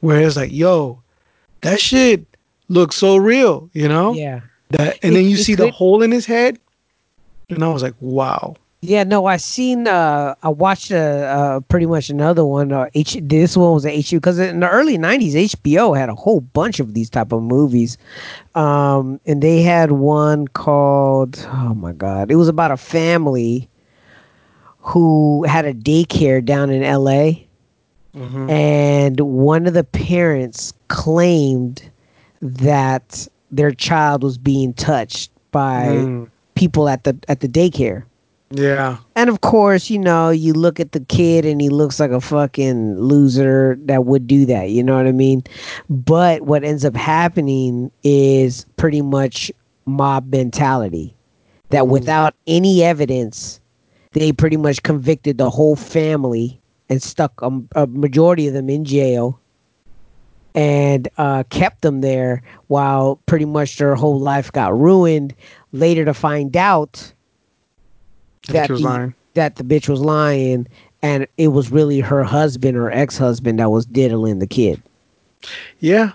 [0.00, 1.00] where it's like, "Yo,
[1.62, 2.24] that shit
[2.68, 4.12] looks so real," you know?
[4.14, 4.40] yeah.
[4.70, 6.58] That, and It- then you see the hole in his head,
[7.50, 9.88] and I was like, "Wow." Yeah, no, I seen.
[9.88, 12.70] Uh, I watched uh, uh, pretty much another one.
[12.72, 13.16] Uh, H.
[13.22, 16.78] This one was a HBO because in the early '90s, HBO had a whole bunch
[16.78, 17.96] of these type of movies,
[18.54, 21.38] um, and they had one called.
[21.52, 22.30] Oh my god!
[22.30, 23.68] It was about a family
[24.80, 27.45] who had a daycare down in L.A.
[28.16, 28.50] Mhm.
[28.50, 31.82] and one of the parents claimed
[32.40, 36.28] that their child was being touched by Mm.
[36.54, 38.04] people at the at the daycare.
[38.50, 38.98] Yeah.
[39.16, 42.20] And of course, you know, you look at the kid and he looks like a
[42.20, 44.70] fucking loser that would do that.
[44.70, 45.42] You know what I mean?
[45.90, 49.50] But what ends up happening is pretty much
[49.84, 51.12] mob mentality
[51.70, 53.58] that without any evidence,
[54.12, 58.84] they pretty much convicted the whole family and stuck a, a majority of them in
[58.84, 59.38] jail
[60.54, 65.34] and uh, kept them there while pretty much their whole life got ruined.
[65.72, 67.12] Later to find out
[68.46, 70.66] he the, that the bitch was lying
[71.02, 74.82] and it was really her husband or ex-husband that was diddling the kid.
[75.80, 76.12] Yeah.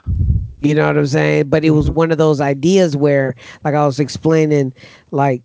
[0.61, 1.49] You know what I'm saying?
[1.49, 4.73] But it was one of those ideas where, like I was explaining,
[5.11, 5.43] like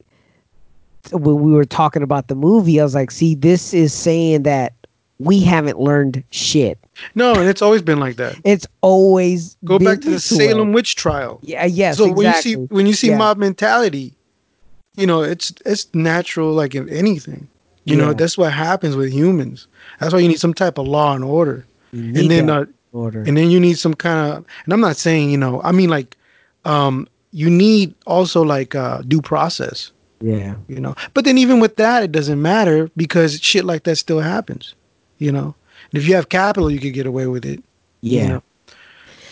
[1.13, 4.73] when we were talking about the movie, I was like, see, this is saying that
[5.19, 6.79] we haven't learned shit.
[7.15, 8.37] No, and it's always been like that.
[8.45, 10.49] It's always Go back to the this way.
[10.49, 11.39] Salem witch trial.
[11.43, 12.17] Yeah, yes, so exactly.
[12.17, 13.19] when you see when you see Yeah.
[13.19, 14.15] mob mentality,
[14.97, 17.49] you know it's it's natural like in anything.
[17.85, 19.69] You know that's what happens with humans.
[20.01, 23.23] That's why you need some type of law and order, and then uh, order.
[23.23, 24.45] and then you need some kind of.
[24.65, 25.63] And I'm not saying you know.
[25.63, 26.17] I mean like,
[26.65, 29.93] um, you need also like uh, due process.
[30.21, 33.97] yeah, You know, but then even with that, it doesn't matter because shit like that
[33.97, 34.75] still happens.
[35.19, 35.55] You know,
[35.93, 37.63] and if you have capital, you could get away with it.
[38.01, 38.29] you yeah.
[38.29, 38.43] know.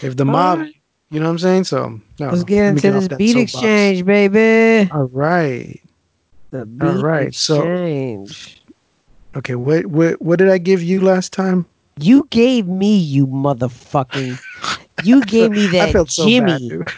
[0.03, 0.75] If the mob, Alright.
[1.11, 1.65] You know what I'm saying?
[1.65, 3.55] So no, Let's get into off this beat soapbox.
[3.55, 4.91] exchange, baby.
[4.91, 5.81] All right.
[6.51, 7.33] The beat All right.
[7.33, 8.63] So exchange.
[9.37, 11.67] okay, what what what did I give you last time?
[12.01, 14.41] You gave me you motherfucking.
[15.05, 16.51] You gave me that I felt so Jimmy.
[16.51, 16.89] bad, dude.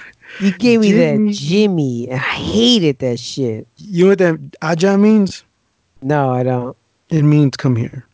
[0.40, 1.26] you gave me Jimmy.
[1.26, 2.12] that Jimmy.
[2.12, 3.68] I hated that shit.
[3.76, 5.44] You know what that ah, Aja means?
[6.00, 6.74] No, I don't.
[7.10, 8.06] It means come here.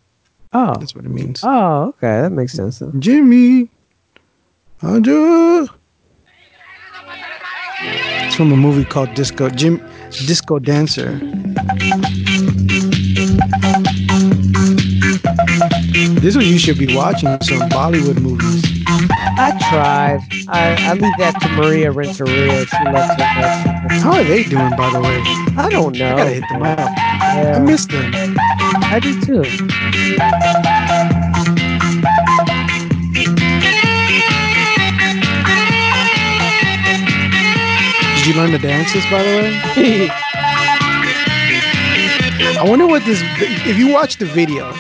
[0.55, 0.75] Oh.
[0.79, 1.41] That's what it means.
[1.43, 2.21] Oh, okay.
[2.23, 2.79] That makes sense.
[2.81, 3.01] then.
[3.01, 3.71] Jimmy.
[4.83, 5.67] Aja.
[7.85, 9.79] It's from a movie called Disco Jim
[10.27, 11.19] Disco Dancer.
[16.21, 18.63] This is what you should be watching some Bollywood movies.
[18.87, 20.21] I tried.
[20.49, 22.67] I, I leave that to Maria Renteria.
[22.67, 24.01] She loves it.
[24.03, 25.21] How are they doing, by the way?
[25.57, 26.15] I don't know.
[26.15, 26.79] I gotta hit them up.
[26.79, 28.13] Yeah, I miss them.
[28.15, 29.43] I do too.
[38.17, 40.09] Did you learn the dances, by the way?
[42.59, 43.21] I wonder what this.
[43.67, 44.73] If you watch the video,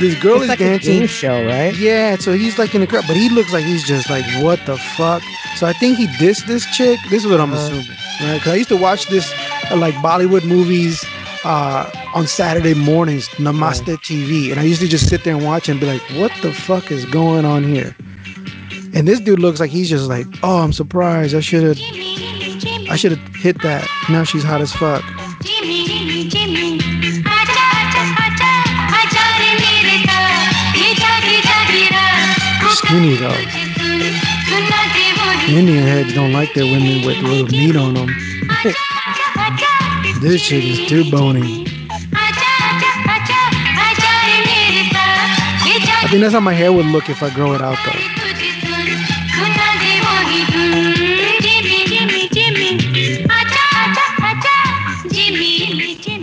[0.00, 1.06] this girl It's is like a dancing.
[1.06, 1.74] show, right?
[1.76, 4.64] Yeah, so he's like in the crowd, but he looks like he's just like, what
[4.66, 5.22] the fuck?
[5.56, 7.00] So I think he dissed this chick.
[7.10, 8.34] This is what I'm assuming, right?
[8.34, 9.32] Because I used to watch this
[9.70, 11.02] uh, like Bollywood movies
[11.48, 15.70] uh, on Saturday mornings, Namaste TV, and I used to just sit there and watch
[15.70, 17.96] and be like, what the fuck is going on here?
[18.94, 21.34] And this dude looks like he's just like, oh, I'm surprised.
[21.34, 21.78] I should have,
[22.90, 23.88] I should have hit that.
[24.10, 25.02] Now she's hot as fuck.
[32.76, 33.34] Skinny though.
[35.48, 38.08] Indian heads don't like their women with a little meat on them.
[40.20, 41.66] this shit is too bony.
[46.00, 48.00] I think that's how my hair would look if I grow it out though.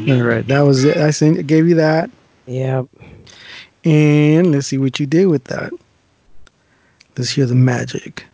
[0.07, 0.97] All right, that was it.
[0.97, 2.11] I sent, gave you that,
[2.45, 2.85] Yep.
[3.83, 5.73] and let's see what you did with that.
[7.17, 8.25] Let's hear the magic.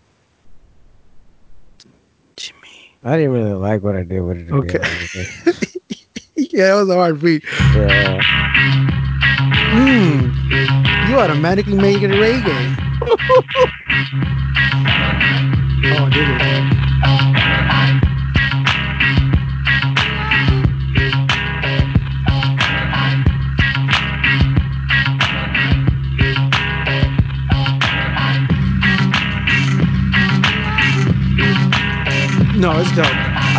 [3.03, 4.51] I didn't really like what I did with it.
[4.51, 4.77] Okay.
[6.35, 7.43] yeah, that was a hard beat.
[7.43, 7.49] you.
[7.75, 8.21] Yeah.
[9.73, 10.29] Hmm.
[11.09, 12.75] You automatically make it reggae.
[15.97, 16.70] oh, did it?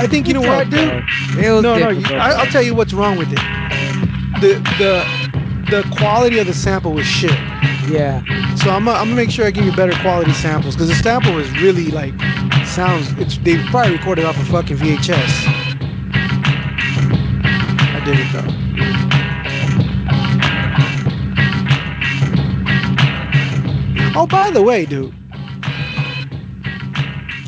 [0.02, 0.80] I think you know what, dude.
[1.38, 1.88] It was no, no.
[1.92, 3.38] difficult, you- I, I'll tell you what's wrong with it.
[4.40, 5.04] The the
[5.70, 7.30] the quality of the sample was shit.
[7.88, 8.22] Yeah.
[8.56, 10.94] So I'm gonna, I'm gonna make sure I give you better quality samples because the
[10.96, 12.14] sample is really like
[12.66, 13.12] sounds.
[13.18, 15.44] It's they probably recorded off a fucking VHS.
[17.94, 18.52] I did it though.
[24.14, 25.14] Oh, by the way, dude,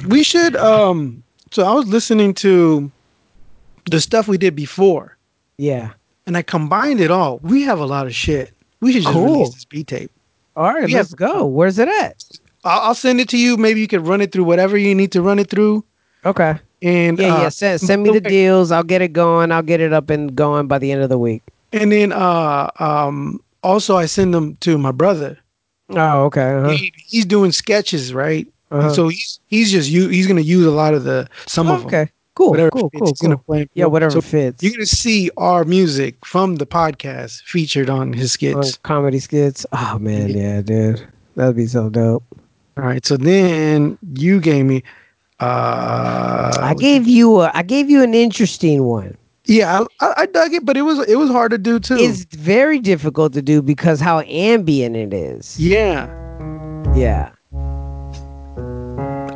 [0.09, 0.57] we should.
[0.57, 1.24] Um,
[1.55, 2.91] so I was listening to
[3.91, 5.17] the stuff we did before,
[5.59, 5.91] Yeah.
[6.27, 7.39] and I combined it all.
[7.43, 8.53] We have a lot of shit.
[8.81, 9.25] We should just Cool.
[9.25, 10.11] release this B tape.
[10.57, 10.99] All right, Yeah.
[10.99, 11.47] let's go.
[11.47, 12.23] Where's it at?
[12.65, 13.57] I'll, I'll send it to you.
[13.57, 15.85] Maybe you can run it through whatever you need to run it through.
[16.25, 16.57] Okay.
[16.83, 17.49] And Yeah, uh, yeah.
[17.51, 18.73] Send, send me the deals.
[18.73, 19.53] I'll get it going.
[19.53, 21.43] I'll get it up and going by the end of the week.
[21.73, 25.39] And then uh, um, also I send them to my brother.
[25.91, 26.53] Oh, okay.
[26.55, 26.69] Uh-huh.
[26.71, 28.47] He, he's doing sketches, right?
[28.75, 28.93] Uh-huh.
[28.95, 30.09] so he's he's just you.
[30.09, 31.87] He's gonna use a lot of the some of them.
[31.87, 32.11] okay.
[32.37, 32.51] Cool.
[32.51, 32.91] Whatever cool.
[32.91, 33.09] fits, Cool.
[33.09, 33.65] he's gonna Cool.
[33.75, 34.63] Yeah, whatever So fits.
[34.63, 38.77] You're gonna see our music from the podcast featured on his On skits.
[38.79, 39.65] comedy skits.
[39.73, 41.07] Oh man, yeah, dude.
[41.37, 42.25] That'd be so dope.
[42.77, 43.05] All right.
[43.07, 44.83] So then you gave me.
[45.41, 49.17] Uh, I gave you a I gave you an interesting one.
[49.47, 51.97] yeah, I, I, I dug it, but it was it was hard to do too.
[51.97, 55.59] It's very difficult to do because how ambient it is.
[55.61, 56.07] yeah.
[56.97, 57.31] Yeah.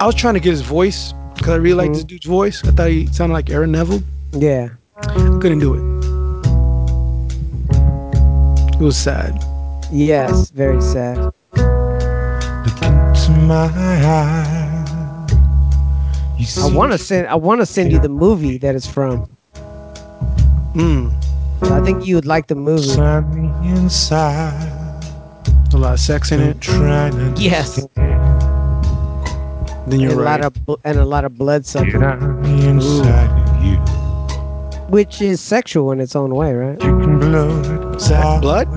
[0.01, 2.65] I was trying to get his voice because I really liked this dude's voice.
[2.65, 4.01] I thought he sounded like Aaron Neville.
[4.33, 4.69] Yeah.
[5.41, 5.83] Couldn't do it.
[8.75, 9.43] It was sad.
[9.91, 10.51] Yes.
[10.51, 11.33] Very sad.
[11.57, 15.33] into my eyes.
[16.39, 18.87] You see I want to send I want to send you the movie that it's
[18.87, 19.29] from.
[20.75, 21.13] Mm.
[21.63, 23.01] I think you would like the movie.
[23.01, 23.35] on
[23.65, 25.03] inside.
[25.73, 26.61] A lot of sex in it.
[26.61, 27.85] Trying to Yes.
[29.91, 30.41] Then you're and a right.
[30.41, 33.77] lot of bl- and a lot of blood sucking, get on of you.
[34.89, 36.79] which is sexual in its own way, right?
[36.79, 38.01] Drinking blood.
[38.01, 38.69] Sex, blood?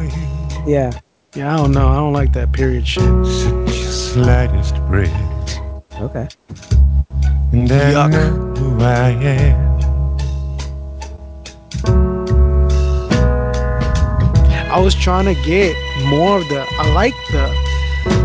[0.65, 0.91] Yeah.
[1.35, 1.87] Yeah, I don't know.
[1.87, 3.03] I don't like that period shit.
[3.25, 5.11] Such slightest breath.
[6.01, 6.27] Okay.
[7.53, 8.11] And I Yuck.
[8.11, 9.71] know who I am.
[14.71, 15.75] I was trying to get
[16.07, 16.65] more of the.
[16.79, 17.45] I like the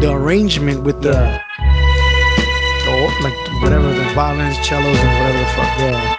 [0.01, 1.41] the arrangement with the, the
[3.23, 5.79] like whatever the violins, cellos, and whatever the fuck.
[5.79, 6.17] Yeah.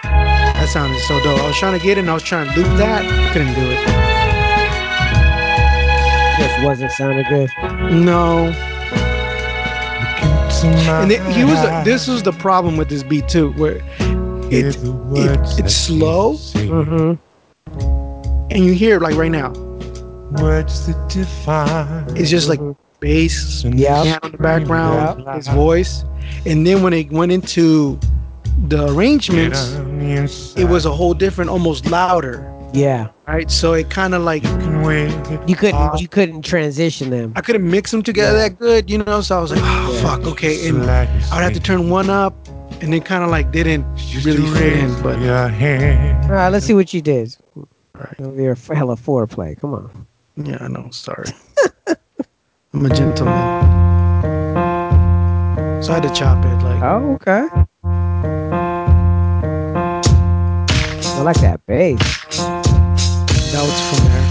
[0.54, 1.40] That sounded so dope.
[1.40, 3.04] I was trying to get it, and I was trying to loop that.
[3.32, 3.78] Couldn't do it.
[6.38, 7.50] Just wasn't sounding good.
[7.92, 8.52] No.
[10.64, 11.54] And it, he was.
[11.58, 13.76] eyes, This was the problem with this beat too, where
[14.50, 17.14] it, it it's slow, Mm-hmm.
[18.50, 19.52] and you hear it like right now.
[20.42, 22.16] Words that define.
[22.16, 22.60] It's just like
[23.00, 24.02] bass, Yeah.
[24.02, 25.36] piano in the background, Yeah.
[25.36, 26.04] his voice,
[26.46, 27.98] and then when it went into
[28.68, 32.44] the arrangements, the it was a whole different, almost louder.
[32.74, 33.08] Yeah.
[33.26, 37.32] Right, so it kind of like Can You couldn't you couldn't transition them.
[37.36, 39.20] I couldn't mix them together that good, you know.
[39.22, 42.34] So I was like, oh fuck, okay, and I would have to turn one up,
[42.82, 43.84] and then kind of like didn't
[44.24, 45.02] really fit in.
[45.02, 45.16] But.
[45.18, 47.36] All right, let's see what you did.
[47.56, 47.66] All
[47.96, 48.14] right.
[48.18, 49.58] It'll be a f- hella foreplay.
[49.60, 50.06] Come on.
[50.36, 50.88] yeah, I know.
[50.90, 51.30] Sorry,
[52.74, 53.70] I'm a gentleman,
[55.82, 56.62] so I had to chop it.
[56.62, 57.48] Like, Oh, okay.
[61.16, 61.98] I like that bass.
[63.52, 64.28] that was from there.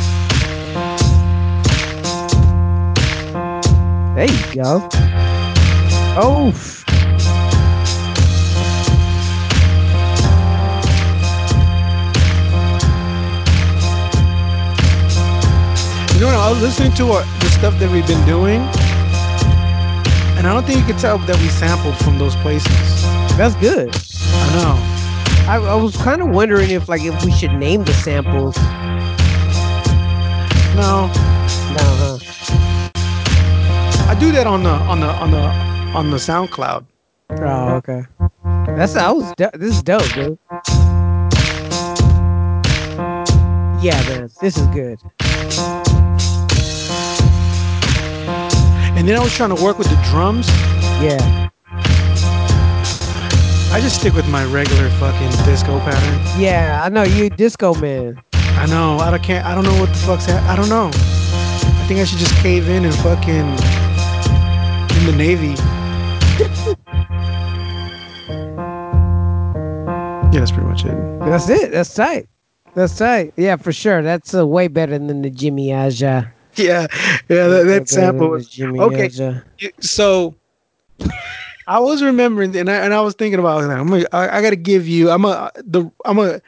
[4.15, 4.88] There you go.
[6.15, 6.51] Oh,
[16.18, 18.60] You know, I was listening to uh, the stuff that we've been doing,
[20.35, 22.68] and I don't think you could tell that we sampled from those places.
[23.38, 23.95] that's good.
[24.34, 24.98] I know.
[25.48, 28.57] I, I was kind of wondering if like if we should name the samples.
[30.76, 32.18] No, No, huh?
[34.10, 35.44] I do that on the on the on the
[35.95, 36.84] on the SoundCloud.
[37.30, 38.06] Oh, okay.
[38.76, 40.39] That's I was this is dope, dude.
[43.84, 44.99] Yeah, man, this is good.
[48.97, 50.47] And then I was trying to work with the drums.
[50.99, 51.49] Yeah,
[53.71, 56.41] I just stick with my regular fucking disco pattern.
[56.41, 56.81] yeah.
[56.83, 58.19] I know you, disco man.
[58.33, 58.97] I know.
[58.97, 59.45] I don't can't.
[59.45, 60.41] I don't know what the fuck's that.
[60.49, 60.89] I don't know.
[60.89, 63.47] I think I should just cave in and fucking
[64.97, 65.49] in the navy.
[70.33, 71.19] yeah, that's pretty much it.
[71.19, 71.71] That's it.
[71.71, 72.27] That's tight.
[72.73, 73.33] That's tight.
[73.37, 74.01] Yeah, for sure.
[74.01, 76.31] That's uh, way better than the Jimmy Aja.
[76.63, 76.88] Yeah,
[77.29, 77.47] yeah.
[77.47, 79.05] That, that sample was Jimmy okay.
[79.05, 79.43] Aja.
[79.79, 80.35] So
[81.67, 83.63] I was remembering, and I and I was thinking about.
[83.63, 83.67] it.
[83.69, 85.09] I'm gonna, I, I got to give you.
[85.09, 86.41] I'm a the I'm a.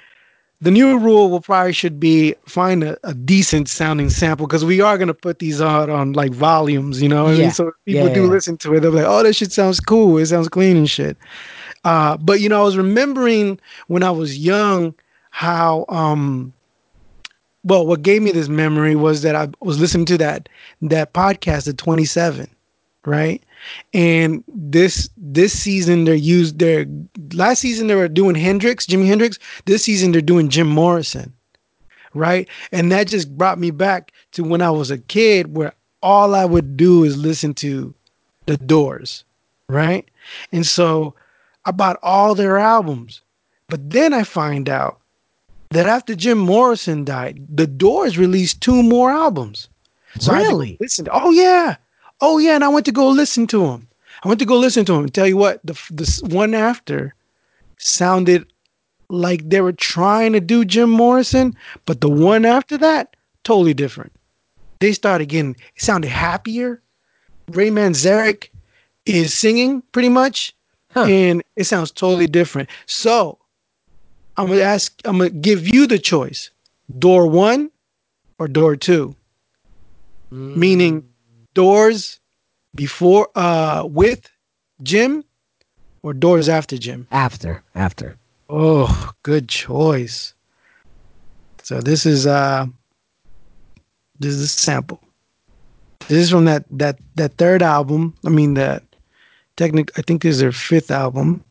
[0.61, 4.81] The new rule will probably should be find a, a decent sounding sample because we
[4.81, 7.23] are gonna put these out on like volumes, you know.
[7.25, 7.51] what I mean?
[7.51, 8.29] So if people Yeah, do yeah.
[8.29, 10.17] listen to it, they're like, "Oh, this shit sounds cool.
[10.17, 11.15] It sounds clean and shit."
[11.85, 13.57] Uh, but you know, I was remembering
[13.87, 14.93] when I was young
[15.31, 16.51] how um
[17.63, 20.49] well what gave me this memory was that I was listening to that
[20.81, 22.49] that podcast at 27
[23.05, 23.41] right?
[23.93, 26.85] And this this season they're used their
[27.33, 29.39] last season they were doing Hendrix Jimi Hendrix.
[29.65, 31.33] This season they're doing Jim Morrison
[32.15, 32.47] right?
[32.71, 36.45] And that just brought me back to when I was a kid where all I
[36.45, 37.93] would do is listen to
[38.45, 39.23] the Doors
[39.69, 40.09] right?
[40.51, 41.13] And so
[41.65, 43.21] I bought all their albums.
[43.67, 44.99] But then I find out
[45.71, 49.69] that after Jim Morrison died, the Doors released two more albums.
[50.21, 50.77] To Really?
[50.79, 51.07] Listen.
[51.11, 51.75] Oh yeah,
[52.21, 53.87] oh yeah, and I went to go listen to them.
[54.23, 55.03] I went to go listen to them.
[55.03, 57.13] And tell you what, the the one after
[57.77, 58.45] sounded
[59.09, 61.55] like they were trying to do Jim Morrison,
[61.85, 64.11] but the one after that totally different.
[64.79, 66.81] They started getting it sounded happier.
[67.51, 68.49] Ray Manzarek
[69.05, 70.53] is singing pretty much,
[70.91, 71.05] Huh.
[71.05, 72.69] and it sounds totally different.
[72.85, 73.38] So
[74.39, 75.01] I'm gonna ask.
[75.03, 76.49] I'm gonna give you the choice:
[76.97, 77.71] door one
[78.39, 79.13] or door two.
[80.31, 81.09] Meaning,
[81.53, 82.21] doors
[82.73, 84.29] before, uh, with
[84.81, 85.25] Jim,
[86.03, 87.05] or doors after Jim.
[87.11, 88.15] After, after.
[88.47, 90.33] Oh, good choice.
[91.63, 92.65] So this is uh,
[94.19, 95.01] this is a sample.
[96.07, 98.13] This is from that that that third album.
[98.25, 98.83] I mean that
[99.57, 99.91] technic.
[99.97, 101.43] I think is their fifth album.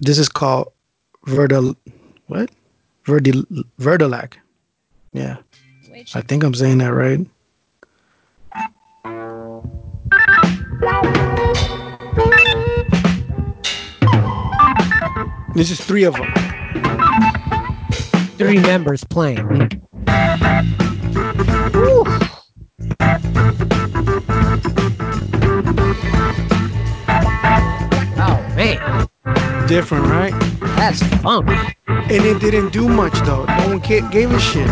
[0.00, 0.72] This is called
[1.26, 1.74] Verdal.
[2.26, 2.50] What?
[3.06, 3.44] Verdil
[3.80, 4.34] Verdilac.
[5.12, 5.36] Yeah,
[6.14, 7.26] I think I'm saying that right.
[15.54, 16.30] This is three of them.
[18.36, 19.80] Three members playing.
[28.18, 29.15] Oh,
[29.66, 30.32] different, right?
[30.76, 31.48] That's funk.
[31.88, 33.44] And it didn't do much though.
[33.44, 34.66] No one gave a shit.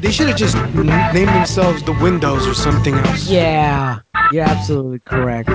[0.00, 3.28] They should have just named themselves the Windows or something else.
[3.28, 4.00] Yeah,
[4.32, 5.48] you're absolutely correct.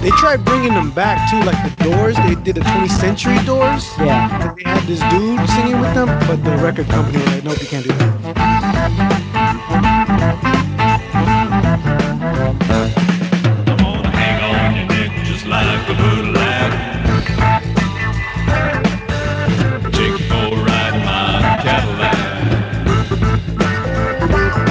[0.00, 2.16] They tried bringing them back too, like the Doors.
[2.16, 3.90] They did the 20th Century Doors.
[3.98, 4.54] Yeah.
[4.56, 7.66] They had this dude singing with them, but the record company was like, nope, you
[7.66, 9.30] can't do that.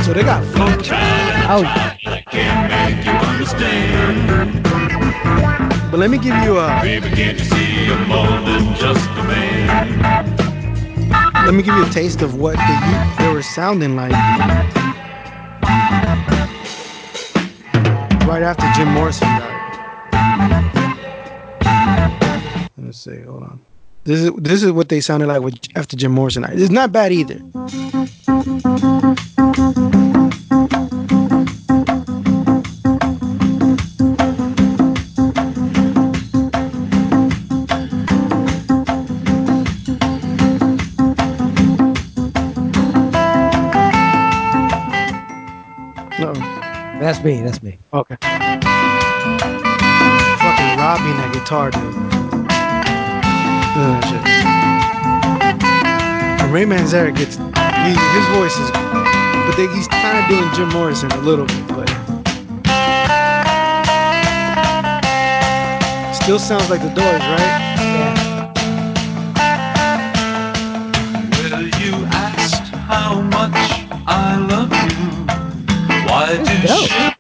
[0.04, 0.82] So they got funk.
[1.50, 1.64] Oh,
[2.06, 4.64] I can't make you understand.
[5.90, 10.44] But let me give you a Baby, can't you see more than just a man?
[11.46, 14.12] let me give you a taste of what they, they were sounding like.
[18.28, 20.83] Right after Jim Morrison died.
[22.84, 23.22] Let me see.
[23.22, 23.62] Hold on.
[24.04, 26.44] This is this is what they sounded like with, after Jim Morrison.
[26.50, 27.40] It's not bad either.
[46.20, 46.34] No.
[47.00, 47.40] that's me.
[47.40, 47.80] That's me.
[47.94, 48.18] Okay.
[48.22, 48.60] Fucking
[50.78, 52.03] robbing that guitar, dude.
[53.76, 54.22] Ugh, shit.
[56.28, 60.70] And Ray Manzarek gets he, his voice is, but they, he's kind of doing Jim
[60.70, 61.90] Morrison a little bit, but
[66.14, 67.74] still sounds like the Doors, right?
[71.32, 73.56] Well, you asked how much
[74.08, 75.26] I love you.
[76.08, 77.13] Why do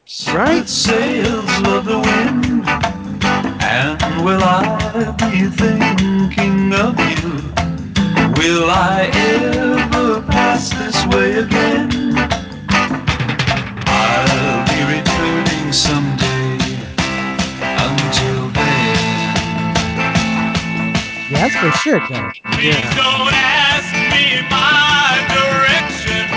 [21.86, 22.32] Yeah, that's for sure, Joe.
[22.54, 26.30] Please don't ask me my direction.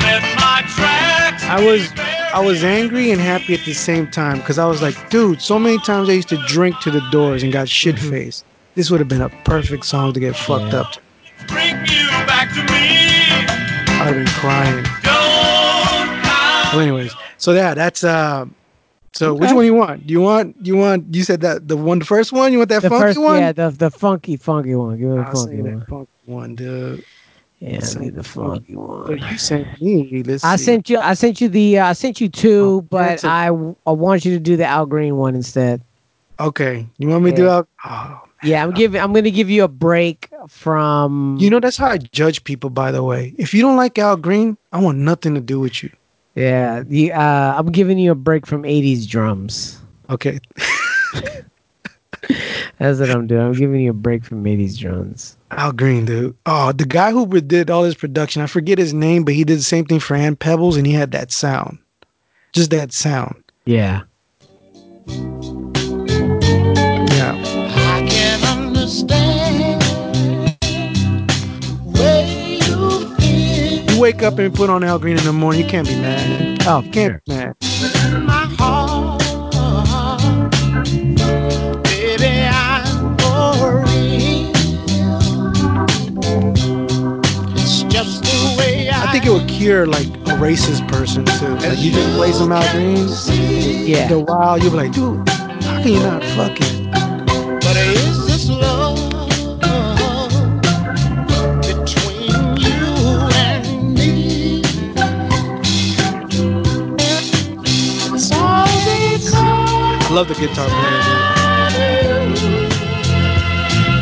[0.00, 1.92] Let my tracks I was
[2.34, 5.58] I was angry and happy at the same time because I was like, dude, so
[5.58, 8.44] many times I used to drink to the doors and got shit faced.
[8.74, 10.92] This would have been a perfect song to get fucked up.
[10.92, 11.00] to.
[11.48, 12.98] bring you back to me.
[14.00, 14.84] I'd have been crying.
[16.72, 18.46] Well, anyways, so yeah, that's uh.
[19.14, 19.56] So which Okay.
[19.56, 20.06] one you want?
[20.06, 22.52] Do you want you want you said that the one the first one?
[22.52, 23.40] You want that the funky first, one?
[23.40, 24.98] yeah, the the funky, funky one.
[24.98, 25.86] Give me the funky that one.
[25.88, 27.04] funky one, dude.
[27.58, 29.06] Yeah, the funky one.
[29.06, 30.22] So you sent me.
[30.24, 30.64] Let's I see.
[30.64, 30.98] sent you.
[30.98, 31.78] I sent you the.
[31.78, 33.46] Uh, I sent you two, but that's a- I
[33.86, 35.80] I want you to do the Al Green one instead.
[36.40, 37.56] Okay, you want me to do Yeah.
[37.56, 37.68] out?
[37.84, 39.00] Oh, Yeah, I'm giving.
[39.00, 41.36] I'm gonna give you a break from.
[41.40, 42.70] you know that's how I judge people.
[42.70, 45.82] By the way, if you don't like Al Green, I want nothing to do with
[45.82, 45.90] you.
[46.38, 47.12] Yeah, the.
[47.12, 49.80] Uh, I'm giving you a break from '80s drums.
[50.08, 50.38] Okay.
[52.78, 53.42] That's what I'm doing.
[53.42, 55.36] I'm giving you a break from '80s drums.
[55.50, 56.36] Al Green, dude.
[56.46, 59.58] Oh, the guy who did all his production, I forget his name, but he did
[59.58, 61.76] the same thing for Ann Peebles, and he had that sound,
[62.52, 63.42] just that sound.
[63.64, 64.02] Yeah.
[67.10, 67.58] Yeah.
[73.98, 76.62] You wake up and put on Al Green in the morning, you can't be mad.
[76.68, 77.56] Oh, you can't be mad.
[78.14, 79.20] in my heart.
[81.82, 84.52] Baby, I'm for real.
[87.56, 91.56] It's just the way I, I think it would cure like a racist person too.
[91.56, 93.08] Like you just play some Al Green,
[93.84, 93.98] Yeah.
[93.98, 96.87] after a while you'll be like, dude, how can you not fucking?
[110.08, 111.02] I love the guitar player.
[112.34, 112.72] Dude.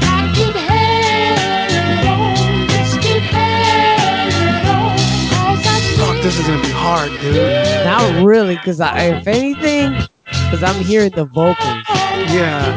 [0.03, 6.71] I keep hanging on, just keep hanging on, 'cause I Fuck, this is gonna be
[6.71, 7.85] hard, dude.
[7.85, 10.07] Not really, because I, if anything,
[10.47, 11.87] because I'm hearing the vocals.
[12.29, 12.77] Yeah.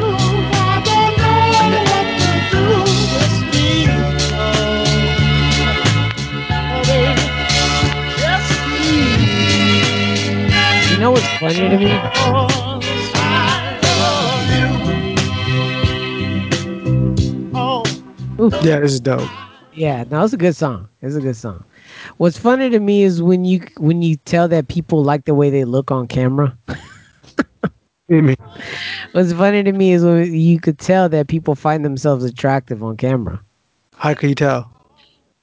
[10.90, 12.10] You know what's funny to me?
[18.62, 19.28] Yeah, this is dope.
[19.72, 20.88] Yeah, no, it's a good song.
[21.02, 21.64] It's a good song.
[22.16, 25.50] What's funny to me is when you when you tell that people like the way
[25.50, 26.56] they look on camera.
[29.12, 32.96] What's funny to me is when you could tell that people find themselves attractive on
[32.96, 33.40] camera.
[33.94, 34.70] How can you tell?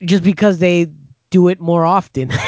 [0.04, 0.92] Just because they
[1.30, 2.32] do it more often.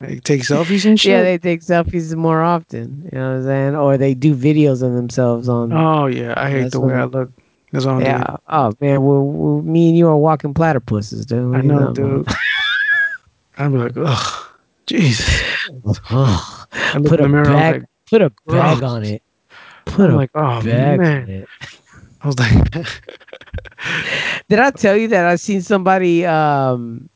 [0.00, 1.10] They take selfies and shit.
[1.10, 3.06] yeah, they take selfies more often.
[3.12, 3.76] You know what I'm saying?
[3.76, 5.74] Or they do videos of themselves on.
[5.74, 7.30] Oh yeah, I hate the way I look.
[7.72, 8.24] That's all I'm yeah.
[8.24, 8.38] doing.
[8.48, 11.54] Oh man, well, well, me and you are walking platypuses, dude.
[11.54, 12.28] I You know, dude.
[13.58, 14.46] I'd be like, ugh,
[14.86, 15.42] Jesus.
[16.10, 16.68] Ugh.
[17.04, 17.80] Put a the mirror, bag.
[17.80, 19.22] like, put a bag on it.
[19.84, 21.22] Put I'm a like, oh bag man.
[21.22, 21.48] on it.
[22.22, 22.70] I was like,
[24.48, 27.08] Did I tell you that I seen somebody um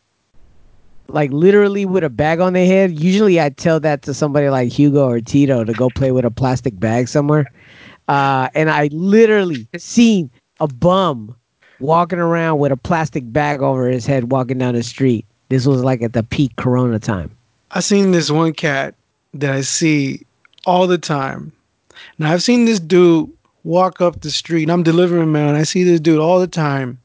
[1.09, 2.99] like literally with a bag on their head?
[2.99, 6.31] Usually I tell that to somebody like Hugo or Tito to go play with a
[6.31, 7.51] plastic bag somewhere.
[8.09, 11.35] Uh and I literally seen a bum
[11.81, 15.27] walking around with a plastic bag over his head walking down the street.
[15.49, 17.31] This was like at the peak corona time.
[17.73, 18.95] I seen this one cat
[19.35, 20.25] that I see
[20.67, 21.53] all the time.
[22.19, 23.31] Now I've seen this dude
[23.65, 26.47] walk up the street and I'm delivering mail and I see this dude all the
[26.47, 26.99] time.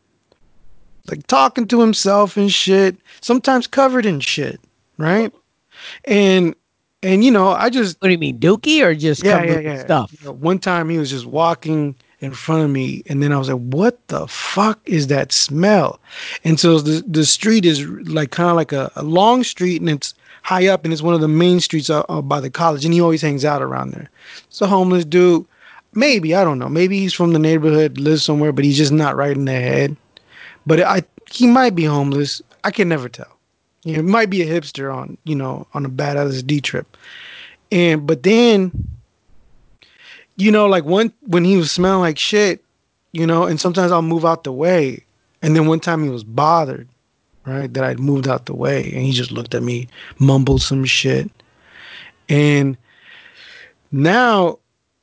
[1.10, 4.60] Like talking to himself and shit, sometimes covered in shit,
[4.98, 5.34] right?
[6.06, 6.56] And
[7.02, 9.74] and you know, I just What do you mean, Dookie or just yeah, covered yeah,
[9.74, 9.84] yeah.
[9.84, 10.14] stuff?
[10.20, 13.38] You know, one time he was just walking in front of me, and then I
[13.38, 16.00] was like, "What the fuck is that smell?"
[16.44, 19.90] And so the the street is like kind of like a, a long street, and
[19.90, 20.14] it's
[20.44, 22.94] high up, and it's one of the main streets uh, uh, by the college, and
[22.94, 24.10] he always hangs out around there.
[24.48, 25.46] It's a homeless dude.
[25.94, 26.70] Maybe I don't know.
[26.70, 29.96] Maybe he's from the neighborhood, lives somewhere, but he's just not right in the head.
[30.66, 32.42] But I he might be homeless.
[32.64, 33.38] I can never tell.
[33.86, 36.98] It might be a hipster on you know on a bad LSD trip.
[37.72, 38.72] And but then,
[40.40, 42.64] you know, like one when he was smelling like shit,
[43.12, 45.04] you know, and sometimes I'll move out the way.
[45.42, 46.88] And then one time he was bothered,
[47.46, 47.72] right?
[47.74, 49.88] That I'd moved out the way, and he just looked at me,
[50.18, 51.30] mumbled some shit,
[52.30, 52.78] and
[53.92, 54.60] now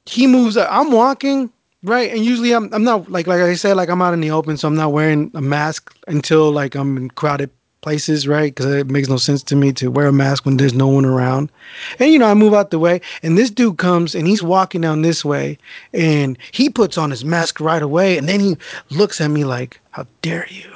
[0.07, 0.57] he moves.
[0.57, 0.69] up.
[0.71, 1.51] I'm walking
[1.83, 4.31] right, and usually I'm I'm not like like I said like I'm out in the
[4.31, 7.51] open, so I'm not wearing a mask until like I'm in crowded
[7.87, 8.53] places, right?
[8.53, 11.05] Because it makes no sense to me to wear a mask when there's no one
[11.05, 11.53] around.
[12.01, 14.81] And you know, I move out the way, and this dude comes and he's walking
[14.81, 15.57] down this way,
[15.93, 18.57] and he puts on his mask right away, and then he
[18.91, 20.69] looks at me like, "How dare you?"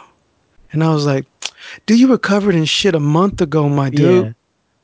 [0.70, 1.26] And I was like,
[1.86, 4.26] "Dude, you were covered in shit a month ago, my dude.
[4.26, 4.32] Yeah.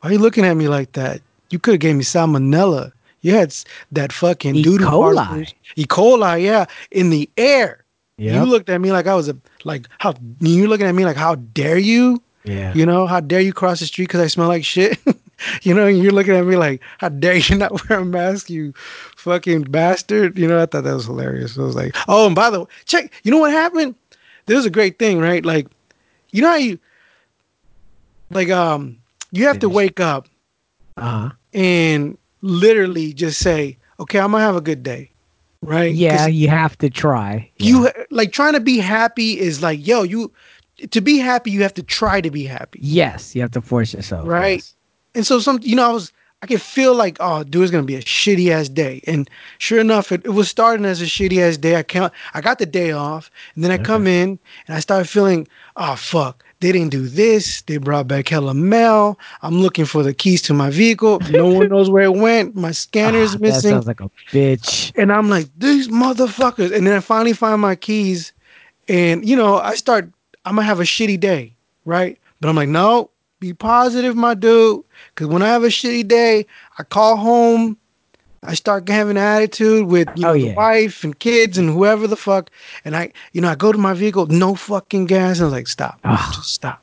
[0.01, 1.21] Why are you looking at me like that?
[1.51, 2.91] You could have gave me salmonella.
[3.21, 3.55] You had
[3.93, 4.65] that fucking E.
[4.65, 5.53] coli.
[5.77, 5.85] E.
[5.87, 7.85] coli, yeah, in the air.
[8.19, 11.17] You looked at me like I was a like how you looking at me like
[11.17, 12.23] how dare you?
[12.45, 12.73] Yeah.
[12.75, 14.99] You know how dare you cross the street because I smell like shit?
[15.63, 18.49] you know, and you're looking at me like how dare you not wear a mask,
[18.49, 18.73] you
[19.17, 20.39] fucking bastard?
[20.39, 21.59] You know, I thought that was hilarious.
[21.59, 23.13] I was like, oh, and by the way, check.
[23.25, 23.95] You know what happened?
[24.47, 25.45] This is a great thing, right?
[25.45, 25.67] Like,
[26.31, 26.79] you know how you
[28.31, 28.99] like um
[29.33, 30.29] you have to wake up
[30.97, 31.31] Uh-huh.
[31.53, 35.11] and literally just say, okay, I'm gonna have a good day,
[35.63, 35.93] right?
[35.95, 37.51] Yeah, you have to try.
[37.59, 40.33] you like trying to be happy is like yo you
[40.91, 42.79] to be happy you have to try to be happy.
[42.83, 44.27] Yes, you have to force yourself.
[44.27, 44.63] right?
[45.15, 46.13] And so some you know i was
[46.43, 49.01] i could feel like oh dude it's gonna be a shitty ass day.
[49.07, 49.29] And
[49.59, 51.77] sure enough it, it was starting as a shitty ass day.
[51.77, 54.39] I can't i got the day off and then i come in
[54.69, 59.19] and i started feeling oh fuck they didn't do this they brought back hella mail
[59.43, 62.71] i'm looking for the keys to my vehicle no one knows where it went my
[62.71, 64.93] scanner's Ah, That missing sounds like a bitch.
[64.97, 66.75] and I'm like, these motherfuckers.
[66.75, 68.33] And then I finally find my keys.
[68.89, 70.11] And, you know, I start,
[70.45, 71.55] I'm going to have a shitty day,
[71.85, 72.19] right?
[72.41, 73.11] But I'm like, no,
[73.41, 74.83] be positive, my dude.
[75.15, 76.47] Because when I have a shitty day,
[76.79, 77.77] I call home.
[78.47, 82.07] I start having an attitude with you oh, know, the wife and kids and whoever
[82.07, 82.51] the fuck.
[82.85, 85.39] And I, you know, I go to my vehicle, no fucking gas.
[85.39, 86.01] And I was like, stop,
[86.35, 86.83] just stop.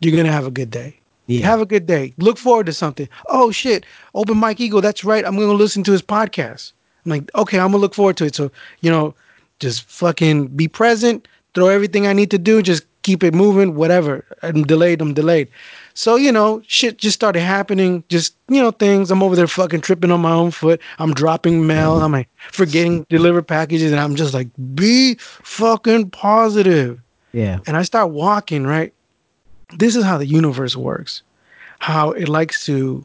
[0.00, 0.98] You're going to have a good day.
[1.40, 2.12] Have a good day.
[2.18, 3.08] Look forward to something.
[3.28, 4.80] Oh shit, Open Mike Eagle.
[4.80, 5.24] That's right.
[5.24, 6.72] I'm gonna listen to his podcast.
[7.04, 8.34] I'm like, okay, I'm gonna look forward to it.
[8.34, 8.50] So,
[8.80, 9.14] you know,
[9.58, 14.24] just fucking be present, throw everything I need to do, just keep it moving, whatever.
[14.42, 15.48] I'm delayed, I'm delayed.
[15.94, 18.04] So, you know, shit just started happening.
[18.08, 19.10] Just, you know, things.
[19.10, 20.80] I'm over there fucking tripping on my own foot.
[20.98, 22.00] I'm dropping mail.
[22.00, 23.92] I'm like forgetting deliver packages.
[23.92, 27.00] And I'm just like, be fucking positive.
[27.32, 27.60] Yeah.
[27.66, 28.92] And I start walking, right?
[29.78, 31.22] This is how the universe works.
[31.78, 33.04] How it likes to,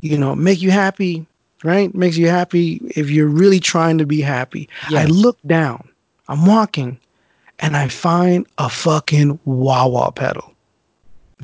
[0.00, 1.26] you know, make you happy,
[1.62, 1.94] right?
[1.94, 4.68] Makes you happy if you're really trying to be happy.
[4.90, 5.88] I look down,
[6.28, 6.98] I'm walking,
[7.60, 10.53] and I find a fucking wah wah pedal.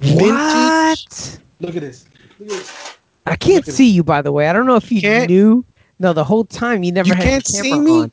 [0.02, 1.38] What?
[1.60, 2.06] Look at this.
[2.38, 2.96] Look at this.
[3.26, 4.48] I can't see you, by the way.
[4.48, 5.64] I don't know if you knew.
[5.98, 7.18] No, the whole time you never had.
[7.18, 8.00] You had can't the see me?
[8.02, 8.12] on.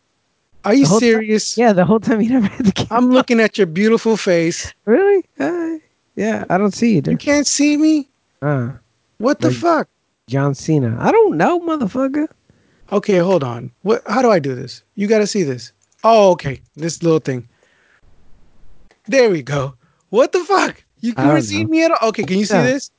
[0.65, 1.57] Are you The whole ti- serious?
[1.57, 2.97] yeah, the whole time you never had the camera.
[2.97, 4.73] I'm looking at your beautiful face.
[4.85, 5.23] Really?
[5.39, 5.77] Uh,
[6.15, 7.13] yeah, I don't see you, dude.
[7.13, 8.09] You can't see me?
[8.41, 8.71] Uh,
[9.19, 9.87] What the Like- fuck?
[10.27, 10.97] John Cena.
[10.99, 12.27] I don't know, motherfucker.
[12.91, 13.71] Okay, hold on.
[13.83, 14.01] What?
[14.07, 14.83] How do I do this?
[14.95, 15.71] You got to see this.
[16.03, 16.59] Oh, okay.
[16.75, 17.47] This little thing.
[19.05, 19.73] There we go.
[20.09, 20.83] What the fuck?
[21.07, 21.69] You couldn't see know.
[21.69, 22.09] me at all?
[22.09, 22.91] Okay, can you see this?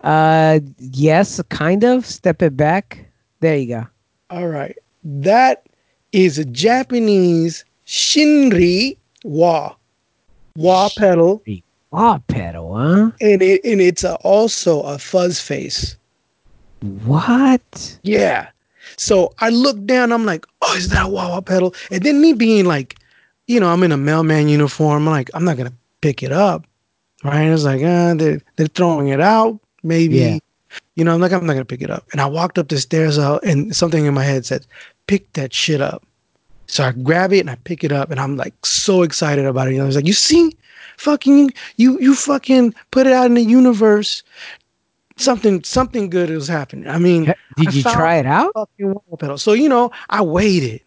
[0.00, 2.06] Uh, yes, kind of.
[2.06, 3.04] Step it back.
[3.40, 3.86] There you go.
[4.30, 4.74] All right.
[5.04, 5.66] That
[6.12, 9.74] is a Japanese Shin-ei wa
[10.56, 11.42] wa pedal,
[11.90, 13.10] Wah pedal, huh?
[13.20, 15.96] and it and it's a, also a fuzz face.
[17.04, 17.98] What?
[18.02, 18.48] Yeah.
[18.96, 20.10] So I look down.
[20.10, 21.74] I'm like, oh, is that a wah wah pedal?
[21.90, 22.96] And then me being like,
[23.46, 25.06] you know, I'm in a mailman uniform.
[25.06, 26.66] I'm like, I'm not gonna pick it up,
[27.24, 27.44] right?
[27.44, 29.58] It's like, uh, they're they're throwing it out.
[29.82, 30.38] Maybe, Yeah.
[30.96, 32.06] you know, I'm like, I'm not gonna pick it up.
[32.12, 34.66] And I walked up the stairs out, and something in my head said,
[35.06, 36.02] pick that shit up.
[36.66, 39.68] So I grab it and I pick it up, and I'm like so excited about
[39.68, 39.72] it.
[39.72, 40.56] You know, I was like, you see,
[40.98, 44.22] fucking you, you fucking put it out in the universe.
[45.18, 46.86] Something, something good is happening.
[46.88, 47.24] I mean,
[47.56, 48.52] Did I you try it out?
[49.18, 49.38] pedal.
[49.38, 50.82] So you know, I waited.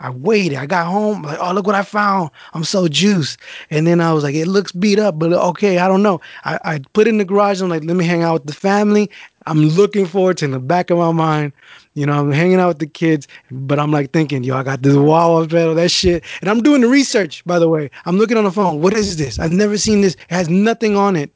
[0.00, 0.58] I waited.
[0.58, 2.30] I got home like, oh look what I found.
[2.54, 3.38] I'm so juiced.
[3.70, 6.20] And then I was like, it looks beat up, but okay, I don't know.
[6.44, 7.60] I, I put it in the garage.
[7.60, 9.10] I'm like, let me hang out with the family.
[9.46, 11.52] I'm looking forward to in the back of my mind.
[11.94, 14.82] You know, I'm hanging out with the kids, but I'm like thinking, yo, I got
[14.82, 16.22] this wah pedal, that shit.
[16.40, 17.90] And I'm doing the research, by the way.
[18.04, 18.80] I'm looking on the phone.
[18.80, 19.38] What is this?
[19.38, 20.14] I've never seen this.
[20.14, 21.30] It has nothing on it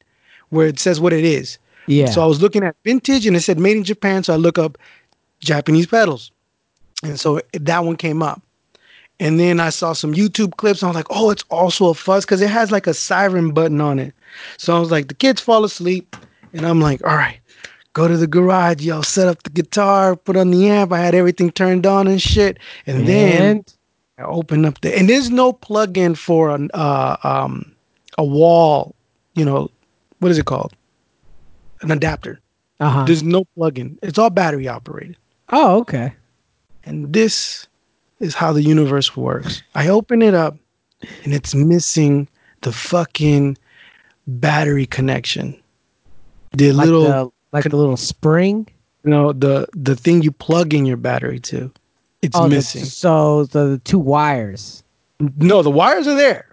[0.50, 1.58] where it says what it is.
[1.86, 2.10] Yeah.
[2.10, 4.22] So I was looking at vintage and it said made in Japan.
[4.22, 4.78] So I look up
[5.40, 6.30] Japanese pedals.
[7.02, 8.40] And so that one came up.
[9.22, 10.82] And then I saw some YouTube clips.
[10.82, 13.52] And I was like, oh, it's also a fuzz because it has like a siren
[13.52, 14.12] button on it.
[14.58, 16.16] So I was like, the kids fall asleep.
[16.52, 17.38] And I'm like, all right,
[17.92, 20.92] go to the garage, yo, set up the guitar, put on the amp.
[20.92, 22.58] I had everything turned on and shit.
[22.84, 23.74] And then And
[24.18, 27.72] I opened up the and there's no plug-in for an uh um
[28.18, 28.94] a wall,
[29.34, 29.70] you know,
[30.18, 30.74] what is it called?
[31.82, 32.40] An adapter.
[32.80, 33.04] uh-huh.
[33.04, 33.98] There's no plug-in.
[34.02, 35.16] It's all battery operated.
[35.50, 36.12] Oh, okay.
[36.84, 37.68] And this
[38.22, 39.62] is how the universe works.
[39.74, 40.56] I open it up
[41.24, 42.28] and it's missing
[42.62, 43.58] the fucking
[44.26, 45.54] battery connection.
[46.52, 48.66] The Like little the like the little spring.
[49.04, 51.70] you know, the the thing you plug in your battery to.
[52.22, 52.84] It's oh, the- missing.
[52.84, 54.84] so the two wires,
[55.38, 56.46] No, the wires are there.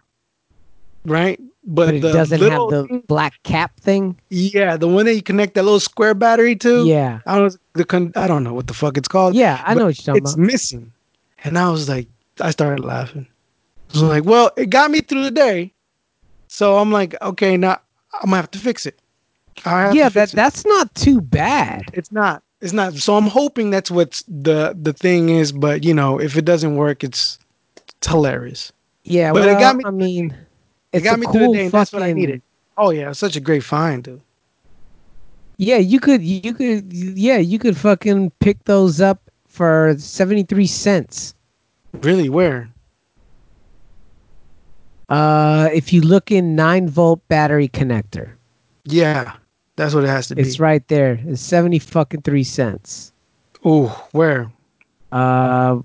[1.06, 1.40] Right?
[1.66, 4.18] But, but it the doesn't little have the black cap thing.
[4.30, 6.86] Yeah, the one that you connect that little square battery to.
[6.88, 7.20] Yeah.
[7.28, 9.36] I don't the con- I don't know what the fuck it's called.
[9.36, 10.46] Yeah, I know what you're talking it's about.
[10.48, 10.92] missing.
[11.44, 12.08] And I was like,
[12.40, 13.28] I started laughing.
[13.90, 15.74] I was like, well, it got me through the day.
[16.48, 17.80] So I'm like, okay, now
[18.14, 19.00] I'm gonna have to fix it.
[19.66, 20.36] I have Yeah, that it.
[20.36, 21.86] that's not too bad.
[21.94, 22.44] it's not.
[22.62, 22.94] It's not.
[22.96, 26.76] So I'm hoping that's what the the thing is, but you know, if it doesn't
[26.76, 27.40] work, it's,
[27.98, 28.72] it's hilarious.
[29.04, 30.36] Yeah, But well, it got me- I mean,
[30.92, 32.42] It got me cool through the day, and that's what I needed.
[32.78, 34.22] Oh yeah, such a great find, dude.
[35.58, 39.29] Yeah, you could, you could, yeah, you could fucking pick those up
[39.60, 41.36] for seventy three cents.
[42.02, 42.70] Really, where?
[45.10, 48.30] Uh, if you look in nine volt battery connector,
[48.86, 49.34] Yeah,
[49.76, 50.42] that's what it has to be.
[50.44, 51.20] it's right there.
[51.28, 53.12] It's seventy fucking three cents.
[53.66, 54.50] Ooh, where?
[55.12, 55.80] Uh,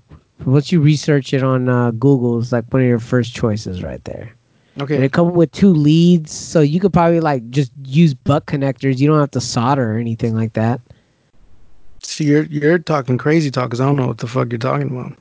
[0.45, 4.03] once you research it on uh, Google, it's like one of your first choices right
[4.05, 4.31] there.
[4.77, 5.03] And Okay.
[5.03, 8.99] it come with two leads, so you could probably like just use butt connectors.
[8.99, 10.79] You don't have to solder or anything like that.
[12.07, 14.89] See, you're you're talking crazy talk because I don't know what the fuck you're talking
[14.95, 15.13] about.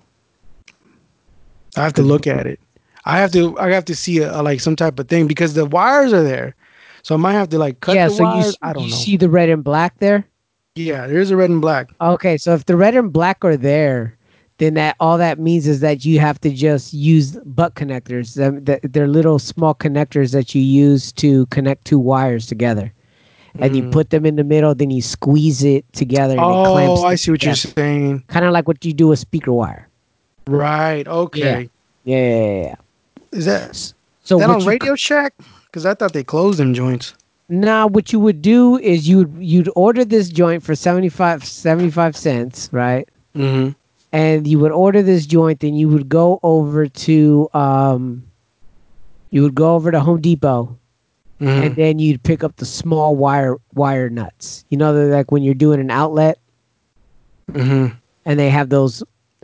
[1.77, 2.61] I have to look at it.
[3.05, 5.55] I have to I have to see a, a, like some type of thing because
[5.55, 6.55] the wires are there,
[7.03, 8.49] so I might have to like cut yeah, the so you wires.
[8.51, 8.97] s- I don't you know.
[8.97, 10.25] see the red and black there.
[10.77, 11.91] yeah, there's a red and black.
[12.01, 14.17] Okay, so if the red and black are there,
[14.59, 18.35] then that all that means is that you have to just use butt connectors.
[18.93, 22.93] They're little small connectors that you use to connect two wires together,
[23.59, 23.93] and you Mm.
[23.93, 24.75] put them in the middle.
[24.75, 26.33] Then you squeeze it together.
[26.35, 28.25] And it clamps Oh, I see what you're saying.
[28.29, 29.89] Kind of like what you do with speaker wire.
[30.47, 31.07] Right.
[31.07, 31.69] Okay.
[32.05, 32.63] Yeah, yeah, yeah.
[32.63, 32.75] yeah.
[33.33, 33.75] Is that
[34.23, 35.35] So that what on you Radio Shack?
[35.67, 37.15] Because I thought they closed them joints.
[37.49, 42.17] Now, what you would do is you would you'd order this joint for 75, 75
[42.17, 43.09] cents, right?
[43.37, 43.73] Mm-hmm.
[44.13, 48.23] And you would order this joint, then you would go over to um,
[49.31, 50.79] you would go over to Home Depot,
[51.41, 51.63] Mm-hmm.
[51.65, 54.65] and then you'd pick up the small wire wire nuts.
[54.71, 56.39] You know, they're like when you're doing an outlet,
[57.53, 57.95] Mm-hmm.
[58.25, 59.03] and they have those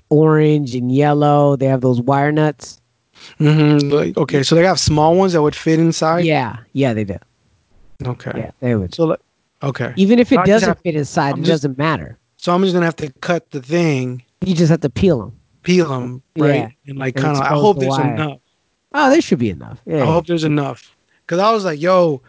[0.08, 1.56] orange and yellow.
[1.56, 2.80] They have those wire nuts.
[3.38, 3.90] Mm-hmm.
[3.90, 6.24] Like, okay, so they have small ones that would fit inside.
[6.24, 7.16] Yeah, yeah, they do.
[8.06, 8.32] Okay.
[8.34, 8.94] Yeah, they would.
[8.94, 9.20] So like,
[9.62, 9.92] okay.
[9.96, 12.16] Even if it I doesn't have- fit inside, I'm it just- doesn't matter.
[12.38, 15.36] So I'm just gonna have to cut the thing, You just have to peel them.
[15.62, 16.68] peel them, right, Yeah.
[16.86, 17.42] and like kind of.
[17.42, 18.14] I hope the there's wire.
[18.14, 18.38] enough.
[18.94, 19.78] Oh, there should be enough.
[19.84, 20.02] Yeah.
[20.02, 20.96] I hope there's enough.
[21.30, 22.20] Cause I was like, yo,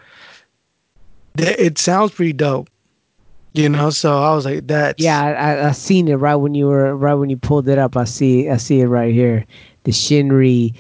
[1.36, 2.70] th- it sounds pretty dope.
[3.54, 6.68] You know, so I was like, that's Yeah, I, I, seen it right when you
[6.68, 7.98] were right when you pulled it up.
[7.98, 9.44] I see I see it right here.
[9.86, 10.72] The Shin-ei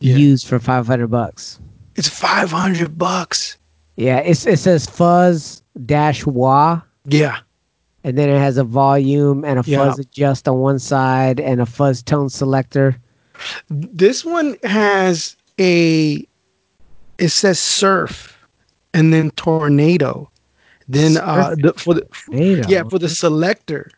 [0.00, 1.60] used for five hundred bucks.
[1.94, 3.56] It's five hundred bucks.
[3.94, 6.80] Yeah, it's it says fuzz dash wah.
[7.04, 7.38] Yeah.
[8.02, 9.78] And then it has a volume and a Yeah.
[9.86, 12.96] fuzz adjust on one side and a fuzz tone selector.
[13.70, 16.26] This one has a
[17.18, 18.38] it says surf
[18.94, 20.30] and then tornado.
[20.88, 22.68] Then uh the, for the Tornado.
[22.68, 23.90] yeah, for the selector.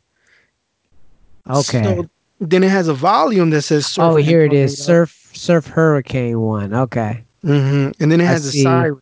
[1.49, 1.83] Okay.
[1.83, 2.09] So
[2.41, 4.05] then it has a volume that says surf.
[4.05, 4.83] oh, here it is.
[4.83, 6.75] Surf Surf Hurricane one.
[6.75, 7.23] Okay.
[7.45, 7.95] Mhm.
[8.01, 8.63] And then it has a see.
[8.63, 9.01] siren.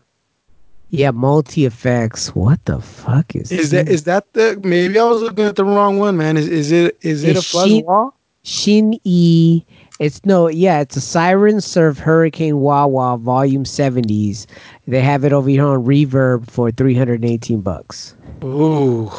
[0.90, 2.34] Yeah, multi effects.
[2.34, 5.64] What the fuck is Is that is that the maybe I was looking at the
[5.64, 6.36] wrong one, man.
[6.36, 8.14] Is is it is it a fuzz Shin- wall?
[8.42, 9.62] Shin E.
[9.98, 14.46] It's no, yeah, it's a Siren Surf Hurricane Wawa Volume 70s.
[14.86, 18.14] They have it over here on Reverb for 318 bucks.
[18.44, 19.10] Ooh.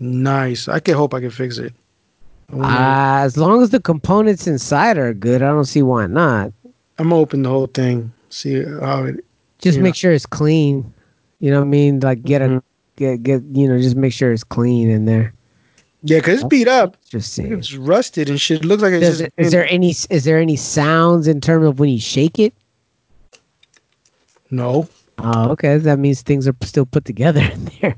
[0.00, 0.66] Nice.
[0.66, 1.72] I can hope I can fix it.
[2.52, 6.52] Uh, as long as the components inside are good, I don't see why not.
[6.98, 8.12] I'm gonna open the whole thing.
[8.30, 9.24] See how it
[9.58, 9.98] Just make know.
[9.98, 10.92] sure it's clean.
[11.38, 12.00] You know what I mean?
[12.00, 12.62] Like get a
[12.96, 15.32] get get you know, just make sure it's clean in there.
[16.06, 16.98] Yeah, cause it's beat up.
[17.08, 18.58] Just It's rusted and shit.
[18.60, 21.40] It looks like it's Does just it, is there any is there any sounds in
[21.40, 22.54] terms of when you shake it?
[24.50, 24.88] no.
[25.18, 25.78] Oh, okay.
[25.78, 27.96] That means things are still put together in there.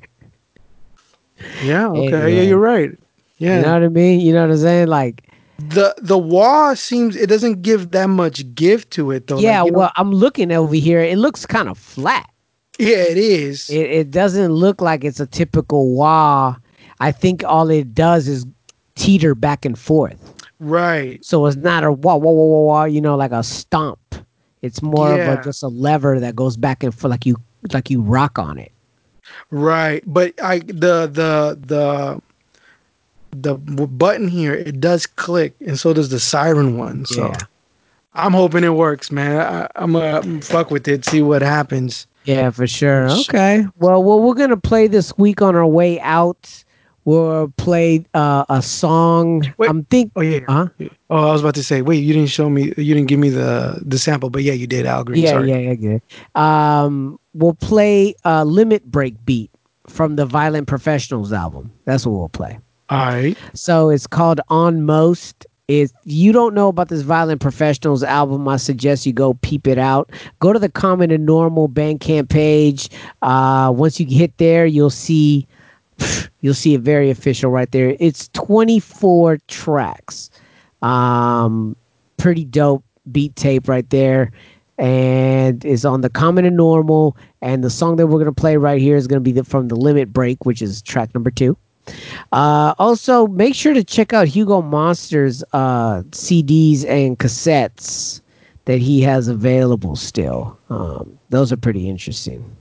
[1.64, 1.88] Yeah.
[1.88, 2.10] Okay.
[2.10, 2.90] Hey, yeah, you're right.
[3.38, 3.56] Yeah.
[3.56, 4.20] You know what I mean?
[4.20, 4.88] You know what I'm saying?
[4.88, 5.28] Like,
[5.58, 9.36] the the wall seems it doesn't give that much give to it though.
[9.36, 9.62] Like, yeah.
[9.62, 11.00] know- well, I'm looking over here.
[11.00, 12.28] It looks kind of flat.
[12.78, 13.68] yeah, it is.
[13.70, 16.56] It, it doesn't look like it's a typical wah.
[17.00, 18.46] I think all it does is
[18.94, 20.34] teeter back and forth.
[20.58, 21.22] right.
[21.24, 22.84] So it's not a wah wah wah wah wah.
[22.84, 23.98] You know, like a stomp.
[24.62, 27.36] It's more of a, just a lever that goes back and forth, like you
[27.72, 28.72] like you rock on it.
[29.50, 30.02] Right.
[30.06, 32.20] But I the the the
[33.32, 37.04] the button here it does click and so does the siren one.
[37.04, 37.36] So Yeah.
[38.14, 39.40] I'm hoping it works, man.
[39.40, 42.06] I, I'm gonna fuck with it, see what happens.
[42.24, 43.10] Yeah, for sure.
[43.10, 43.66] Okay.
[43.78, 46.64] Well, well, we're gonna play this week on our way out.
[47.06, 49.44] We'll play uh, a song.
[49.60, 50.10] I'm think.
[50.16, 50.40] Oh yeah.
[50.48, 50.68] Huh?
[51.08, 53.30] Oh, I was about to say, wait, you didn't show me, you didn't give me
[53.30, 54.86] the the sample, but yeah, you did.
[54.86, 55.22] Al Green.
[55.22, 55.50] Yeah, sorry.
[55.50, 56.02] yeah, yeah, good.
[56.34, 59.52] Um, we'll play a limit break beat
[59.86, 61.72] from the Violent Professionals album.
[61.84, 62.58] That's what we'll play.
[62.90, 63.38] All right.
[63.54, 65.46] So it's called On Most.
[65.68, 69.78] If you don't know about this Violent Professionals album, I suggest you go peep it
[69.78, 70.10] out.
[70.40, 72.88] Go to the Common and Normal Bandcamp page.
[73.22, 75.46] Uh, once you hit there, you'll see
[76.40, 77.96] you'll see it very official right there.
[77.98, 80.30] It's 24 tracks.
[80.82, 81.76] Um,
[82.16, 84.30] pretty dope beat tape right there.
[84.78, 87.16] And is on the common and normal.
[87.40, 89.76] And the song that we're gonna play right here is gonna be the, from the
[89.76, 91.56] Limit Break, which is track number two.
[92.32, 98.20] Uh, also, make sure to check out Hugo Monster's uh, CDs and cassettes
[98.64, 100.58] that he has available still.
[100.68, 102.55] Um, those are pretty interesting.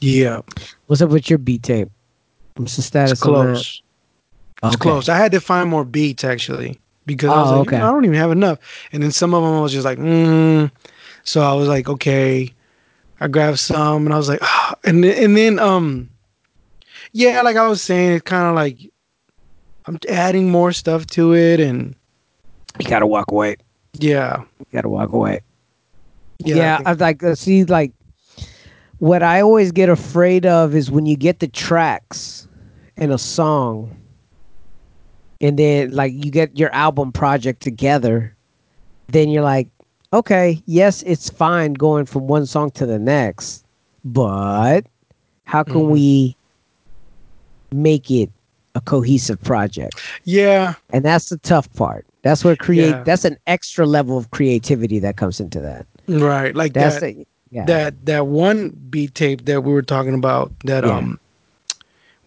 [0.00, 0.40] Yeah.
[0.86, 1.88] What's up with your beat tape?
[2.56, 3.82] What's the status It's close.
[4.62, 4.82] It's Okay.
[4.82, 5.08] close.
[5.08, 7.76] I had to find more beats actually because I was Oh, like, okay.
[7.76, 8.58] I don't even have enough.
[8.92, 10.70] And then some of them I was just like, mm.
[11.24, 12.52] so I was like, okay.
[13.20, 14.74] I grabbed some and I was like, ah.
[14.84, 16.08] and then, and then um,
[17.12, 18.78] yeah, like I was saying, it's kind of like
[19.86, 21.94] I'm adding more stuff to it, and
[22.78, 23.56] You gotta walk away.
[23.98, 25.40] yeah, You gotta walk away.
[26.38, 27.92] Yeah, I Yeah, think- I like uh, see like
[28.98, 32.48] what I always get afraid of is when you get the tracks
[32.96, 33.96] in a song
[35.40, 38.36] and then like you get your album project together,
[39.08, 39.68] then you're like,
[40.12, 43.64] okay, yes, it's fine going from one song to the next,
[44.04, 44.82] but
[45.44, 45.90] how can Mm-hmm.
[45.90, 46.36] we
[47.72, 48.30] make it
[48.74, 50.00] a cohesive project?
[50.24, 52.06] yeah, And that's the tough part.
[52.22, 53.04] That's where create Yeah.
[53.04, 55.86] that's an extra level of creativity that comes into that.
[56.08, 56.54] right.
[56.54, 57.00] Like That's that.
[57.00, 57.64] the, yeah.
[57.64, 60.52] That that one beat tape that we were talking about.
[60.64, 60.96] That Yeah.
[60.96, 61.20] um,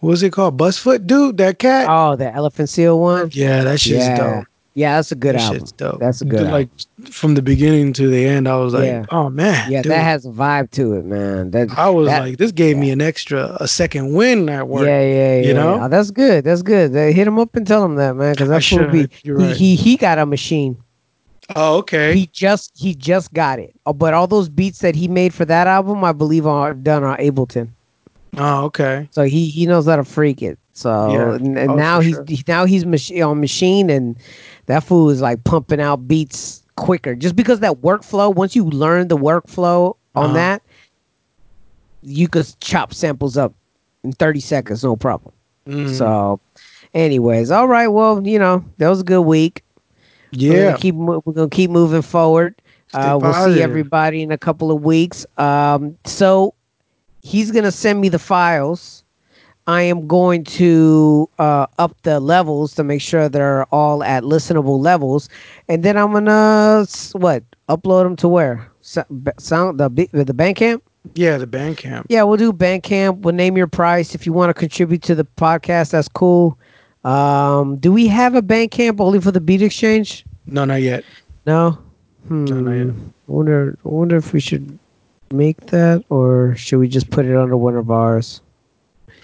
[0.00, 0.58] what was it called?
[0.58, 1.36] Busfoot dude.
[1.38, 1.86] That cat.
[1.88, 3.30] Oh, the Elephant Seal one.
[3.32, 4.16] Yeah, that shit's yeah.
[4.16, 4.44] dope.
[4.74, 5.58] Yeah, that's a good That album.
[5.58, 6.00] shit's dope.
[6.00, 6.50] That's a good Dude.
[6.50, 6.68] Like
[7.10, 9.04] from the beginning to the end, I was like, Yeah.
[9.10, 9.92] oh man, Yeah, dude.
[9.92, 11.50] that has a vibe to it, man.
[11.50, 14.86] That I was that- like, this gave me an extra, a second win at work.
[14.86, 15.46] Yeah, yeah, yeah.
[15.48, 15.78] You know?
[15.82, 16.44] Oh, that's good.
[16.44, 16.94] That's good.
[16.94, 19.02] They hit him up and tell him that, man, because I that's what be.
[19.02, 19.10] should.
[19.24, 19.56] You're he, right.
[19.56, 20.78] he he got a machine.
[21.56, 22.14] Oh, okay.
[22.14, 23.74] He just he just got it.
[23.86, 27.04] Oh, but all those beats that he made for that album, I believe, are done
[27.04, 27.68] on Ableton.
[28.36, 29.08] oh, okay.
[29.12, 30.58] So he he knows how to freak it.
[30.74, 31.34] So Yeah.
[31.34, 32.26] and, and Oh, now he's sure.
[32.48, 34.16] now he's mach- on machine, and
[34.66, 37.14] that fool is like pumping out beats quicker.
[37.14, 40.34] Just because that workflow, once you learn the workflow on Uh-huh.
[40.34, 40.62] that,
[42.02, 43.52] you could chop samples up
[44.02, 45.34] in 30 seconds, no problem.
[45.68, 45.88] Mm.
[45.96, 46.40] So,
[46.94, 47.88] anyways, all right.
[47.88, 49.62] Well, you know, that was a good week.
[50.36, 50.64] We're Yeah.
[50.70, 52.54] gonna keep we're gonna keep moving forward.
[52.94, 55.24] Uh, we'll see everybody in a couple of weeks.
[55.38, 56.52] Um, so
[57.22, 59.04] he's gonna send me the files.
[59.66, 64.80] I am going to uh, up the levels to make sure they're all at listenable
[64.82, 65.28] levels,
[65.68, 69.04] and then I'm gonna what upload them to where So-
[69.38, 70.80] sound the the Bandcamp.
[71.14, 72.04] Yeah, the Bandcamp.
[72.08, 73.18] Yeah, we'll do Bandcamp.
[73.20, 75.90] We'll name your price if you want to contribute to the podcast.
[75.90, 76.58] That's cool.
[77.04, 80.24] Um, do we have a Bandcamp only for the Beat Exchange?
[80.46, 81.04] No, not yet.
[81.46, 81.78] No.
[82.28, 82.44] Hmm.
[82.44, 82.94] No, not yet.
[83.26, 83.78] Wonder.
[83.82, 84.78] Wonder if we should
[85.32, 88.40] make that, or should we just put it under one of ours?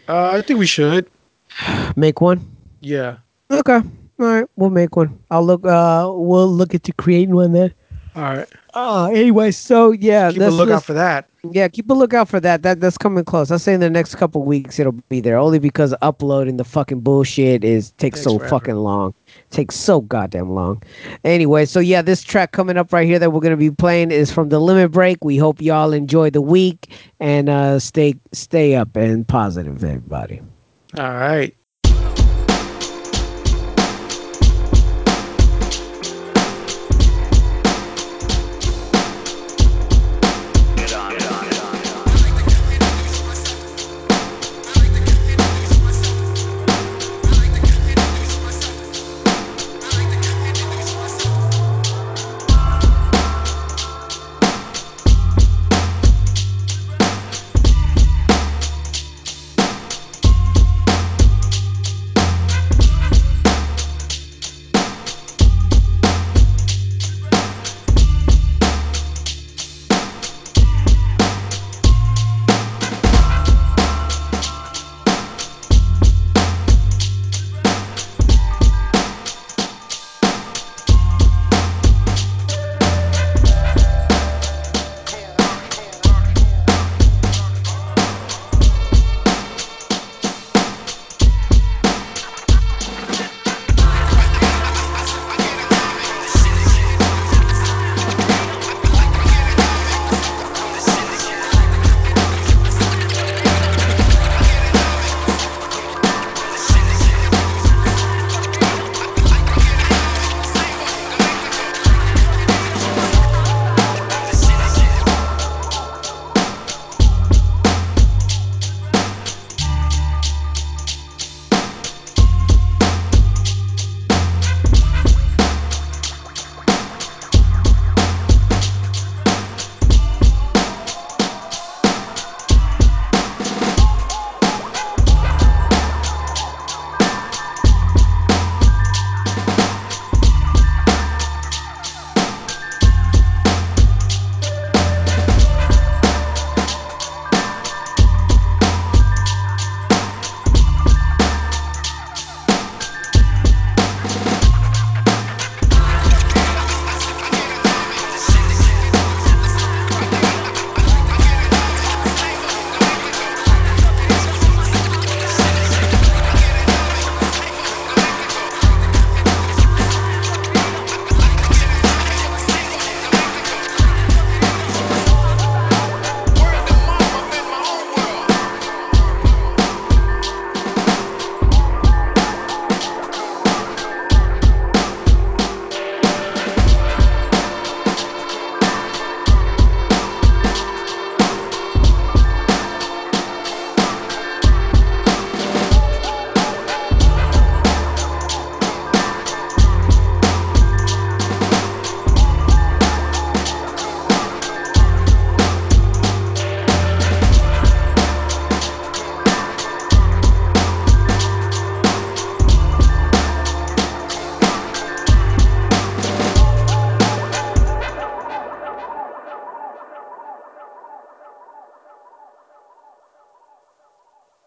[0.09, 1.09] Uh, I think we should.
[1.97, 2.41] Make one.
[2.81, 3.19] Yeah.
[3.51, 3.75] Okay.
[3.77, 3.83] All
[4.27, 4.47] right.
[4.57, 5.19] We'll make one.
[5.31, 5.65] I'll look.
[5.65, 7.73] Uh, we'll look into creating one then.
[8.19, 8.49] All right.
[8.75, 11.29] Uh, anyway, so yeah, Keep a lookout for that.
[11.53, 12.63] Yeah, keep a lookout for that.
[12.63, 13.53] That that's coming close.
[13.53, 15.39] I'll say in the next couple weeks it'll be there.
[15.39, 18.49] Only because uploading the fucking bullshit is takes, Takes so forever.
[18.51, 19.15] fucking long.
[19.51, 20.83] Takes so goddamn long.
[21.23, 24.33] Anyway, so yeah, this track coming up right here that we're gonna be playing is
[24.33, 25.25] from the Limit Break.
[25.25, 30.41] We hope y'all enjoy the week and uh stay stay up and positive, everybody.
[30.97, 31.55] All right.